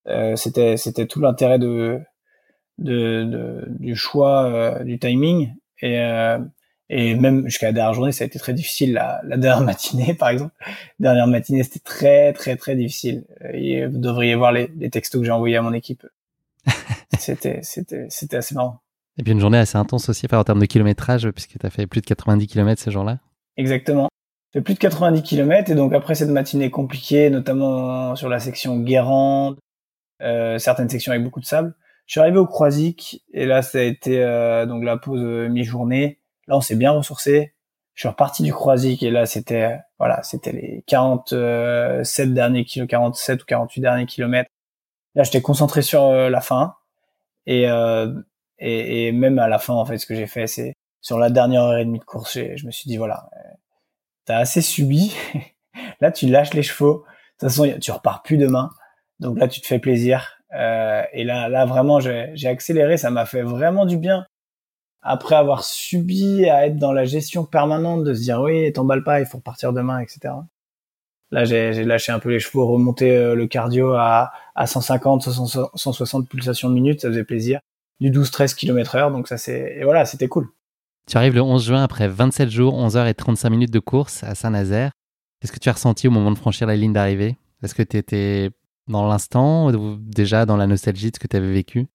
[0.07, 1.99] Euh, c'était c'était tout l'intérêt de,
[2.79, 6.39] de, de, du choix euh, du timing et euh,
[6.89, 10.13] et même jusqu'à la dernière journée ça a été très difficile la, la dernière matinée
[10.13, 10.53] par exemple
[10.99, 15.25] dernière matinée c'était très très très difficile et vous devriez voir les, les textos que
[15.25, 16.05] j'ai envoyés à mon équipe
[17.17, 18.81] c'était c'était c'était assez marrant
[19.17, 21.87] Et puis une journée assez intense aussi en termes de kilométrage, puisque tu as fait
[21.87, 23.19] plus de 90 km ce jour-là.
[23.57, 24.09] Exactement.
[24.53, 28.39] J'ai fait plus de 90 km et donc après cette matinée compliquée, notamment sur la
[28.39, 29.57] section Guérande,
[30.21, 31.75] euh, certaines sections avec beaucoup de sable,
[32.05, 35.49] je suis arrivé au Croisic et là ça a été euh, donc la pause euh,
[35.49, 36.18] mi-journée.
[36.49, 37.53] Là on s'est bien ressourcé.
[37.93, 43.43] Je suis reparti du Croisic et là c'était voilà c'était les 47 derniers kilomètres, 47
[43.43, 44.49] ou 48 derniers kilomètres.
[45.15, 46.75] Là j'étais concentré sur la fin
[47.45, 47.67] et
[48.59, 51.29] et, et, même à la fin, en fait, ce que j'ai fait, c'est sur la
[51.29, 53.49] dernière heure et demie de course, je me suis dit, voilà, euh,
[54.25, 55.15] t'as assez subi.
[56.01, 57.05] là, tu lâches les chevaux.
[57.39, 58.69] De toute façon, tu repars plus demain.
[59.19, 60.41] Donc là, tu te fais plaisir.
[60.53, 62.97] Euh, et là, là, vraiment, j'ai accéléré.
[62.97, 64.25] Ça m'a fait vraiment du bien.
[65.01, 69.19] Après avoir subi à être dans la gestion permanente, de se dire, oui, t'emballes pas,
[69.19, 70.33] il faut repartir demain, etc.
[71.31, 75.29] Là, j'ai lâché un peu les chevaux, remonté euh, le cardio à, à 150,
[75.75, 77.59] 160 pulsations de minute, ça faisait plaisir
[77.99, 79.11] du 12-13 km heure.
[79.11, 80.49] Donc ça c'est et voilà, c'était cool.
[81.07, 84.23] Tu arrives le 11 juin après 27 jours, 11 h et 35 minutes de course
[84.23, 84.91] à Saint-Nazaire.
[85.39, 87.37] Qu'est-ce que tu as ressenti au moment de franchir la ligne d'arrivée?
[87.63, 88.51] Est-ce que tu étais
[88.87, 91.87] dans l'instant ou déjà dans la nostalgie de ce que tu avais vécu?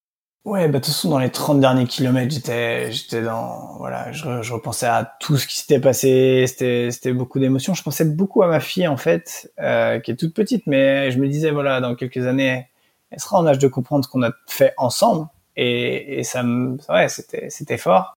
[0.45, 4.43] Ouais, bah de toute façon dans les 30 derniers kilomètres, j'étais j'étais dans voilà, je,
[4.43, 7.73] je, repensais à tout ce qui s'était passé, c'était c'était beaucoup d'émotions.
[7.73, 11.19] Je pensais beaucoup à ma fille en fait, euh, qui est toute petite, mais je
[11.19, 12.69] me disais voilà, dans quelques années,
[13.11, 16.77] elle sera en âge de comprendre ce qu'on a fait ensemble et, et ça me,
[16.91, 18.15] ouais, c'était, c'était fort.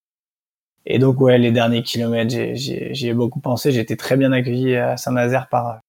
[0.85, 3.71] Et donc, ouais, les derniers kilomètres, j'y ai, beaucoup pensé.
[3.73, 5.81] J'ai été très bien accueilli à Saint-Nazaire par,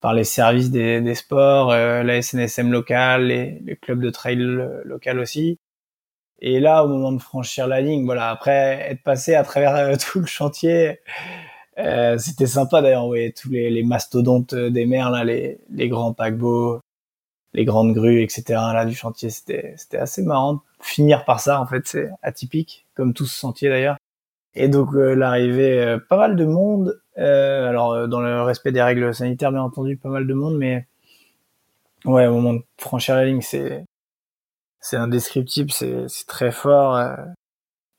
[0.00, 4.36] par les services des, des sports, euh, la SNSM locale, les, les, clubs de trail
[4.84, 5.58] local aussi.
[6.40, 9.96] Et là, au moment de franchir la ligne, voilà, après être passé à travers euh,
[10.12, 11.00] tout le chantier,
[11.78, 16.80] euh, c'était sympa d'ailleurs, ouais, tous les, les, mastodontes des mers, là, les, grands paquebots,
[17.54, 18.44] les grandes grues, etc.
[18.48, 21.60] Là du chantier, c'était assez marrant finir par ça.
[21.60, 23.96] En fait, c'est atypique, comme tout ce sentier d'ailleurs.
[24.58, 27.00] Et donc euh, l'arrivée, euh, pas mal de monde.
[27.16, 30.86] Euh, alors dans le respect des règles sanitaires, bien entendu, pas mal de monde, mais
[32.04, 33.84] ouais, au moment de franchir la ligne, c'est
[34.80, 37.00] c'est indescriptible, c'est c'est très fort.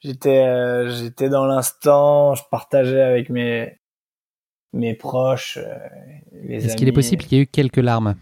[0.01, 3.79] J'étais j'étais dans l'instant, je partageais avec mes
[4.73, 5.57] mes proches,
[6.47, 8.15] Est-ce qu'il est possible qu'il y ait eu quelques larmes?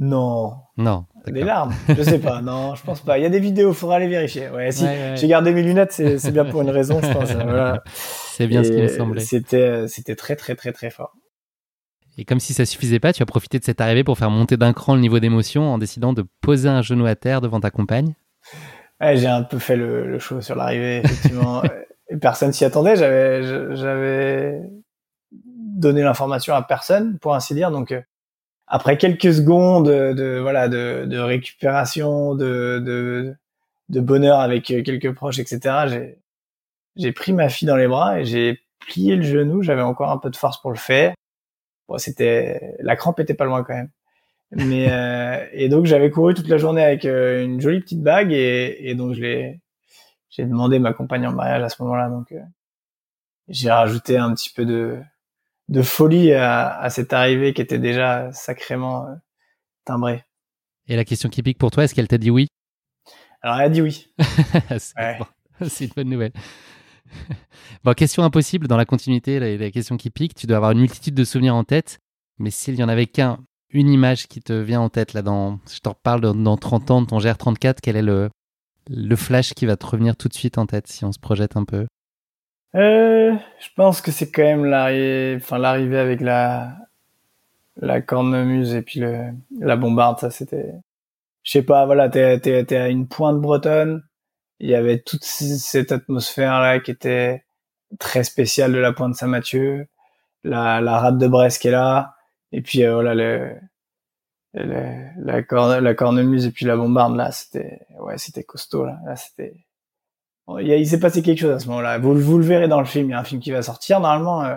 [0.00, 0.54] Non.
[0.78, 1.04] Non.
[1.26, 2.40] Des larmes Je sais pas.
[2.42, 3.18] Non, je pense pas.
[3.18, 4.48] Il y a des vidéos, faudra aller vérifier.
[4.48, 7.30] Ouais, si j'ai gardé mes lunettes, c'est bien pour une raison, je pense.
[7.32, 7.84] Voilà.
[8.32, 9.20] C'est bien ce qui me semblait.
[9.20, 11.12] C'était c'était très très très très fort.
[12.16, 14.56] Et comme si ça suffisait pas, tu as profité de cette arrivée pour faire monter
[14.56, 17.70] d'un cran le niveau d'émotion en décidant de poser un genou à terre devant ta
[17.70, 18.14] compagne.
[19.00, 21.62] Ouais, j'ai un peu fait le, le show sur l'arrivée, effectivement.
[22.22, 22.96] personne s'y attendait.
[22.96, 24.62] J'avais j'avais
[25.30, 27.70] donné l'information à personne, pour ainsi dire.
[27.70, 28.00] Donc euh,
[28.70, 32.78] après quelques secondes de, voilà de, de récupération, de,
[33.88, 35.60] de, bonheur avec quelques proches, etc.
[35.88, 36.18] J'ai
[36.96, 39.62] j'ai pris ma fille dans les bras et j'ai plié le genou.
[39.62, 41.14] J'avais encore un peu de force pour le faire.
[41.88, 43.90] Bon, c'était la crampe était pas loin quand même.
[44.52, 48.32] Mais euh, et donc j'avais couru toute la journée avec euh, une jolie petite bague
[48.32, 49.60] et, et donc je l'ai
[50.28, 52.40] j'ai demandé ma compagne en mariage à ce moment-là donc euh,
[53.48, 54.98] j'ai rajouté un petit peu de
[55.70, 59.14] de folie à, cette arrivée qui était déjà sacrément euh,
[59.84, 60.24] timbrée.
[60.88, 62.48] Et la question qui pique pour toi, est-ce qu'elle t'a dit oui?
[63.40, 64.12] Alors elle a dit oui.
[65.68, 66.32] C'est une bonne nouvelle.
[67.84, 71.14] bon, question impossible dans la continuité, la, question qui pique, tu dois avoir une multitude
[71.14, 71.98] de souvenirs en tête,
[72.38, 73.38] mais s'il y en avait qu'un,
[73.70, 77.02] une image qui te vient en tête là dans, je te reparle dans, 30 ans
[77.02, 78.28] de ton GR34, quel est le,
[78.88, 81.56] le flash qui va te revenir tout de suite en tête si on se projette
[81.56, 81.86] un peu?
[82.76, 86.76] Euh, je pense que c'est quand même l'arrivée, enfin l'arrivée avec la
[87.76, 90.74] la cornemuse et puis le la bombarde, ça c'était,
[91.44, 94.04] je sais pas, voilà, t'es t'es t'es à une pointe bretonne,
[94.60, 97.44] il y avait toute cette atmosphère là qui était
[98.00, 99.88] très spéciale de la pointe Saint-Mathieu,
[100.44, 102.16] la la rade de Brest qui est là,
[102.52, 103.56] et puis euh, voilà le,
[104.54, 104.84] le
[105.18, 109.54] la la cornemuse et puis la bombarde là, c'était ouais c'était costaud là, là c'était
[110.58, 111.98] il, s'est passé quelque chose à ce moment-là.
[111.98, 113.06] Vous, vous, le verrez dans le film.
[113.08, 114.56] Il y a un film qui va sortir normalement euh,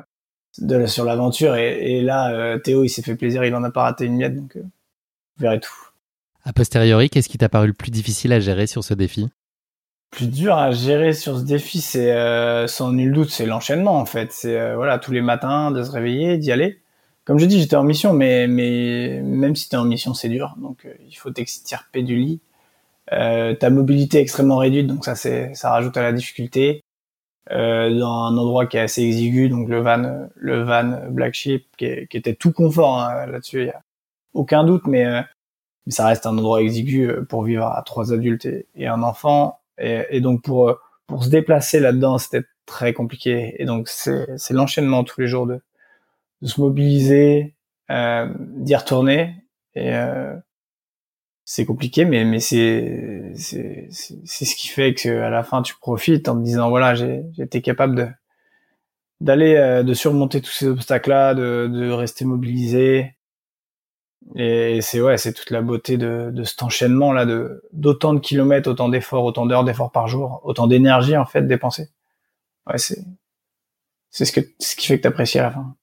[0.59, 1.55] de, sur l'aventure.
[1.55, 3.43] Et, là, euh, Théo, il s'est fait plaisir.
[3.43, 4.35] Il en a pas raté une miette.
[4.35, 5.73] Donc, euh, vous verrez tout.
[6.45, 9.29] A posteriori, qu'est-ce qui t'a paru le plus difficile à gérer sur ce défi?
[10.11, 12.13] Plus dur à gérer sur ce défi, c'est
[12.67, 14.31] sans nul doute, c'est l'enchaînement en fait.
[14.31, 16.81] C'est voilà tous les matins de se réveiller, d'y aller.
[17.25, 20.53] Comme je dis, j'étais en mission, mais mais même si t'es en mission, c'est dur.
[20.61, 22.41] Donc il faut t'extirper du lit.
[23.11, 26.81] Euh, ta mobilité est extrêmement réduite, donc ça c'est ça rajoute à la difficulté.
[27.51, 31.67] Euh, dans un endroit qui est assez exigu, donc le van, le van Black Sheep,
[31.77, 33.81] qui, était tout confort hein, là-dessus, il a
[34.33, 35.21] aucun doute, mais, euh,
[35.85, 39.59] mais ça reste un endroit exigu euh, pour vivre à trois adultes et, un enfant.
[39.77, 40.77] Et, et donc pour
[41.07, 43.55] pour se déplacer là-dedans, c'était très compliqué.
[43.61, 45.61] Et donc c'est c'est l'enchaînement tous les jours de
[46.43, 47.55] de se mobiliser,
[47.89, 49.35] euh, d'y retourner.
[49.75, 50.35] Et euh,
[51.45, 55.75] c'est compliqué, mais mais c'est c'est c'est ce qui fait que à la fin tu
[55.75, 58.07] profites en te disant voilà j'ai été capable de
[59.21, 63.15] d'aller euh, de surmonter tous ces obstacles là, de de rester mobilisé.
[64.35, 68.19] Et c'est ouais c'est toute la beauté de de cet enchaînement là de d'autant de
[68.19, 71.89] kilomètres, autant d'efforts, autant d'heures d'efforts par jour, autant d'énergie en fait dépensée.
[72.67, 73.03] Ouais c'est
[74.11, 75.75] c'est ce que ce qui fait que t'apprécies à la fin.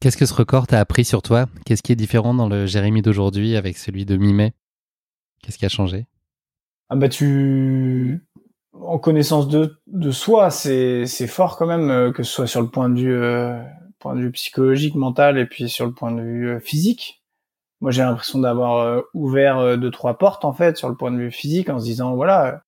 [0.00, 1.46] Qu'est-ce que ce record t'a appris sur toi?
[1.64, 4.52] Qu'est-ce qui est différent dans le Jérémy d'aujourd'hui avec celui de mi-mai?
[5.42, 6.06] Qu'est-ce qui a changé?
[6.88, 8.26] Ah bah tu
[8.72, 12.68] en connaissance de, soi, c'est c'est fort quand même euh, que ce soit sur le
[12.68, 13.58] point de vue euh,
[13.98, 17.22] point de vue psychologique, mental et puis sur le point de vue euh, physique.
[17.80, 21.30] Moi, j'ai l'impression d'avoir ouvert deux trois portes en fait sur le point de vue
[21.30, 22.62] physique en se disant voilà,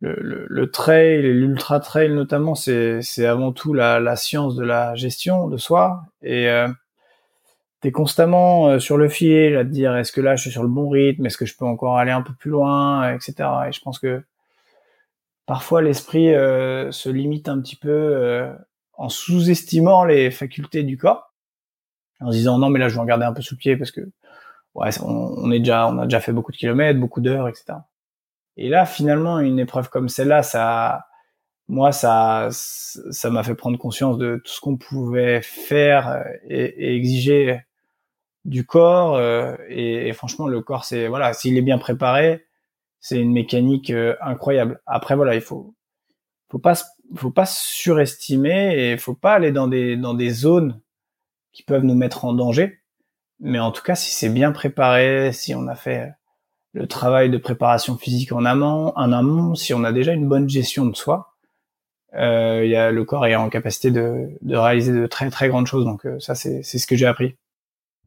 [0.00, 4.94] le, le, trail et l'ultra trail notamment, c'est avant tout la, la science de la
[4.94, 6.68] gestion de soi et euh,
[7.80, 10.62] t'es constamment euh, sur le fil à te dire est-ce que là je suis sur
[10.62, 13.34] le bon rythme, est-ce que je peux encore aller un peu plus loin, etc.
[13.68, 14.22] Et je pense que
[15.46, 18.52] parfois l'esprit euh, se limite un petit peu euh,
[18.94, 21.32] en sous-estimant les facultés du corps,
[22.20, 23.76] en se disant non mais là je vais en garder un peu sous le pied
[23.76, 24.00] parce que
[24.74, 27.78] ouais on est déjà on a déjà fait beaucoup de kilomètres, beaucoup d'heures, etc.
[28.58, 31.06] Et là, finalement, une épreuve comme celle-là, ça,
[31.68, 36.96] moi, ça, ça m'a fait prendre conscience de tout ce qu'on pouvait faire euh, et,
[36.96, 37.60] exiger
[38.44, 39.16] du corps.
[39.16, 42.46] Euh, et, franchement, le corps, c'est voilà, s'il est bien préparé,
[43.00, 44.80] c'est une mécanique euh, incroyable.
[44.86, 45.74] Après, voilà, il faut,
[46.50, 46.74] faut pas,
[47.16, 50.80] faut pas surestimer et faut pas aller dans des dans des zones
[51.52, 52.80] qui peuvent nous mettre en danger.
[53.40, 56.12] Mais en tout cas, si c'est bien préparé, si on a fait
[56.78, 60.48] le travail de préparation physique en amont, en amont, si on a déjà une bonne
[60.48, 61.34] gestion de soi,
[62.14, 65.66] euh, y a, le corps est en capacité de, de réaliser de très très grandes
[65.66, 65.84] choses.
[65.84, 67.34] Donc euh, ça, c'est ce que j'ai appris.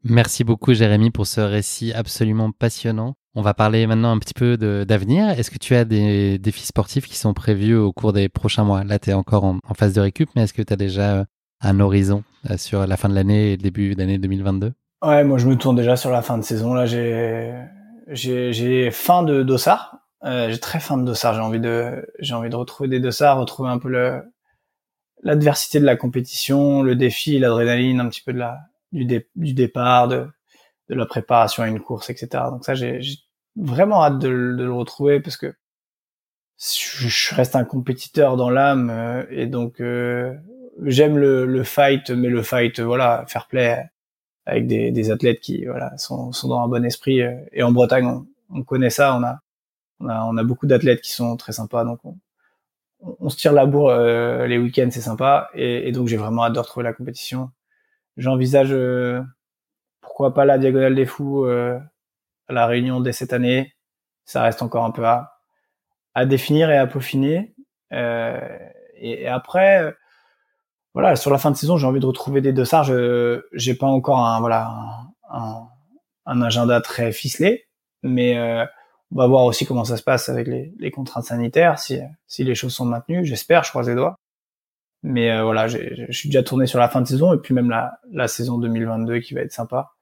[0.04, 3.14] Merci beaucoup Jérémy pour ce récit absolument passionnant.
[3.34, 5.28] On va parler maintenant un petit peu d'avenir.
[5.30, 8.84] Est-ce que tu as des défis sportifs qui sont prévus au cours des prochains mois?
[8.84, 11.24] Là, tu es encore en, phase de récup, mais est-ce que tu as déjà euh,
[11.60, 12.24] un horizon
[12.56, 14.72] sur la fin de l'année et le début d'année 2022
[15.04, 16.74] Ouais, moi je me tourne déjà sur la fin de saison.
[16.74, 17.52] Là, j'ai
[18.08, 19.98] j'ai faim de dossard.
[20.24, 21.34] Euh, j'ai très faim de dossard.
[21.34, 24.22] J'ai envie de j'ai envie de retrouver des dossards, retrouver un peu le
[25.22, 28.60] l'adversité de la compétition, le défi, l'adrénaline, un petit peu de la
[28.92, 29.06] du,
[29.36, 30.26] du départ, de
[30.88, 32.44] de la préparation à une course, etc.
[32.50, 33.00] Donc ça, j'ai
[33.56, 35.54] vraiment hâte de, de, le retrouver parce que
[36.58, 40.34] je, reste un compétiteur dans l'âme euh, et donc euh,
[40.84, 43.91] j'aime le, le fight, mais le fight, voilà, fair play
[44.46, 47.72] avec des, des, athlètes qui voilà sont, sont, dans un bon esprit euh, et en
[47.72, 49.38] Bretagne on, on connaît ça on a
[50.00, 52.16] on a, on a beaucoup d'athlètes qui sont très sympas donc on,
[53.00, 56.44] on se tire la bourre euh, les week-ends c'est sympa et, et donc j'ai vraiment
[56.44, 57.50] hâte de retrouver la compétition.
[58.16, 59.22] J'envisage euh,
[60.00, 61.80] pourquoi pas la diagonale des fous à
[62.52, 63.74] la réunion dès cette année.
[64.24, 65.40] Ça reste encore un peu à
[66.14, 67.54] à définir et à peaufiner
[67.90, 67.96] et,
[68.96, 69.94] et après
[70.94, 72.84] voilà, sur la fin de saison, j'ai envie de retrouver des dossards.
[72.84, 74.70] Je j'ai pas encore un voilà
[75.30, 75.66] un,
[76.26, 77.66] un, agenda très ficelé,
[78.02, 78.64] mais euh,
[79.12, 82.44] on va voir aussi comment ça se passe avec les, les contraintes sanitaires, si si
[82.44, 83.24] les choses sont maintenues.
[83.24, 84.16] J'espère, je croise les doigts.
[85.02, 85.78] Mais euh, voilà, je
[86.10, 89.20] suis déjà tourné sur la fin de saison et puis même la, la saison 2022
[89.20, 89.92] qui va être sympa.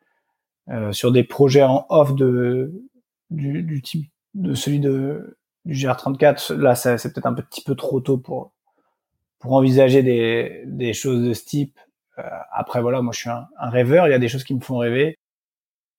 [0.68, 2.72] Euh, sur des projets en off de
[3.30, 8.00] du, du type de celui de du GR34, là c'est peut-être un petit peu trop
[8.00, 8.52] tôt pour
[9.40, 11.78] pour envisager des, des choses de ce type.
[12.18, 12.22] Euh,
[12.52, 14.06] après, voilà, moi, je suis un, un, rêveur.
[14.06, 15.18] Il y a des choses qui me font rêver.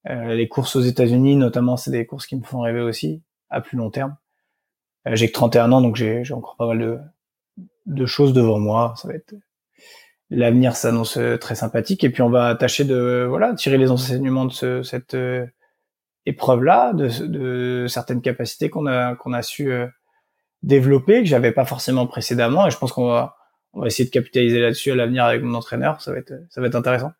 [0.07, 3.59] Euh, les courses aux États-Unis, notamment, c'est des courses qui me font rêver aussi, à
[3.59, 4.15] plus long terme.
[5.07, 6.99] Euh, j'ai que 31 ans, donc j'ai encore pas mal de,
[7.87, 8.93] de choses devant moi.
[8.97, 9.33] Ça va être
[10.29, 12.03] l'avenir s'annonce très sympathique.
[12.03, 15.45] Et puis, on va tâcher de voilà tirer les enseignements de ce, cette euh,
[16.27, 19.73] épreuve-là, de, de, certaines capacités qu'on a qu'on a su
[20.63, 23.35] développé que j'avais pas forcément précédemment et je pense qu'on va
[23.73, 26.61] on va essayer de capitaliser là-dessus à l'avenir avec mon entraîneur, ça va être ça
[26.61, 27.11] va être intéressant.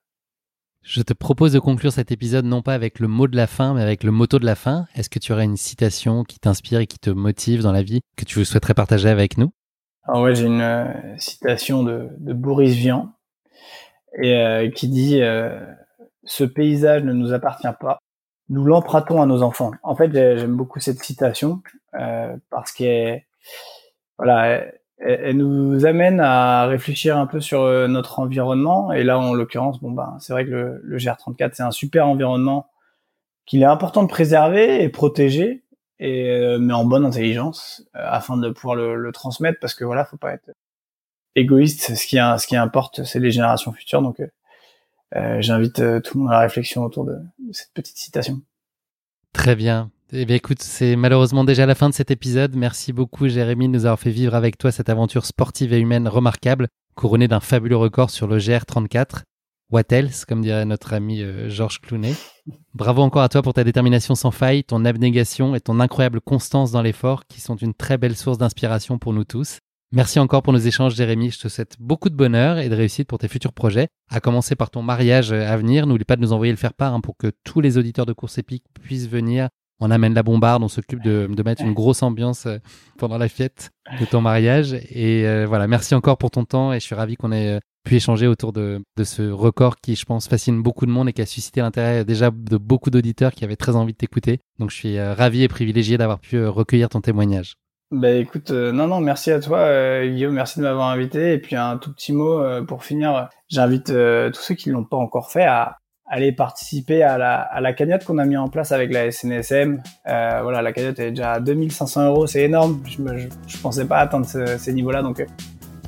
[0.83, 3.75] Je te propose de conclure cet épisode non pas avec le mot de la fin,
[3.75, 4.87] mais avec le motto de la fin.
[4.95, 8.01] Est-ce que tu aurais une citation qui t'inspire et qui te motive dans la vie
[8.17, 9.51] que tu souhaiterais partager avec nous?
[10.03, 13.13] Alors ouais, j'ai une euh, citation de, de, Boris Vian
[14.19, 15.63] et euh, qui dit euh,
[16.23, 17.99] ce paysage ne nous appartient pas,
[18.49, 19.71] nous l'empruntons à nos enfants.
[19.83, 21.61] En fait, j'aime beaucoup cette citation
[22.49, 23.23] parce qu'elle
[24.17, 24.63] voilà,
[24.97, 28.91] elle, nous amène à réfléchir un peu sur euh, notre environnement.
[28.91, 32.07] Et là, en l'occurrence, bon ben, c'est vrai que le, le GR34 c'est un super
[32.07, 32.67] environnement
[33.45, 35.63] qu'il est important de préserver et protéger.
[35.99, 40.33] et mais en bonne intelligence afin de pouvoir le, transmettre parce que voilà, faut pas
[40.33, 40.51] être
[41.35, 41.95] égoïste.
[41.95, 44.01] Ce qui ce qui importe, c'est les générations futures.
[44.01, 44.21] Donc
[45.39, 47.17] j'invite tout le monde à la réflexion autour de
[47.51, 48.41] cette petite citation.
[49.33, 49.91] Très bien.
[50.13, 52.57] Eh bien, écoute, c'est malheureusement déjà la fin de cet épisode.
[52.57, 56.05] Merci beaucoup, Jérémy, de nous avoir fait vivre avec toi cette aventure sportive et humaine
[56.05, 59.21] remarquable, couronnée d'un fabuleux record sur le GR34.
[59.71, 62.13] What else, comme dirait notre ami euh, Georges Clounet.
[62.73, 66.71] Bravo encore à toi pour ta détermination sans faille, ton abnégation et ton incroyable constance
[66.71, 69.59] dans l'effort, qui sont une très belle source d'inspiration pour nous tous.
[69.93, 71.31] Merci encore pour nos échanges, Jérémy.
[71.31, 74.57] Je te souhaite beaucoup de bonheur et de réussite pour tes futurs projets, à commencer
[74.57, 75.87] par ton mariage à venir.
[75.87, 78.11] N'oublie pas de nous envoyer le faire part hein, pour que tous les auditeurs de
[78.11, 79.47] course épique puissent venir
[79.81, 82.59] on amène la bombarde, on s'occupe de, mettre une grosse ambiance euh,
[82.97, 84.73] pendant la fête de ton mariage.
[84.73, 87.59] Et euh, voilà, merci encore pour ton temps et je suis ravi qu'on ait euh,
[87.83, 91.21] pu échanger autour de, ce record qui, je pense, fascine beaucoup de monde et qui
[91.23, 94.39] a suscité l'intérêt déjà de beaucoup d'auditeurs qui avaient très envie de t'écouter.
[94.59, 97.55] Donc je suis ravi et privilégié d'avoir pu recueillir ton témoignage.
[97.89, 101.33] Bah écoute, non, non, merci à toi Guillaume, merci de m'avoir invité.
[101.33, 104.97] Et puis un tout petit mot pour finir, j'invite tous ceux qui ne l'ont pas
[104.97, 105.77] encore fait à,
[106.11, 109.81] aller participer à la, à la cagnotte qu'on a mis en place avec la SNSM.
[110.07, 112.81] Euh, voilà, la cagnotte est déjà à 2500 euros, c'est énorme.
[112.85, 115.21] Je, me, je, pensais pas atteindre ces niveaux-là, donc.
[115.21, 115.25] Euh,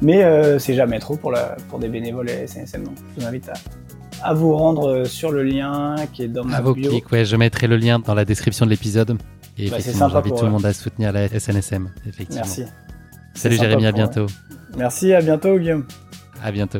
[0.02, 3.28] mais euh, c'est jamais trop pour, la, pour des bénévoles et SNSM, donc je vous
[3.28, 7.02] invite à, à vous rendre sur le lien qui est dans ma bio.
[7.12, 9.18] ouais, je mettrai le lien dans la description de l'épisode.
[9.58, 12.44] Et bah, effectivement, j'invite tout le monde à soutenir la SNSM, effectivement.
[12.46, 12.64] Merci.
[13.36, 14.26] Salut Jérémy, à bientôt.
[14.78, 15.86] Merci, à bientôt Guillaume.
[16.42, 16.80] À bientôt.